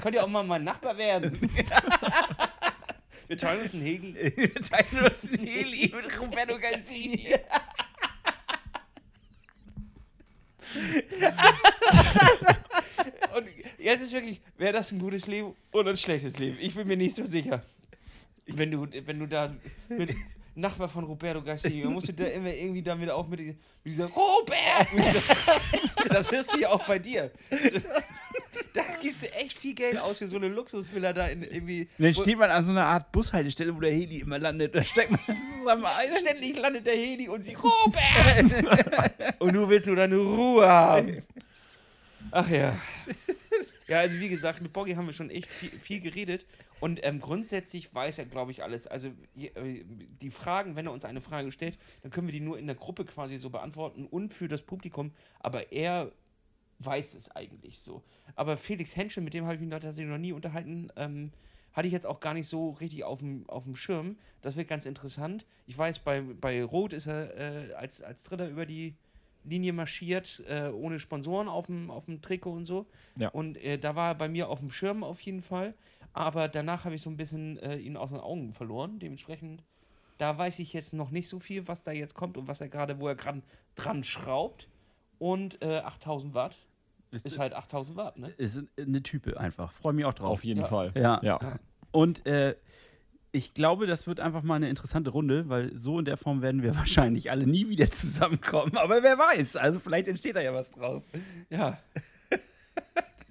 Könnt 0.00 0.14
ihr 0.14 0.22
auch 0.24 0.28
mal 0.28 0.44
mein 0.44 0.64
Nachbar 0.64 0.96
werden. 0.96 1.38
Wir 3.26 3.36
teilen 3.36 3.60
uns 3.62 3.74
einen 3.74 3.82
Hegel. 3.82 4.14
Wir 4.36 4.54
teilen 4.54 5.04
uns 5.04 5.24
ein 5.24 5.38
Heli 5.44 5.92
mit 5.94 6.20
Roberto 6.20 6.56
Cassini. 6.58 7.34
Und 13.36 13.46
jetzt 13.78 14.02
ist 14.02 14.12
wirklich, 14.12 14.40
wäre 14.56 14.72
das 14.72 14.92
ein 14.92 14.98
gutes 14.98 15.26
Leben 15.26 15.54
oder 15.72 15.90
ein 15.90 15.96
schlechtes 15.96 16.38
Leben? 16.38 16.56
Ich 16.60 16.74
bin 16.74 16.86
mir 16.88 16.96
nicht 16.96 17.16
so 17.16 17.24
sicher. 17.26 17.62
Wenn 18.46 18.70
du, 18.70 18.86
wenn 19.06 19.18
du 19.18 19.26
da 19.26 19.54
mit 19.88 20.14
Nachbar 20.58 20.88
von 20.88 21.04
Roberto 21.04 21.40
Cassini, 21.42 21.82
dann 21.82 21.92
musst 21.92 22.08
du 22.08 22.12
da 22.12 22.24
immer 22.36 22.52
irgendwie 22.52 22.82
damit 22.82 23.10
auch 23.10 23.26
mit, 23.28 23.38
mit 23.40 23.56
dieser 23.84 24.06
Robert! 24.06 24.92
Mit 24.92 25.04
dieser- 25.06 26.08
das 26.08 26.30
hörst 26.32 26.54
du 26.54 26.58
ja 26.60 26.70
auch 26.70 26.84
bei 26.86 26.98
dir. 26.98 27.30
Da 28.74 28.82
gibst 29.00 29.22
du 29.22 29.32
echt 29.32 29.56
viel 29.56 29.74
Geld 29.74 29.98
aus 29.98 30.18
für 30.18 30.26
so 30.26 30.36
eine 30.36 30.48
Luxusvilla 30.48 31.12
da 31.12 31.26
in 31.28 31.42
irgendwie. 31.42 31.88
Und 31.98 32.04
dann 32.04 32.14
steht 32.14 32.38
man 32.38 32.50
an 32.50 32.64
so 32.64 32.70
einer 32.72 32.84
Art 32.86 33.10
Bushaltestelle, 33.12 33.74
wo 33.74 33.80
der 33.80 33.92
Heli 33.92 34.18
immer 34.18 34.38
landet. 34.38 34.74
Da 34.74 34.82
steckt 34.82 35.10
man 35.10 35.20
zusammen 35.58 35.84
ein. 35.84 36.16
Ständig 36.18 36.58
landet 36.58 36.86
der 36.86 36.94
Heli 36.94 37.28
und 37.28 37.42
sie, 37.42 37.54
Robert! 37.54 39.34
und 39.40 39.52
du 39.54 39.68
willst 39.68 39.86
nur 39.86 39.96
deine 39.96 40.16
Ruhe 40.16 40.66
haben. 40.68 41.22
Ach 42.30 42.48
ja. 42.50 42.76
Ja, 43.88 44.00
also 44.00 44.20
wie 44.20 44.28
gesagt, 44.28 44.60
mit 44.60 44.72
Boggy 44.72 44.94
haben 44.94 45.06
wir 45.06 45.14
schon 45.14 45.30
echt 45.30 45.46
viel, 45.46 45.70
viel 45.70 46.00
geredet. 46.00 46.46
Und 46.78 47.00
ähm, 47.02 47.20
grundsätzlich 47.20 47.92
weiß 47.92 48.18
er, 48.18 48.26
glaube 48.26 48.52
ich, 48.52 48.62
alles. 48.62 48.86
Also 48.86 49.08
äh, 49.34 49.84
die 50.20 50.30
Fragen, 50.30 50.76
wenn 50.76 50.86
er 50.86 50.92
uns 50.92 51.06
eine 51.06 51.20
Frage 51.20 51.50
stellt, 51.50 51.78
dann 52.02 52.10
können 52.10 52.28
wir 52.28 52.32
die 52.32 52.40
nur 52.40 52.58
in 52.58 52.66
der 52.66 52.76
Gruppe 52.76 53.04
quasi 53.06 53.38
so 53.38 53.50
beantworten 53.50 54.06
und 54.06 54.32
für 54.32 54.46
das 54.46 54.62
Publikum. 54.62 55.12
Aber 55.40 55.72
er 55.72 56.12
weiß 56.80 57.14
es 57.14 57.30
eigentlich 57.30 57.80
so. 57.80 58.02
Aber 58.36 58.56
Felix 58.56 58.94
Henschel, 58.94 59.22
mit 59.22 59.34
dem 59.34 59.44
habe 59.44 59.54
ich 59.54 59.60
mich 59.60 59.70
tatsächlich 59.70 60.06
noch 60.06 60.18
nie 60.18 60.32
unterhalten, 60.32 60.92
ähm, 60.96 61.30
hatte 61.72 61.88
ich 61.88 61.92
jetzt 61.92 62.06
auch 62.06 62.20
gar 62.20 62.34
nicht 62.34 62.46
so 62.46 62.70
richtig 62.70 63.04
auf 63.04 63.20
dem, 63.20 63.46
Schirm. 63.74 64.18
Das 64.42 64.56
wird 64.56 64.68
ganz 64.68 64.84
interessant. 64.84 65.46
Ich 65.66 65.76
weiß, 65.76 66.00
bei, 66.00 66.20
bei 66.20 66.62
Rot 66.62 66.92
ist 66.92 67.06
er 67.06 67.36
äh, 67.36 67.72
als, 67.74 68.02
als 68.02 68.22
Dritter 68.24 68.48
über 68.48 68.66
die 68.66 68.94
Linie 69.48 69.72
marschiert, 69.72 70.42
äh, 70.48 70.68
ohne 70.68 71.00
Sponsoren 71.00 71.48
auf 71.48 71.66
dem, 71.66 71.90
auf 71.90 72.04
dem 72.06 72.20
Trikot 72.22 72.52
und 72.52 72.64
so. 72.64 72.86
Ja. 73.16 73.28
Und 73.30 73.56
äh, 73.64 73.78
da 73.78 73.96
war 73.96 74.08
er 74.10 74.14
bei 74.14 74.28
mir 74.28 74.48
auf 74.48 74.60
dem 74.60 74.70
Schirm 74.70 75.02
auf 75.04 75.20
jeden 75.20 75.42
Fall. 75.42 75.74
Aber 76.12 76.48
danach 76.48 76.84
habe 76.84 76.94
ich 76.94 77.02
so 77.02 77.10
ein 77.10 77.16
bisschen 77.16 77.58
äh, 77.58 77.76
ihn 77.76 77.96
aus 77.96 78.10
den 78.10 78.20
Augen 78.20 78.52
verloren. 78.52 78.98
Dementsprechend, 78.98 79.62
da 80.18 80.36
weiß 80.36 80.58
ich 80.58 80.72
jetzt 80.72 80.92
noch 80.94 81.10
nicht 81.10 81.28
so 81.28 81.38
viel, 81.38 81.68
was 81.68 81.82
da 81.82 81.92
jetzt 81.92 82.14
kommt 82.14 82.36
und 82.36 82.48
was 82.48 82.60
er 82.60 82.68
gerade, 82.68 82.98
wo 83.00 83.08
er 83.08 83.14
gerade 83.14 83.42
dran 83.74 84.02
schraubt. 84.04 84.68
Und 85.18 85.60
äh, 85.62 85.78
8000 85.78 86.34
Watt 86.34 86.56
ist 87.10 87.38
halt 87.38 87.54
8000 87.54 87.96
Watt, 87.96 88.18
ne? 88.18 88.28
Ist 88.36 88.60
eine 88.76 89.02
Type 89.02 89.38
einfach. 89.38 89.72
Freue 89.72 89.92
mich 89.94 90.04
auch 90.04 90.14
drauf. 90.14 90.30
Auf 90.30 90.44
jeden 90.44 90.60
Ja. 90.60 90.66
Fall. 90.66 90.92
Ja. 90.94 91.20
ja. 91.22 91.58
Und 91.90 92.26
äh, 92.26 92.54
ich 93.32 93.52
glaube, 93.54 93.86
das 93.86 94.06
wird 94.06 94.20
einfach 94.20 94.42
mal 94.42 94.54
eine 94.56 94.68
interessante 94.70 95.10
Runde, 95.10 95.48
weil 95.48 95.76
so 95.76 95.98
in 95.98 96.04
der 96.04 96.16
Form 96.16 96.40
werden 96.42 96.62
wir 96.62 96.74
wahrscheinlich 96.76 97.30
alle 97.30 97.46
nie 97.46 97.68
wieder 97.68 97.90
zusammenkommen. 97.90 98.76
Aber 98.76 99.02
wer 99.02 99.18
weiß, 99.18 99.56
also 99.56 99.78
vielleicht 99.78 100.08
entsteht 100.08 100.36
da 100.36 100.40
ja 100.40 100.52
was 100.54 100.70
draus. 100.70 101.08
Ja. 101.50 101.78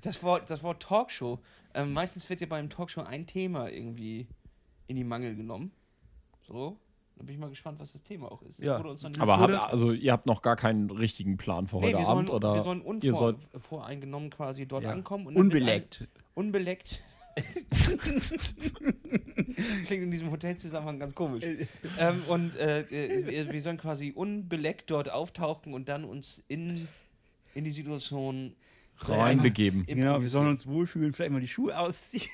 Das 0.01 0.21
Wort, 0.23 0.49
das 0.49 0.61
Wort 0.63 0.83
Talkshow. 0.83 1.39
Ähm, 1.73 1.91
meistens 1.91 2.29
wird 2.29 2.39
ja 2.39 2.47
beim 2.47 2.69
Talkshow 2.69 3.01
ein 3.01 3.25
Thema 3.25 3.67
irgendwie 3.69 4.27
in 4.85 4.95
die 4.95 5.03
Mangel 5.03 5.35
genommen. 5.35 5.71
So. 6.47 6.77
Da 7.15 7.23
bin 7.23 7.33
ich 7.33 7.39
mal 7.41 7.49
gespannt, 7.49 7.79
was 7.79 7.93
das 7.93 8.03
Thema 8.03 8.31
auch 8.31 8.43
ist. 8.43 8.59
Ja. 8.61 8.77
wurde 8.77 8.91
uns 8.91 9.01
noch 9.01 9.09
nicht 9.09 9.19
Aber 9.19 9.39
wurde- 9.41 9.59
habt, 9.59 9.73
also 9.73 9.91
ihr 9.91 10.11
habt 10.11 10.27
noch 10.27 10.43
gar 10.43 10.55
keinen 10.55 10.91
richtigen 10.91 11.35
Plan 11.37 11.67
für 11.67 11.77
Nee, 11.77 11.87
heute 11.87 11.97
wir 11.97 12.07
Abend 12.07 12.27
sollen, 12.29 12.37
oder 12.43 12.53
wir 12.53 12.61
sollen 12.61 12.81
ihr 12.81 12.85
unvor, 12.87 13.13
sollt 13.13 13.37
voreingenommen 13.57 14.29
quasi 14.29 14.67
dort 14.67 14.83
Ja. 14.83 14.91
ankommen. 14.91 15.25
Und 15.25 15.35
Unbeleckt. 15.35 16.01
Ein, 16.01 16.07
unbeleckt. 16.35 17.03
Klingt 19.85 20.03
in 20.03 20.11
diesem 20.11 20.31
Hotelzusammenhang 20.31 20.99
ganz 20.99 21.15
komisch. 21.15 21.43
ähm, 21.99 22.23
und 22.27 22.55
äh, 22.57 22.81
äh, 22.81 23.27
wir, 23.27 23.51
wir 23.51 23.61
sollen 23.61 23.77
quasi 23.77 24.11
unbeleckt 24.15 24.89
dort 24.91 25.09
auftauchen 25.11 25.73
und 25.73 25.89
dann 25.89 26.05
uns 26.05 26.43
in, 26.47 26.87
in 27.53 27.63
die 27.63 27.71
Situation 27.71 28.55
reinbegeben. 28.99 29.85
Genau, 29.85 30.21
wir 30.21 30.29
sollen 30.29 30.49
uns 30.49 30.65
wohlfühlen, 30.67 31.13
vielleicht 31.13 31.31
mal 31.31 31.41
die 31.41 31.47
Schuhe 31.47 31.77
ausziehen. 31.77 32.29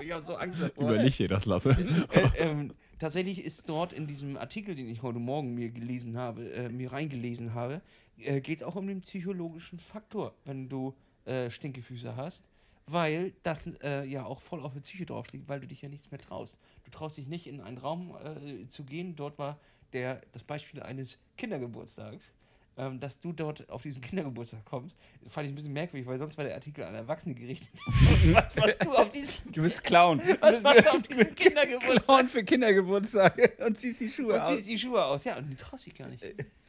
Ich 0.00 0.10
habe 0.12 0.24
so 0.24 0.34
Angst 0.34 0.60
davor. 0.60 0.90
Überleg 0.90 1.16
dir 1.16 1.28
das, 1.28 1.46
Lasse. 1.46 1.70
äh, 2.12 2.28
ähm, 2.38 2.72
tatsächlich 2.98 3.44
ist 3.44 3.68
dort 3.68 3.92
in 3.92 4.06
diesem 4.06 4.36
Artikel, 4.36 4.74
den 4.74 4.88
ich 4.88 5.02
heute 5.02 5.18
Morgen 5.18 5.54
mir 5.54 5.70
gelesen 5.70 6.16
habe, 6.16 6.52
äh, 6.52 6.68
mir 6.68 6.92
reingelesen 6.92 7.54
habe, 7.54 7.80
äh, 8.18 8.40
geht 8.40 8.58
es 8.58 8.62
auch 8.62 8.74
um 8.74 8.86
den 8.86 9.00
psychologischen 9.02 9.78
Faktor, 9.78 10.34
wenn 10.44 10.68
du 10.68 10.94
äh, 11.24 11.50
Stinkefüße 11.50 12.16
hast, 12.16 12.44
weil 12.86 13.32
das 13.42 13.64
äh, 13.82 14.04
ja 14.04 14.24
auch 14.24 14.40
voll 14.42 14.60
auf 14.60 14.72
der 14.72 14.80
Psyche 14.80 15.06
drauf 15.06 15.30
liegt, 15.32 15.48
weil 15.48 15.60
du 15.60 15.66
dich 15.66 15.82
ja 15.82 15.88
nichts 15.88 16.10
mehr 16.10 16.20
traust. 16.20 16.58
Du 16.84 16.90
traust 16.90 17.16
dich 17.16 17.26
nicht 17.26 17.46
in 17.46 17.60
einen 17.60 17.78
Raum 17.78 18.16
äh, 18.22 18.68
zu 18.68 18.84
gehen. 18.84 19.16
Dort 19.16 19.38
war 19.38 19.58
der, 19.92 20.20
das 20.32 20.42
Beispiel 20.42 20.82
eines 20.82 21.20
Kindergeburtstags. 21.36 22.32
Ähm, 22.76 22.98
dass 22.98 23.20
du 23.20 23.32
dort 23.32 23.70
auf 23.70 23.82
diesen 23.82 24.02
Kindergeburtstag 24.02 24.64
kommst, 24.64 24.98
fand 25.28 25.46
ich 25.46 25.52
ein 25.52 25.54
bisschen 25.54 25.72
merkwürdig, 25.72 26.08
weil 26.08 26.18
sonst 26.18 26.36
war 26.36 26.44
der 26.44 26.54
Artikel 26.54 26.82
an 26.82 26.92
Erwachsene 26.92 27.32
gerichtet. 27.36 27.70
was 27.86 28.52
du 28.78 28.90
auf 28.90 29.10
diesem, 29.10 29.30
Du 29.52 29.62
bist 29.62 29.84
Clown. 29.84 30.18
was 30.40 30.64
warst 30.64 30.84
du 30.84 30.90
auf 30.90 31.02
diesem 31.02 31.32
Kindergeburtstag? 31.36 32.02
Clown 32.04 32.28
für 32.28 32.42
Kindergeburtstage 32.42 33.52
und 33.64 33.78
ziehst 33.78 34.00
die 34.00 34.08
Schuhe 34.08 34.34
Und 34.34 34.40
aus. 34.40 34.48
ziehst 34.48 34.68
die 34.68 34.76
Schuhe 34.76 35.04
aus. 35.04 35.22
Ja, 35.22 35.36
und 35.38 35.48
die 35.48 35.54
traust 35.54 35.86
dich 35.86 35.94
gar 35.94 36.08
nicht. 36.08 36.24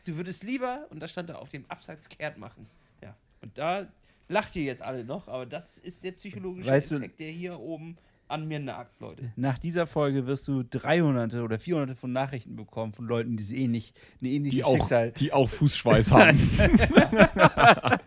Du 0.06 0.16
würdest 0.16 0.44
lieber, 0.44 0.86
und 0.92 1.00
da 1.00 1.08
stand 1.08 1.28
da 1.30 1.38
auf 1.38 1.50
dem 1.50 1.66
Absatz 1.70 2.08
kehrt 2.08 2.38
machen. 2.38 2.68
Ja. 3.02 3.16
Und 3.42 3.58
da 3.58 3.88
lacht 4.28 4.56
ihr 4.56 4.64
jetzt 4.64 4.82
alle 4.82 5.04
noch, 5.04 5.28
aber 5.28 5.46
das 5.46 5.78
ist 5.78 6.04
der 6.04 6.12
psychologische 6.14 6.70
Weißt 6.70 6.92
du- 6.92 6.96
Effekt, 6.96 7.20
der 7.20 7.30
hier 7.32 7.60
oben 7.60 7.98
an 8.28 8.48
mir 8.48 8.58
nagt, 8.60 9.00
Leute. 9.02 9.32
Nach 9.36 9.60
dieser 9.60 9.86
Folge 9.86 10.26
wirst 10.26 10.48
du 10.48 10.64
300 10.64 11.36
oder 11.36 11.60
400 11.60 11.96
von 11.96 12.12
Nachrichten 12.12 12.56
bekommen 12.56 12.92
von 12.92 13.06
Leuten, 13.06 13.38
die 13.38 13.44
ähnlich, 13.56 13.94
eine 14.20 14.32
ähnliche 14.32 14.56
Die 14.58 14.64
auch, 14.64 14.78
Schicksal. 14.78 15.12
die 15.12 15.32
auch 15.32 15.48
Fußschweiß 15.48 16.12
haben. 16.12 16.40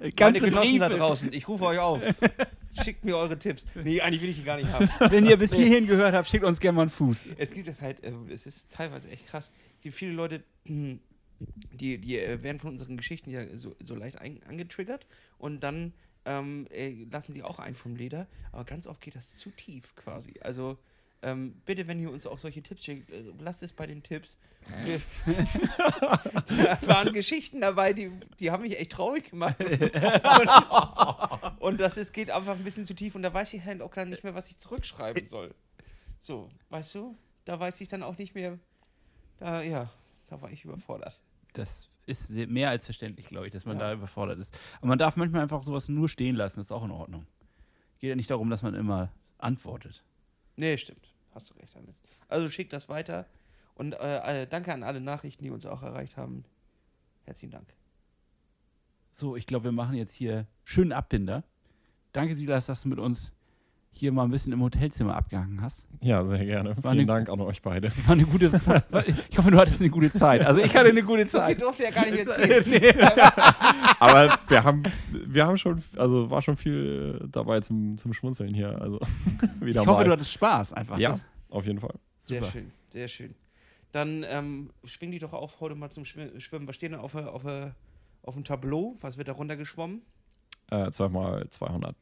Meine 0.01 0.13
Ganze 0.17 0.41
Genossen 0.41 0.79
da 0.81 0.89
draußen, 0.89 1.33
ich 1.33 1.47
rufe 1.49 1.65
euch 1.67 1.79
auf. 1.79 2.03
Schickt 2.83 3.05
mir 3.05 3.17
eure 3.17 3.39
Tipps. 3.39 3.65
Nee, 3.83 4.01
eigentlich 4.01 4.23
will 4.23 4.31
ich 4.31 4.37
die 4.39 4.45
gar 4.45 4.57
nicht 4.57 4.71
haben. 4.73 4.89
Wenn 5.11 5.25
ihr 5.25 5.37
bis 5.37 5.55
hierhin 5.55 5.87
gehört 5.87 6.15
habt, 6.15 6.29
schickt 6.29 6.45
uns 6.45 6.61
gerne 6.61 6.77
mal 6.77 6.83
einen 6.83 6.91
Fuß. 6.91 7.29
Es 7.39 7.51
gibt 7.53 7.69
halt, 7.81 8.03
äh, 8.05 8.13
es 8.33 8.47
ist 8.47 8.71
teilweise 8.73 9.09
echt 9.11 9.27
krass. 9.27 9.51
Es 9.77 9.83
gibt 9.83 9.95
viele 9.95 10.13
Leute, 10.13 10.43
die, 10.67 11.99
die 11.99 12.19
äh, 12.19 12.43
werden 12.43 12.59
von 12.59 12.71
unseren 12.71 12.97
Geschichten 12.97 13.31
ja 13.31 13.43
so, 13.57 13.75
so 13.83 13.95
leicht 13.95 14.19
angetriggert 14.21 15.07
und 15.39 15.61
dann 15.63 15.93
ähm, 16.29 16.67
äh, 16.71 17.07
lassen 17.11 17.33
sie 17.33 17.43
auch 17.43 17.59
ein 17.59 17.75
vom 17.75 17.97
Leder. 17.97 18.27
Aber 18.53 18.65
ganz 18.65 18.87
oft 18.87 19.01
geht 19.01 19.17
das 19.17 19.39
zu 19.39 19.51
tief 19.51 19.97
quasi. 19.97 20.35
Also 20.41 20.79
ähm, 21.23 21.61
bitte, 21.65 21.89
wenn 21.89 22.01
ihr 22.01 22.13
uns 22.13 22.27
auch 22.27 22.39
solche 22.39 22.63
Tipps 22.63 22.85
schickt, 22.85 23.11
äh, 23.11 23.25
lasst 23.41 23.63
es 23.63 23.73
bei 23.73 23.87
den 23.87 24.03
Tipps. 24.03 24.39
Da 26.49 26.79
waren 26.87 27.13
Geschichten 27.13 27.61
dabei, 27.61 27.93
die, 27.93 28.11
die 28.39 28.51
haben 28.51 28.63
mich 28.63 28.79
echt 28.79 28.93
traurig 28.93 29.31
gemacht. 29.31 29.57
Und, 29.61 29.81
und 31.61 31.81
das 31.81 31.97
ist, 31.97 32.13
geht 32.13 32.31
einfach 32.31 32.53
ein 32.53 32.65
bisschen 32.65 32.85
zu 32.85 32.95
tief 32.95 33.15
und 33.15 33.23
da 33.23 33.33
weiß 33.33 33.55
ich 33.55 33.65
halt 33.65 33.81
auch 33.83 33.91
gar 33.91 34.05
nicht 34.05 34.25
mehr, 34.25 34.35
was 34.35 34.51
ich 34.51 34.59
zurückschreiben 34.59 35.27
soll. 35.27 35.55
So, 36.19 36.51
weißt 36.71 36.95
du? 36.97 37.17
Da 37.45 37.59
weiß 37.59 37.81
ich 37.81 37.89
dann 37.89 38.03
auch 38.03 38.19
nicht 38.19 38.35
mehr. 38.35 38.59
Da, 39.39 39.63
ja, 39.63 39.91
da 40.27 40.41
war 40.43 40.51
ich 40.51 40.65
überfordert. 40.65 41.19
Das 41.53 41.89
ist 42.07 42.31
mehr 42.31 42.71
als 42.71 42.85
verständlich, 42.85 43.27
glaube 43.29 43.47
ich, 43.47 43.53
dass 43.53 43.65
man 43.67 43.79
Ja. 43.79 43.89
da 43.89 43.93
überfordert 43.95 44.39
ist. 44.39 44.57
Aber 44.79 44.89
man 44.89 44.99
darf 44.99 45.17
manchmal 45.17 45.43
einfach 45.43 45.63
sowas 45.63 45.89
nur 45.89 46.09
stehen 46.09 46.37
lassen, 46.37 46.61
das 46.61 46.67
ist 46.67 46.73
auch 46.73 46.85
in 46.85 46.91
Ordnung. 46.91 47.27
Geht 47.99 48.11
ja 48.11 48.17
nicht 48.17 48.31
darum, 48.31 48.49
dass 48.51 48.63
man 48.63 48.75
immer 48.75 49.13
antwortet. 49.39 50.03
Nee, 50.57 50.77
stimmt. 50.79 51.13
Hast 51.35 51.51
du 51.51 51.55
recht, 51.55 51.75
Hannes. 51.75 52.01
Also 52.29 52.49
schickt 52.49 52.73
das 52.73 52.89
weiter. 52.89 53.27
Und 53.75 53.93
äh, 53.95 54.43
äh, 54.43 54.47
danke 54.47 54.73
an 54.73 54.83
alle 54.83 55.01
Nachrichten, 55.01 55.45
die 55.45 55.51
uns 55.51 55.67
auch 55.67 55.83
erreicht 55.83 56.17
haben. 56.17 56.45
Herzlichen 57.25 57.53
Dank. 57.53 57.73
So, 59.15 59.37
ich 59.37 59.47
glaube, 59.47 59.65
wir 59.65 59.73
machen 59.73 59.95
jetzt 59.97 60.13
hier 60.15 60.47
schönen 60.65 60.93
Abbinder. 60.93 61.45
Danke, 62.13 62.35
Silas, 62.35 62.67
dass 62.67 62.83
du 62.83 62.89
mit 62.89 62.99
uns 62.99 63.33
hier 63.93 64.13
mal 64.13 64.23
ein 64.25 64.31
bisschen 64.31 64.53
im 64.53 64.63
Hotelzimmer 64.63 65.17
abgehangen 65.17 65.61
hast. 65.61 65.87
ja, 66.01 66.25
sehr 66.25 66.45
gerne. 66.45 66.71
War 66.83 66.93
Vielen 66.93 67.09
eine- 67.11 67.25
Dank 67.25 67.29
an 67.31 67.41
euch 67.41 67.61
beide. 67.63 67.91
War 68.07 68.13
eine 68.13 68.25
gute 68.25 68.53
Zeit. 68.61 68.85
Ich 69.31 69.37
hoffe, 69.39 69.51
du 69.51 69.59
hattest 69.59 69.81
eine 69.81 69.91
gute 69.91 70.13
Zeit. 70.13 70.45
Also 70.47 70.61
ich 70.61 70.75
hatte 70.77 70.91
eine 70.91 71.03
gute 71.03 71.27
Zeit. 71.29 71.61
durfte 71.61 71.85
er 71.87 71.93
gar 71.93 72.07
nicht 72.07 72.19
erzählen. 72.27 72.65
Aber 74.01 74.39
wir 74.49 74.63
haben, 74.65 74.83
wir 75.11 75.47
haben 75.47 75.57
schon, 75.57 75.83
also 75.97 76.31
war 76.31 76.43
schon 76.43 76.57
viel 76.57 77.21
äh, 77.25 77.29
dabei 77.29 77.61
zum, 77.61 77.97
zum 77.99 78.13
Schmunzeln 78.13 78.55
hier. 78.55 78.81
Also 78.81 79.01
wieder 79.61 79.83
Ich 79.83 79.87
hoffe, 79.87 80.01
mal. 80.01 80.05
du 80.05 80.13
hattest 80.13 80.33
Spaß 80.33 80.73
einfach. 80.75 80.99
ja, 80.99 81.11
Das- 81.13 81.21
auf 81.51 81.67
jeden 81.67 81.81
Fall. 81.81 81.95
Sehr 82.21 82.41
Super. 82.41 82.53
schön, 82.53 82.71
sehr 82.91 83.09
schön. 83.09 83.35
Dann 83.93 84.25
ähm, 84.29 84.71
schwing 84.85 85.11
die 85.11 85.19
doch 85.19 85.33
auf 85.33 85.61
heute 85.61 85.75
mal 85.75 85.91
zum 85.91 86.05
Schwim- 86.05 86.39
Schwimmen. 86.41 86.69
Was 86.69 86.77
steht 86.77 86.93
denn 86.93 87.01
auf, 87.01 87.13
der- 87.13 87.33
auf, 87.33 87.43
der- 87.43 87.75
auf 88.23 88.35
dem 88.35 88.45
Tableau? 88.45 88.95
Was 89.01 89.17
wird 89.17 89.29
da 89.29 89.33
runtergeschwommen? 89.33 90.03
Äh, 90.71 90.91
12 90.91 91.11
mal 91.13 91.47
200 91.51 91.97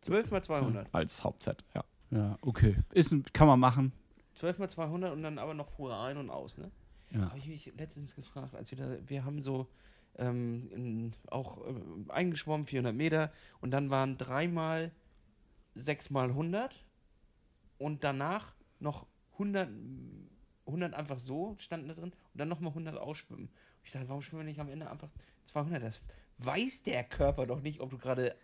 12 0.00 0.30
mal 0.30 0.42
200. 0.42 0.88
als 0.94 1.24
Hauptset, 1.24 1.64
ja. 1.74 1.84
Ja, 2.10 2.38
okay. 2.40 2.76
Ist, 2.92 3.12
ein- 3.12 3.24
kann 3.32 3.46
man 3.48 3.60
machen. 3.60 3.92
12 4.34 4.58
mal 4.58 4.68
200 4.68 5.12
und 5.12 5.22
dann 5.22 5.38
aber 5.38 5.52
noch 5.54 5.68
vorher 5.68 6.00
ein 6.00 6.16
und 6.16 6.30
aus, 6.30 6.56
ne? 6.56 6.70
Ja. 7.10 7.28
Habe 7.30 7.38
ich 7.38 7.48
mich 7.48 7.72
letztens 7.76 8.14
gefragt, 8.14 8.54
als 8.54 8.70
wir 8.70 8.78
da, 8.78 8.96
wir 9.08 9.24
haben 9.24 9.42
so 9.42 9.66
ähm, 10.16 10.68
in, 10.70 11.12
auch 11.30 11.66
ähm, 11.66 12.06
eingeschwommen, 12.08 12.66
400 12.66 12.94
Meter 12.94 13.32
und 13.60 13.70
dann 13.72 13.90
waren 13.90 14.16
dreimal 14.16 14.92
6 15.74 16.10
mal 16.10 16.28
100 16.28 16.84
und 17.78 18.04
danach 18.04 18.54
noch 18.80 19.06
100, 19.34 19.68
100 20.66 20.94
einfach 20.94 21.18
so 21.18 21.56
standen 21.58 21.88
da 21.88 21.94
drin 21.94 22.12
und 22.12 22.14
dann 22.34 22.48
nochmal 22.48 22.70
100 22.70 22.96
ausschwimmen. 22.96 23.46
Und 23.46 23.50
ich 23.84 23.92
dachte, 23.92 24.08
warum 24.08 24.22
schwimmen 24.22 24.42
wir 24.42 24.50
nicht 24.50 24.60
am 24.60 24.68
Ende 24.68 24.90
einfach 24.90 25.10
200? 25.46 25.82
Das 25.82 26.02
weiß 26.38 26.82
der 26.84 27.04
Körper 27.04 27.46
doch 27.46 27.60
nicht, 27.60 27.80
ob 27.80 27.90
du 27.90 27.98
gerade 27.98 28.34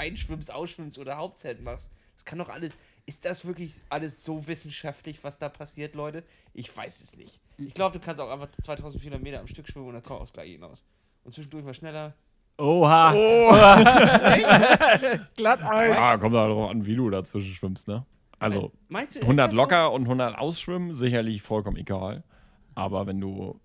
einschwimmst, 0.00 0.52
ausschwimmst 0.52 0.98
oder 0.98 1.16
Hauptzelt 1.16 1.62
machst. 1.62 1.90
Das 2.14 2.24
kann 2.24 2.38
doch 2.38 2.48
alles. 2.48 2.72
Ist 3.06 3.24
das 3.24 3.44
wirklich 3.44 3.82
alles 3.88 4.24
so 4.24 4.46
wissenschaftlich, 4.46 5.24
was 5.24 5.38
da 5.38 5.48
passiert, 5.48 5.94
Leute? 5.94 6.24
Ich 6.52 6.74
weiß 6.74 7.02
es 7.02 7.16
nicht. 7.16 7.40
Ich 7.58 7.74
glaube, 7.74 7.98
du 7.98 8.04
kannst 8.04 8.20
auch 8.20 8.30
einfach 8.30 8.50
2400 8.62 9.22
Meter 9.22 9.40
am 9.40 9.46
Stück 9.46 9.68
schwimmen 9.68 9.88
und 9.88 9.94
dann 9.94 10.02
kommt 10.02 10.20
aus 10.20 10.32
gleich 10.32 10.50
hinaus. 10.50 10.84
Und 11.24 11.32
zwischendurch 11.32 11.64
mal 11.64 11.74
schneller. 11.74 12.14
Oha. 12.58 13.12
Glatt 15.36 15.62
Ah, 15.62 16.18
kommt 16.18 16.34
darauf 16.34 16.70
an, 16.70 16.84
wie 16.84 16.96
du 16.96 17.10
dazwischen 17.10 17.54
schwimmst, 17.54 17.88
ne? 17.88 18.04
Also 18.38 18.72
Meinst 18.88 19.16
du, 19.16 19.20
ist 19.20 19.24
100 19.24 19.48
das 19.48 19.54
locker 19.54 19.92
und 19.92 20.02
100 20.02 20.38
ausschwimmen, 20.38 20.94
sicherlich 20.94 21.42
vollkommen 21.42 21.76
egal. 21.76 22.22
Aber 22.74 23.06
wenn 23.06 23.20
du 23.20 23.60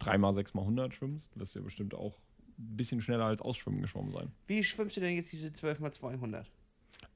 3 0.00 0.32
6 0.32 0.54
mal 0.54 0.62
100 0.62 0.94
schwimmst, 0.94 1.38
wirst 1.38 1.54
du 1.54 1.60
ja 1.60 1.64
bestimmt 1.64 1.94
auch 1.94 2.14
bisschen 2.58 3.00
schneller 3.00 3.24
als 3.24 3.40
Ausschwimmen 3.40 3.80
geschwommen 3.80 4.12
sein. 4.12 4.32
Wie 4.46 4.62
schwimmst 4.64 4.96
du 4.96 5.00
denn 5.00 5.14
jetzt 5.14 5.32
diese 5.32 5.52
12 5.52 5.80
mal 5.80 5.92
200? 5.92 6.50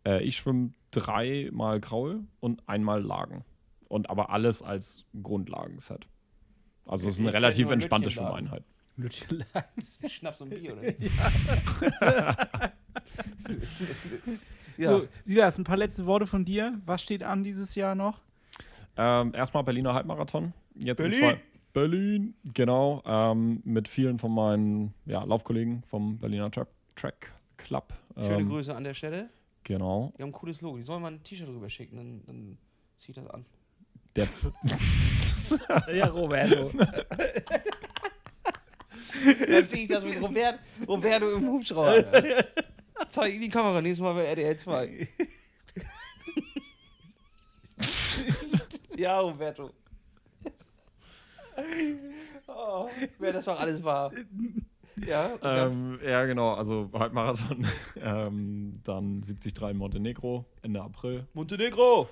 Äh, 0.06 0.22
ich 0.22 0.36
schwimme 0.36 0.72
dreimal 0.90 1.80
Kraul 1.80 2.24
und 2.40 2.68
einmal 2.68 3.02
Lagen. 3.02 3.44
Und 3.88 4.08
aber 4.08 4.30
alles 4.30 4.62
als 4.62 5.04
Grundlagenset. 5.22 6.06
Also 6.86 7.08
es 7.08 7.14
ist 7.14 7.20
eine 7.20 7.32
relativ 7.32 7.70
entspannte 7.70 8.08
Lütchenlagen. 8.08 8.48
Schwimmeinheit. 8.48 8.64
Das 8.96 9.94
ist 9.94 10.04
ein 10.04 10.08
Schnaps 10.10 10.40
und 10.40 10.50
Bier, 10.50 10.72
oder? 10.72 10.82
nicht? 10.82 10.98
ja. 14.76 14.90
So, 14.98 15.08
Silas, 15.24 15.58
ein 15.58 15.64
paar 15.64 15.76
letzte 15.76 16.06
Worte 16.06 16.26
von 16.26 16.44
dir. 16.44 16.80
Was 16.86 17.02
steht 17.02 17.22
an 17.22 17.42
dieses 17.42 17.74
Jahr 17.74 17.94
noch? 17.94 18.20
Ähm, 18.96 19.32
erstmal 19.34 19.64
Berliner 19.64 19.94
Halbmarathon. 19.94 20.52
Jetzt 20.74 21.00
in 21.00 21.10
Berlin! 21.10 21.20
zwei- 21.20 21.40
Berlin, 21.72 22.34
genau. 22.54 23.02
Ähm, 23.06 23.62
mit 23.64 23.88
vielen 23.88 24.18
von 24.18 24.34
meinen 24.34 24.94
ja, 25.06 25.24
Laufkollegen 25.24 25.82
vom 25.84 26.18
Berliner 26.18 26.50
Track, 26.50 26.68
Track 26.96 27.32
Club. 27.56 27.92
Schöne 28.16 28.40
ähm, 28.40 28.48
Grüße 28.48 28.74
an 28.74 28.84
der 28.84 28.94
Stelle. 28.94 29.30
Genau. 29.64 30.12
Die 30.16 30.22
haben 30.22 30.30
ein 30.30 30.32
cooles 30.32 30.60
Logo. 30.60 30.78
Ich 30.78 30.86
soll 30.86 31.00
mal 31.00 31.12
ein 31.12 31.22
T-Shirt 31.22 31.48
rüber 31.48 31.70
schicken, 31.70 31.96
dann, 31.96 32.22
dann 32.26 32.58
zieh 32.98 33.12
ich 33.12 33.16
das 33.16 33.26
an. 33.28 33.44
Der, 34.16 34.26
Ja, 35.94 36.06
Roberto. 36.06 36.70
Dann 39.48 39.66
zieh 39.66 39.82
ich 39.82 39.88
das 39.88 40.04
mit 40.04 40.20
Robert, 40.20 40.58
Roberto 40.86 41.30
im 41.30 41.46
Hubschrauber. 41.48 42.04
Zeig 43.08 43.34
in 43.34 43.40
die 43.42 43.48
Kamera, 43.48 43.80
nächstes 43.80 44.02
Mal 44.02 44.14
bei 44.14 44.24
RDL 44.26 44.56
2. 44.56 45.08
ja, 48.96 49.18
Roberto. 49.20 49.70
Oh, 52.48 52.88
Wäre 53.18 53.34
das 53.34 53.44
doch 53.46 53.58
alles 53.60 53.82
wahr. 53.82 54.12
Ja, 55.06 55.30
ähm, 55.42 55.98
ja, 56.04 56.24
genau. 56.26 56.54
Also 56.54 56.90
Halbmarathon. 56.92 57.66
ähm, 57.96 58.80
dann 58.84 59.22
73 59.22 59.62
in 59.70 59.76
Montenegro 59.78 60.44
Ende 60.62 60.82
April. 60.82 61.26
Montenegro. 61.32 62.08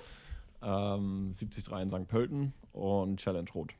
Ähm, 0.61 1.33
73 1.37 1.67
in 1.73 1.91
St. 1.91 2.07
Pölten 2.07 2.53
und 2.71 3.17
Challenge 3.19 3.49
Rot 3.53 3.73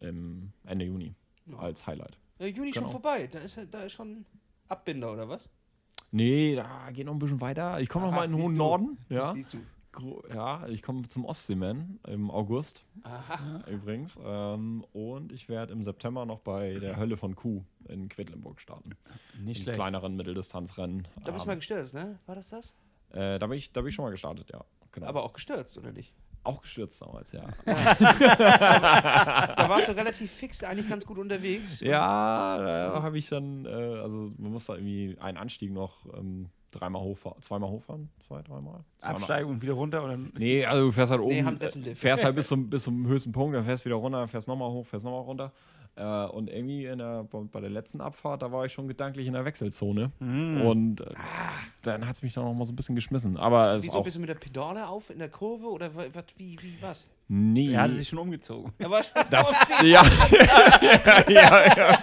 im 0.00 0.52
Ende 0.64 0.84
Juni 0.84 1.14
Ja. 1.46 1.58
als 1.58 1.86
Highlight. 1.86 2.16
Ja, 2.38 2.46
Juni 2.46 2.72
schon 2.72 2.82
Genau. 2.84 2.92
vorbei. 2.92 3.28
Da 3.32 3.40
ist, 3.40 3.58
da 3.70 3.82
ist 3.82 3.92
schon 3.92 4.24
Abbinder, 4.68 5.12
oder 5.12 5.28
was? 5.28 5.48
Nee, 6.10 6.54
da 6.54 6.90
geht 6.92 7.06
noch 7.06 7.12
ein 7.14 7.18
bisschen 7.18 7.40
weiter. 7.40 7.80
Ich 7.80 7.88
komme 7.88 8.06
noch 8.06 8.12
mal 8.12 8.24
in 8.24 8.32
den 8.32 8.42
hohen 8.42 8.54
du. 8.54 8.58
Norden. 8.58 8.98
Ja. 9.08 9.32
Siehst 9.34 9.54
du. 9.54 9.58
Ja, 10.32 10.66
ich 10.68 10.82
komme 10.82 11.08
zum 11.08 11.24
Ostseeman 11.24 11.98
im 12.06 12.30
August 12.30 12.84
Aha. 13.02 13.64
übrigens. 13.68 14.16
Ähm, 14.22 14.84
und 14.92 15.32
ich 15.32 15.48
werde 15.48 15.72
im 15.72 15.82
September 15.82 16.26
noch 16.26 16.40
bei 16.40 16.78
der 16.78 16.96
Hölle 16.96 17.16
von 17.16 17.34
Kuh 17.34 17.64
in 17.88 18.08
Quedlinburg 18.08 18.60
starten. 18.60 18.90
Nicht 19.40 19.58
Im 19.58 19.62
schlecht. 19.64 19.78
kleineren 19.78 20.14
Mitteldistanzrennen. 20.16 21.08
Da 21.24 21.32
bist 21.32 21.44
du 21.46 21.50
Ähm, 21.50 21.54
mal 21.54 21.56
gestürzt, 21.56 21.94
ne? 21.94 22.18
War 22.26 22.34
das 22.34 22.50
das? 22.50 22.74
äh, 23.10 23.38
da, 23.38 23.46
bin 23.46 23.56
ich, 23.58 23.72
da 23.72 23.80
bin 23.80 23.88
ich 23.88 23.94
schon 23.94 24.04
mal 24.04 24.10
gestartet, 24.10 24.50
ja. 24.52 24.64
Genau. 24.92 25.06
Aber 25.06 25.24
auch 25.24 25.32
gestürzt, 25.32 25.76
oder 25.78 25.92
nicht? 25.92 26.12
auch 26.44 26.62
gestürzt 26.62 27.02
damals, 27.02 27.32
ja. 27.32 27.46
Da 27.66 29.66
warst 29.68 29.88
du 29.88 29.96
relativ 29.96 30.30
fix, 30.30 30.62
eigentlich 30.64 30.88
ganz 30.88 31.04
gut 31.04 31.18
unterwegs. 31.18 31.80
ja, 31.80 32.58
da 32.58 33.02
habe 33.02 33.18
ich 33.18 33.28
dann, 33.28 33.66
äh, 33.66 33.68
also 33.68 34.32
man 34.38 34.52
muss 34.52 34.64
da 34.66 34.74
irgendwie 34.74 35.16
einen 35.20 35.36
Anstieg 35.36 35.72
noch 35.72 36.06
ähm, 36.14 36.48
dreimal 36.70 37.02
hochfahren, 37.02 37.40
zweimal 37.42 37.70
hochfahren, 37.70 38.08
zwei, 38.26 38.42
dreimal. 38.42 38.80
Absteigen 39.00 39.48
und 39.50 39.62
wieder 39.62 39.72
runter 39.74 40.04
oder 40.04 40.16
Nee, 40.16 40.64
also 40.64 40.86
du 40.86 40.92
fährst 40.92 41.10
halt 41.12 41.20
oben, 41.20 41.34
Nee, 41.34 41.40
äh, 41.90 41.94
fährst 41.94 42.24
halt 42.24 42.34
bis 42.36 42.46
zum, 42.48 42.68
bis 42.68 42.82
zum 42.82 43.06
höchsten 43.06 43.32
Punkt, 43.32 43.56
dann 43.56 43.64
fährst 43.64 43.84
wieder 43.84 43.96
runter, 43.96 44.26
fährst 44.26 44.48
nochmal 44.48 44.70
hoch, 44.70 44.86
fährst 44.86 45.04
nochmal 45.04 45.22
runter. 45.22 45.52
Äh, 45.96 46.26
und 46.26 46.48
irgendwie 46.48 46.84
in 46.86 46.98
der, 46.98 47.24
bei 47.24 47.60
der 47.60 47.70
letzten 47.70 48.00
Abfahrt, 48.00 48.42
da 48.42 48.52
war 48.52 48.64
ich 48.64 48.72
schon 48.72 48.86
gedanklich 48.86 49.26
in 49.26 49.32
der 49.32 49.44
Wechselzone. 49.44 50.12
Mhm. 50.20 50.60
Und 50.62 51.00
äh, 51.00 51.06
dann 51.82 52.06
hat 52.06 52.14
es 52.16 52.22
mich 52.22 52.34
dann 52.34 52.44
noch 52.44 52.54
mal 52.54 52.64
so 52.66 52.72
ein 52.72 52.76
bisschen 52.76 52.94
geschmissen. 52.94 53.36
Aber 53.36 53.72
es 53.72 53.82
ist 53.82 53.88
Wieso 53.90 53.98
auch. 53.98 54.04
bist 54.04 54.14
du 54.14 54.20
mit 54.20 54.28
der 54.28 54.34
Pedale 54.36 54.86
auf 54.86 55.10
in 55.10 55.18
der 55.18 55.28
Kurve 55.28 55.66
oder 55.66 55.92
wa- 55.96 56.04
wat, 56.12 56.32
wie, 56.36 56.56
wie, 56.60 56.76
was? 56.80 57.10
Nee. 57.26 57.72
Er 57.72 57.82
hatte 57.82 57.94
sich 57.94 58.06
schon 58.08 58.18
umgezogen. 58.20 58.72
Er 58.78 58.90
war 58.90 59.02
schon 59.02 59.22
das, 59.28 59.52
ja. 59.82 60.02
ja, 60.80 61.24
ja, 61.28 61.76
ja. 61.76 61.98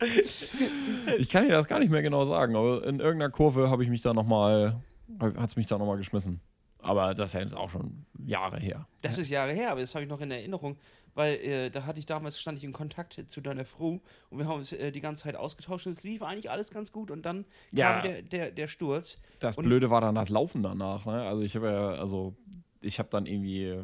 Ich 1.18 1.28
kann 1.30 1.44
dir 1.46 1.52
das 1.52 1.66
gar 1.66 1.78
nicht 1.78 1.90
mehr 1.90 2.02
genau 2.02 2.24
sagen, 2.24 2.54
aber 2.56 2.84
in 2.86 3.00
irgendeiner 3.00 3.30
Kurve 3.30 3.70
habe 3.70 3.82
ich 3.82 3.90
mich 3.90 4.02
da 4.02 4.12
noch 4.14 4.26
mal 4.26 4.80
hat 5.20 5.36
es 5.48 5.56
mich 5.56 5.66
da 5.66 5.78
nochmal 5.78 5.96
geschmissen. 5.96 6.40
Aber 6.80 7.14
das 7.14 7.34
ist 7.34 7.50
ja 7.50 7.56
auch 7.56 7.70
schon 7.70 8.04
Jahre 8.24 8.58
her. 8.60 8.86
Das 9.02 9.18
ist 9.18 9.30
Jahre 9.30 9.52
her, 9.52 9.72
aber 9.72 9.80
das 9.80 9.94
habe 9.94 10.04
ich 10.04 10.08
noch 10.08 10.20
in 10.20 10.30
Erinnerung, 10.30 10.76
weil 11.14 11.34
äh, 11.36 11.70
da 11.70 11.86
hatte 11.86 11.98
ich 11.98 12.06
damals, 12.06 12.38
stand 12.38 12.58
ich 12.58 12.64
in 12.64 12.72
Kontakt 12.72 13.20
zu 13.26 13.40
deiner 13.40 13.64
Frau 13.64 14.00
und 14.30 14.38
wir 14.38 14.46
haben 14.46 14.58
uns 14.58 14.72
äh, 14.72 14.92
die 14.92 15.00
ganze 15.00 15.24
Zeit 15.24 15.34
ausgetauscht 15.34 15.86
und 15.86 15.92
es 15.94 16.04
lief 16.04 16.22
eigentlich 16.22 16.50
alles 16.50 16.70
ganz 16.70 16.92
gut 16.92 17.10
und 17.10 17.24
dann 17.26 17.46
Ja. 17.72 17.94
kam 17.94 18.02
der, 18.02 18.22
der, 18.22 18.50
der 18.52 18.68
Sturz. 18.68 19.18
Das 19.40 19.56
Blöde 19.56 19.90
war 19.90 20.00
dann 20.00 20.14
das 20.14 20.28
Laufen 20.28 20.62
danach. 20.62 21.04
Ne? 21.06 21.22
Also 21.22 21.42
ich 21.42 21.56
habe 21.56 21.66
ja, 21.66 21.88
also 21.92 22.36
ich 22.80 22.98
habe 23.00 23.08
dann 23.10 23.26
irgendwie 23.26 23.78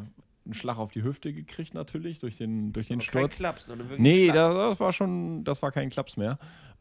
einen 0.44 0.54
Schlag 0.54 0.78
auf 0.78 0.90
die 0.90 1.02
Hüfte 1.02 1.32
gekriegt 1.32 1.74
natürlich 1.74 2.18
durch 2.18 2.36
den, 2.36 2.72
durch 2.72 2.88
den 2.88 3.00
Aber 3.00 3.06
kein 3.06 3.20
Sturz. 3.20 3.36
Klaps, 3.36 3.66
sondern 3.66 3.88
wirklich 3.88 4.02
Nee, 4.02 4.28
das, 4.28 4.54
das 4.54 4.80
war 4.80 4.92
schon, 4.92 5.44
das 5.44 5.62
war 5.62 5.72
kein 5.72 5.90
Klaps 5.90 6.16
mehr. 6.16 6.38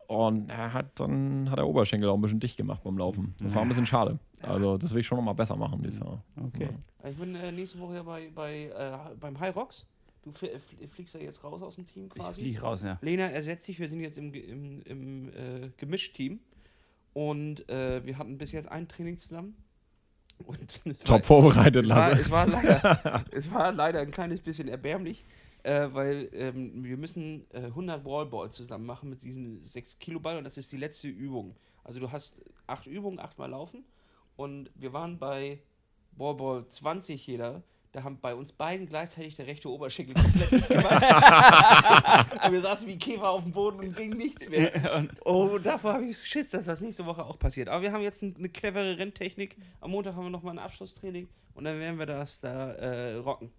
Und 0.07 0.49
er 0.49 0.73
hat 0.73 0.99
dann 0.99 1.49
hat 1.49 1.57
der 1.57 1.67
Oberschenkel 1.67 2.09
auch 2.09 2.15
ein 2.15 2.21
bisschen 2.21 2.39
dicht 2.39 2.57
gemacht 2.57 2.83
beim 2.83 2.97
Laufen. 2.97 3.33
Das 3.39 3.55
war 3.55 3.61
ein 3.61 3.67
bisschen 3.69 3.85
schade. 3.85 4.19
Also 4.41 4.77
das 4.77 4.93
will 4.93 4.99
ich 4.99 5.07
schon 5.07 5.17
noch 5.17 5.23
mal 5.23 5.33
besser 5.33 5.55
machen 5.55 5.81
dieses 5.81 5.99
Jahr. 5.99 6.21
Okay. 6.35 6.69
Ich 7.09 7.15
bin 7.15 7.35
äh, 7.35 7.51
nächste 7.51 7.79
Woche 7.79 7.95
ja 7.95 8.03
bei, 8.03 8.29
bei, 8.33 8.65
äh, 8.65 9.15
beim 9.19 9.39
High 9.39 9.55
Rocks. 9.55 9.85
Du 10.23 10.31
fl 10.31 10.47
fliegst 10.89 11.13
ja 11.15 11.19
jetzt 11.21 11.43
raus 11.43 11.61
aus 11.61 11.75
dem 11.75 11.85
Team 11.85 12.05
Ich 12.05 12.21
quasi. 12.21 12.41
fliege 12.41 12.61
raus, 12.61 12.83
ja. 12.83 12.97
Lena 13.01 13.25
ersetzt 13.25 13.65
sich, 13.65 13.79
wir 13.79 13.89
sind 13.89 13.99
jetzt 14.01 14.17
im, 14.17 14.33
im, 14.33 14.81
im 14.83 15.29
äh, 15.29 15.69
Gemischt-Team. 15.77 16.39
Und 17.13 17.67
äh, 17.69 18.05
wir 18.05 18.17
hatten 18.17 18.37
bis 18.37 18.51
jetzt 18.51 18.69
ein 18.71 18.87
Training 18.87 19.17
zusammen. 19.17 19.55
Und 20.45 20.81
Top 21.05 21.25
vorbereitet 21.25 21.85
es 21.85 21.89
war, 21.89 22.09
lassen. 22.09 22.21
es, 22.21 22.31
war 22.31 22.47
leider, 22.47 23.25
es 23.31 23.51
war 23.51 23.71
leider 23.71 23.99
ein 23.99 24.11
kleines 24.11 24.39
bisschen 24.41 24.67
erbärmlich, 24.67 25.25
äh, 25.63 25.87
weil 25.91 26.29
ähm, 26.33 26.83
wir 26.83 26.97
müssen 26.97 27.45
äh, 27.51 27.65
100 27.65 28.05
Wallballs 28.05 28.55
zusammen 28.55 28.85
machen 28.85 29.09
mit 29.09 29.21
diesem 29.21 29.63
6 29.63 29.99
Kilo 29.99 30.19
Ball 30.19 30.37
und 30.37 30.43
das 30.43 30.57
ist 30.57 30.71
die 30.71 30.77
letzte 30.77 31.07
Übung. 31.07 31.55
Also 31.83 31.99
du 31.99 32.11
hast 32.11 32.41
acht 32.67 32.87
Übungen, 32.87 33.19
achtmal 33.19 33.49
laufen 33.49 33.83
und 34.35 34.69
wir 34.75 34.93
waren 34.93 35.19
bei 35.19 35.59
Wallball 36.17 36.67
20 36.67 37.25
jeder. 37.27 37.63
Da 37.93 38.03
haben 38.03 38.17
bei 38.19 38.33
uns 38.33 38.51
beiden 38.51 38.87
gleichzeitig 38.87 39.35
der 39.35 39.45
rechte 39.45 39.69
Oberschenkel 39.69 40.15
komplett 40.15 40.67
gemacht. 40.67 41.03
und 42.43 42.51
wir 42.51 42.61
saßen 42.61 42.87
wie 42.87 42.97
Käfer 42.97 43.29
auf 43.29 43.43
dem 43.43 43.51
Boden 43.51 43.79
und 43.81 43.95
ging 43.95 44.17
nichts 44.17 44.49
mehr. 44.49 45.07
Oh, 45.23 45.59
davor 45.59 45.93
habe 45.93 46.05
ich 46.05 46.17
Schiss, 46.17 46.49
dass 46.49 46.65
das 46.65 46.81
nächste 46.81 47.05
Woche 47.05 47.23
auch 47.23 47.37
passiert. 47.37 47.69
Aber 47.69 47.83
wir 47.83 47.91
haben 47.91 48.01
jetzt 48.01 48.23
ein, 48.23 48.35
eine 48.35 48.49
clevere 48.49 48.97
Renntechnik. 48.97 49.57
Am 49.79 49.91
Montag 49.91 50.15
haben 50.15 50.23
wir 50.23 50.31
nochmal 50.31 50.55
ein 50.55 50.59
Abschlusstraining 50.59 51.27
und 51.53 51.65
dann 51.65 51.79
werden 51.79 51.99
wir 51.99 52.07
das 52.07 52.41
da 52.41 52.71
äh, 52.71 53.13
rocken. 53.17 53.51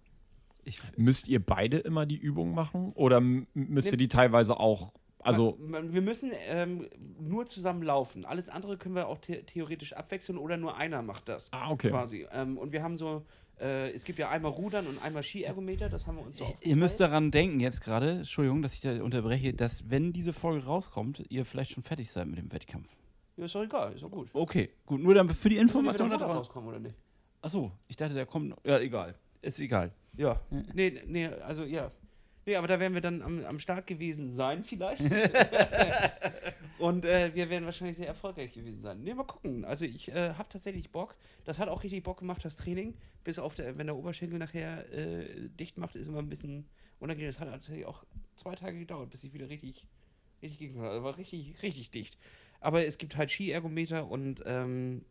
Ich, 0.65 0.81
Müsst 0.97 1.29
ihr 1.29 1.39
beide 1.39 1.77
immer 1.77 2.05
die 2.05 2.17
Übung 2.17 2.53
machen 2.53 2.91
oder 2.93 3.21
müsst 3.21 3.91
ihr 3.91 3.97
die 3.97 4.09
teilweise 4.09 4.59
auch, 4.59 4.91
also 5.19 5.57
wir 5.59 6.01
müssen 6.01 6.31
ähm, 6.47 6.89
nur 7.21 7.45
zusammen 7.45 7.83
laufen. 7.83 8.25
Alles 8.25 8.49
andere 8.49 8.75
können 8.75 8.95
wir 8.95 9.07
auch 9.07 9.19
the 9.25 9.43
theoretisch 9.43 9.93
abwechseln 9.93 10.37
oder 10.37 10.57
nur 10.57 10.75
einer 10.75 11.01
macht 11.03 11.29
das. 11.29 11.53
Ah, 11.53 11.71
okay. 11.71 11.89
Quasi. 11.89 12.27
Ähm, 12.33 12.57
und 12.57 12.73
wir 12.73 12.83
haben 12.83 12.97
so, 12.97 13.25
äh, 13.59 13.91
es 13.91 14.03
gibt 14.03 14.19
ja 14.19 14.29
einmal 14.29 14.51
Rudern 14.51 14.87
und 14.87 15.01
einmal 15.01 15.23
Skiergometer, 15.23 15.89
das 15.89 16.07
haben 16.07 16.17
wir 16.17 16.25
uns 16.25 16.37
so 16.37 16.55
ihr 16.61 16.75
müsst 16.75 16.99
daran 16.99 17.31
denken 17.31 17.59
jetzt 17.59 17.81
gerade, 17.81 18.11
Entschuldigung, 18.11 18.61
dass 18.61 18.73
ich 18.73 18.81
da 18.81 19.01
unterbreche, 19.03 19.53
dass 19.53 19.89
wenn 19.89 20.13
diese 20.13 20.33
Folge 20.33 20.65
rauskommt, 20.65 21.23
ihr 21.29 21.45
vielleicht 21.45 21.71
schon 21.71 21.83
fertig 21.83 22.11
seid 22.11 22.27
mit 22.27 22.37
dem 22.37 22.51
Wettkampf. 22.51 22.89
Ja, 23.37 23.45
ist 23.45 23.55
doch 23.55 23.63
egal, 23.63 23.93
ist 23.93 24.03
doch 24.03 24.11
gut. 24.11 24.29
Okay, 24.33 24.69
gut, 24.85 25.01
nur 25.01 25.13
dann 25.13 25.29
für 25.29 25.49
die 25.49 25.57
Information 25.57 26.09
da 26.09 26.17
draußen. 26.17 26.35
rauskommen, 26.35 26.69
oder 26.69 26.79
nicht? 26.79 26.95
Achso, 27.41 27.71
ich 27.87 27.95
dachte, 27.95 28.13
der 28.13 28.25
kommt. 28.25 28.55
Ja, 28.65 28.79
egal. 28.79 29.15
Ist 29.41 29.59
egal. 29.59 29.91
Ja. 30.17 30.39
Nee, 30.73 31.01
nee, 31.05 31.27
also 31.27 31.63
ja. 31.63 31.91
Nee, 32.47 32.57
aber 32.57 32.67
da 32.67 32.79
werden 32.79 32.93
wir 32.93 33.01
dann 33.01 33.23
am, 33.23 33.43
am 33.43 33.57
Start 33.57 33.87
gewesen 33.87 34.31
sein, 34.31 34.63
vielleicht. 34.63 35.01
Und 36.77 37.03
äh, 37.03 37.33
wir 37.33 37.49
werden 37.49 37.65
wahrscheinlich 37.65 37.97
sehr 37.97 38.07
erfolgreich 38.07 38.51
gewesen 38.51 38.81
sein. 38.81 39.01
Nee, 39.01 39.15
mal 39.15 39.23
gucken. 39.23 39.65
Also 39.65 39.85
ich 39.85 40.09
äh, 40.09 40.33
habe 40.35 40.47
tatsächlich 40.47 40.91
Bock. 40.91 41.15
Das 41.43 41.57
hat 41.57 41.69
auch 41.69 41.83
richtig 41.83 42.03
Bock 42.03 42.19
gemacht, 42.19 42.45
das 42.45 42.55
Training. 42.55 42.93
Bis 43.23 43.39
auf 43.39 43.55
der, 43.55 43.79
wenn 43.79 43.87
der 43.87 43.95
Oberschenkel 43.95 44.37
nachher 44.37 44.91
äh, 44.93 45.49
dicht 45.59 45.79
macht, 45.79 45.95
ist 45.95 46.05
immer 46.05 46.19
ein 46.19 46.29
bisschen 46.29 46.67
unangenehm. 46.99 47.29
Das 47.29 47.39
hat 47.39 47.49
tatsächlich 47.49 47.85
auch 47.85 48.03
zwei 48.35 48.53
Tage 48.53 48.77
gedauert, 48.77 49.09
bis 49.09 49.23
ich 49.23 49.33
wieder 49.33 49.49
richtig, 49.49 49.87
richtig 50.43 50.59
ging. 50.59 50.79
Also 50.79 51.03
war 51.03 51.17
richtig, 51.17 51.63
richtig 51.63 51.89
dicht. 51.89 52.15
Aber 52.59 52.85
es 52.85 52.99
gibt 52.99 53.17
halt 53.17 53.31
Skiergometer 53.31 54.07
und 54.07 54.43
ähm, 54.45 55.03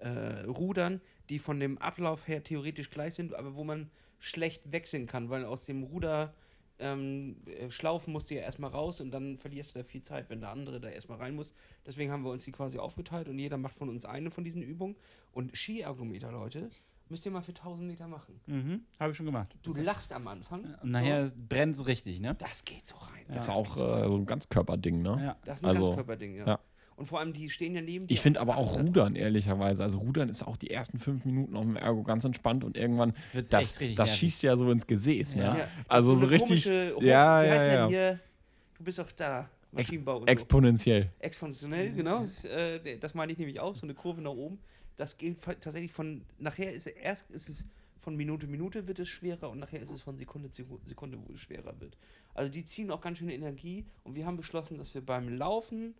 äh, 0.00 0.44
Rudern, 0.46 1.00
die 1.28 1.38
von 1.38 1.60
dem 1.60 1.78
Ablauf 1.78 2.26
her 2.26 2.42
theoretisch 2.42 2.90
gleich 2.90 3.14
sind, 3.14 3.34
aber 3.34 3.54
wo 3.54 3.62
man 3.62 3.88
schlecht 4.20 4.70
wechseln 4.70 5.06
kann, 5.06 5.30
weil 5.30 5.44
aus 5.44 5.66
dem 5.66 5.82
Ruder 5.82 6.32
ähm, 6.78 7.36
äh, 7.46 7.70
Schlaufen 7.70 8.12
musst 8.12 8.30
du 8.30 8.34
ja 8.34 8.42
erstmal 8.42 8.70
raus 8.70 9.00
und 9.00 9.10
dann 9.10 9.38
verlierst 9.38 9.74
du 9.74 9.80
da 9.80 9.84
viel 9.84 10.02
Zeit, 10.02 10.30
wenn 10.30 10.40
der 10.40 10.50
andere 10.50 10.80
da 10.80 10.88
erstmal 10.88 11.18
rein 11.18 11.34
muss. 11.34 11.54
Deswegen 11.86 12.10
haben 12.10 12.22
wir 12.22 12.30
uns 12.30 12.44
die 12.44 12.52
quasi 12.52 12.78
aufgeteilt 12.78 13.28
und 13.28 13.38
jeder 13.38 13.58
macht 13.58 13.74
von 13.74 13.88
uns 13.88 14.04
eine 14.04 14.30
von 14.30 14.44
diesen 14.44 14.62
Übungen. 14.62 14.96
Und 15.32 15.56
Skiergometer, 15.56 16.32
Leute, 16.32 16.70
müsst 17.08 17.26
ihr 17.26 17.32
mal 17.32 17.42
für 17.42 17.52
1000 17.52 17.86
Meter 17.86 18.08
machen. 18.08 18.40
Mhm, 18.46 18.82
habe 18.98 19.10
ich 19.10 19.16
schon 19.16 19.26
gemacht. 19.26 19.54
Du 19.62 19.74
lachst 19.74 20.12
am 20.12 20.28
Anfang. 20.28 20.64
Und 20.82 20.90
nachher 20.90 21.30
brennt 21.48 21.76
es 21.76 21.86
richtig, 21.86 22.20
ne? 22.20 22.34
Das 22.38 22.64
geht 22.64 22.86
so 22.86 22.96
rein. 22.96 23.24
das 23.28 23.48
ist 23.48 23.54
geht 23.54 23.56
auch 23.56 23.76
so 23.76 23.86
äh, 23.86 24.04
so 24.06 24.16
ein 24.16 24.26
Ganzkörperding, 24.26 25.02
ne? 25.02 25.22
Ja. 25.22 25.36
Das 25.44 25.60
ist 25.60 25.64
ein 25.64 25.70
also, 25.70 25.84
Ganzkörperding, 25.84 26.36
ja. 26.36 26.46
ja. 26.46 26.60
Und 27.00 27.06
vor 27.06 27.18
allem, 27.18 27.32
die 27.32 27.48
stehen 27.48 27.74
ja 27.74 27.80
neben 27.80 28.06
dir. 28.06 28.12
Ich 28.12 28.20
finde 28.20 28.40
aber 28.40 28.58
auch 28.58 28.78
Rudern, 28.78 29.16
ehrlicherweise. 29.16 29.82
Also 29.82 29.98
Rudern 29.98 30.28
ist 30.28 30.42
auch 30.42 30.58
die 30.58 30.70
ersten 30.70 30.98
fünf 30.98 31.24
Minuten 31.24 31.56
auf 31.56 31.64
dem 31.64 31.76
Ergo 31.76 32.02
ganz 32.02 32.24
entspannt 32.24 32.62
und 32.62 32.76
irgendwann, 32.76 33.14
Wird's 33.32 33.48
das, 33.48 33.72
das 33.72 33.80
nervig. 33.96 34.14
schießt 34.14 34.42
ja 34.42 34.56
so 34.58 34.70
ins 34.70 34.86
Gesäß, 34.86 35.34
Ja. 35.34 35.54
ne? 35.54 35.58
Ja, 35.60 35.68
Also 35.88 36.10
das 36.10 36.16
ist 36.18 36.20
so 36.20 36.26
richtig, 36.30 36.64
komische 36.64 36.94
Hoch- 36.94 37.02
ja, 37.02 37.42
wie 37.42 37.46
ja, 37.46 37.52
heißt 37.52 37.64
denn 37.64 37.72
ja. 37.72 37.88
Hier? 37.88 38.20
Du 38.76 38.84
bist 38.84 38.98
doch 38.98 39.10
da. 39.12 39.48
Maschinenbau 39.72 40.16
und 40.16 40.20
so. 40.22 40.26
exponentiell. 40.26 41.10
Exponentiell, 41.20 41.92
genau. 41.92 42.26
Äh, 42.44 42.98
das 42.98 43.14
meine 43.14 43.32
ich 43.32 43.38
nämlich 43.38 43.60
auch, 43.60 43.74
so 43.74 43.86
eine 43.86 43.94
Kurve 43.94 44.20
nach 44.20 44.32
oben. 44.32 44.58
Das 44.98 45.16
geht 45.16 45.40
tatsächlich 45.40 45.92
von, 45.92 46.20
nachher 46.38 46.70
ist 46.72 46.86
es 46.86 46.92
erst 46.92 47.30
ist 47.30 47.48
es 47.48 47.64
von 48.00 48.14
Minute 48.16 48.46
Minute 48.46 48.86
wird 48.88 48.98
es 48.98 49.08
schwerer 49.08 49.48
und 49.48 49.58
nachher 49.58 49.80
ist 49.80 49.90
es 49.90 50.02
von 50.02 50.16
Sekunde 50.18 50.50
zu 50.50 50.64
Sekunde, 50.86 51.18
wo 51.26 51.32
es 51.32 51.40
schwerer 51.40 51.80
wird. 51.80 51.96
Also 52.34 52.50
die 52.50 52.64
ziehen 52.64 52.90
auch 52.90 53.00
ganz 53.00 53.16
schöne 53.18 53.32
Energie 53.34 53.86
und 54.04 54.14
wir 54.16 54.26
haben 54.26 54.36
beschlossen, 54.36 54.76
dass 54.76 54.92
wir 54.92 55.00
beim 55.00 55.28
Laufen, 55.28 55.94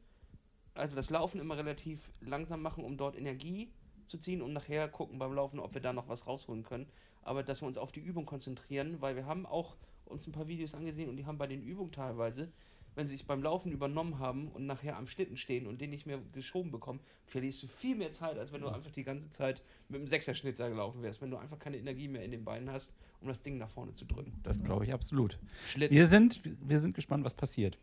also 0.74 0.96
das 0.96 1.10
Laufen 1.10 1.40
immer 1.40 1.56
relativ 1.56 2.10
langsam 2.20 2.62
machen, 2.62 2.84
um 2.84 2.96
dort 2.96 3.16
Energie 3.16 3.70
zu 4.06 4.18
ziehen 4.18 4.42
und 4.42 4.52
nachher 4.52 4.88
gucken 4.88 5.18
beim 5.18 5.32
Laufen, 5.32 5.60
ob 5.60 5.74
wir 5.74 5.80
da 5.80 5.92
noch 5.92 6.08
was 6.08 6.26
rausholen 6.26 6.64
können. 6.64 6.86
Aber 7.22 7.42
dass 7.42 7.62
wir 7.62 7.66
uns 7.66 7.78
auf 7.78 7.92
die 7.92 8.00
Übung 8.00 8.26
konzentrieren, 8.26 9.00
weil 9.00 9.16
wir 9.16 9.26
haben 9.26 9.46
auch 9.46 9.76
uns 10.04 10.26
ein 10.26 10.32
paar 10.32 10.48
Videos 10.48 10.74
angesehen 10.74 11.08
und 11.08 11.16
die 11.16 11.26
haben 11.26 11.38
bei 11.38 11.46
den 11.46 11.62
Übungen 11.62 11.92
teilweise, 11.92 12.50
wenn 12.96 13.06
sie 13.06 13.16
sich 13.16 13.26
beim 13.26 13.42
Laufen 13.42 13.70
übernommen 13.70 14.18
haben 14.18 14.48
und 14.48 14.66
nachher 14.66 14.96
am 14.96 15.06
Schlitten 15.06 15.36
stehen 15.36 15.66
und 15.66 15.80
den 15.80 15.90
nicht 15.90 16.06
mehr 16.06 16.18
geschoben 16.32 16.72
bekommen, 16.72 17.00
verlierst 17.24 17.62
du 17.62 17.68
viel 17.68 17.94
mehr 17.94 18.10
Zeit, 18.10 18.36
als 18.36 18.52
wenn 18.52 18.62
du 18.62 18.68
einfach 18.68 18.90
die 18.90 19.04
ganze 19.04 19.30
Zeit 19.30 19.62
mit 19.88 20.00
dem 20.00 20.08
Sechserschnitt 20.08 20.58
da 20.58 20.68
gelaufen 20.68 21.02
wärst, 21.02 21.22
wenn 21.22 21.30
du 21.30 21.36
einfach 21.36 21.58
keine 21.58 21.76
Energie 21.76 22.08
mehr 22.08 22.24
in 22.24 22.32
den 22.32 22.44
Beinen 22.44 22.70
hast, 22.70 22.92
um 23.20 23.28
das 23.28 23.42
Ding 23.42 23.58
nach 23.58 23.70
vorne 23.70 23.94
zu 23.94 24.06
drücken. 24.06 24.40
Das 24.42 24.62
glaube 24.62 24.84
ich 24.84 24.92
absolut. 24.92 25.38
Schlitten. 25.68 25.94
Wir 25.94 26.06
sind, 26.06 26.42
wir 26.44 26.78
sind 26.80 26.94
gespannt, 26.94 27.24
was 27.24 27.34
passiert. 27.34 27.78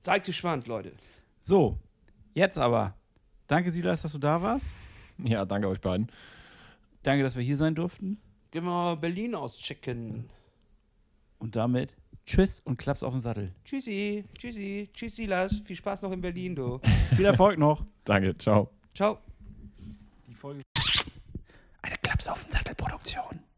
Seid 0.00 0.24
gespannt, 0.24 0.66
Leute. 0.66 0.94
So, 1.42 1.78
jetzt 2.34 2.58
aber. 2.58 2.94
Danke, 3.46 3.70
Silas, 3.70 4.02
dass 4.02 4.12
du 4.12 4.18
da 4.18 4.42
warst. 4.42 4.72
Ja, 5.18 5.44
danke 5.44 5.68
euch 5.68 5.80
beiden. 5.80 6.08
Danke, 7.02 7.22
dass 7.22 7.36
wir 7.36 7.42
hier 7.42 7.56
sein 7.56 7.74
durften. 7.74 8.20
Gehen 8.50 8.64
wir 8.64 8.70
mal 8.70 8.96
Berlin 8.96 9.34
auschecken. 9.34 10.28
Und 11.38 11.56
damit 11.56 11.96
tschüss 12.26 12.60
und 12.60 12.76
klaps 12.76 13.02
auf 13.02 13.12
den 13.12 13.20
Sattel. 13.20 13.54
Tschüssi, 13.64 14.24
tschüssi, 14.38 14.88
tschüss 14.92 15.16
Silas. 15.16 15.60
Viel 15.64 15.76
Spaß 15.76 16.02
noch 16.02 16.12
in 16.12 16.20
Berlin, 16.20 16.54
du. 16.54 16.80
Viel 17.16 17.24
Erfolg 17.24 17.58
noch. 17.58 17.84
Danke, 18.04 18.36
ciao. 18.38 18.70
Ciao. 18.94 19.18
Die 20.28 20.34
Folge. 20.34 20.62
Eine 21.82 21.96
Klaps 21.96 22.28
auf 22.28 22.44
den 22.44 22.52
Sattel 22.52 22.74
Produktion. 22.74 23.49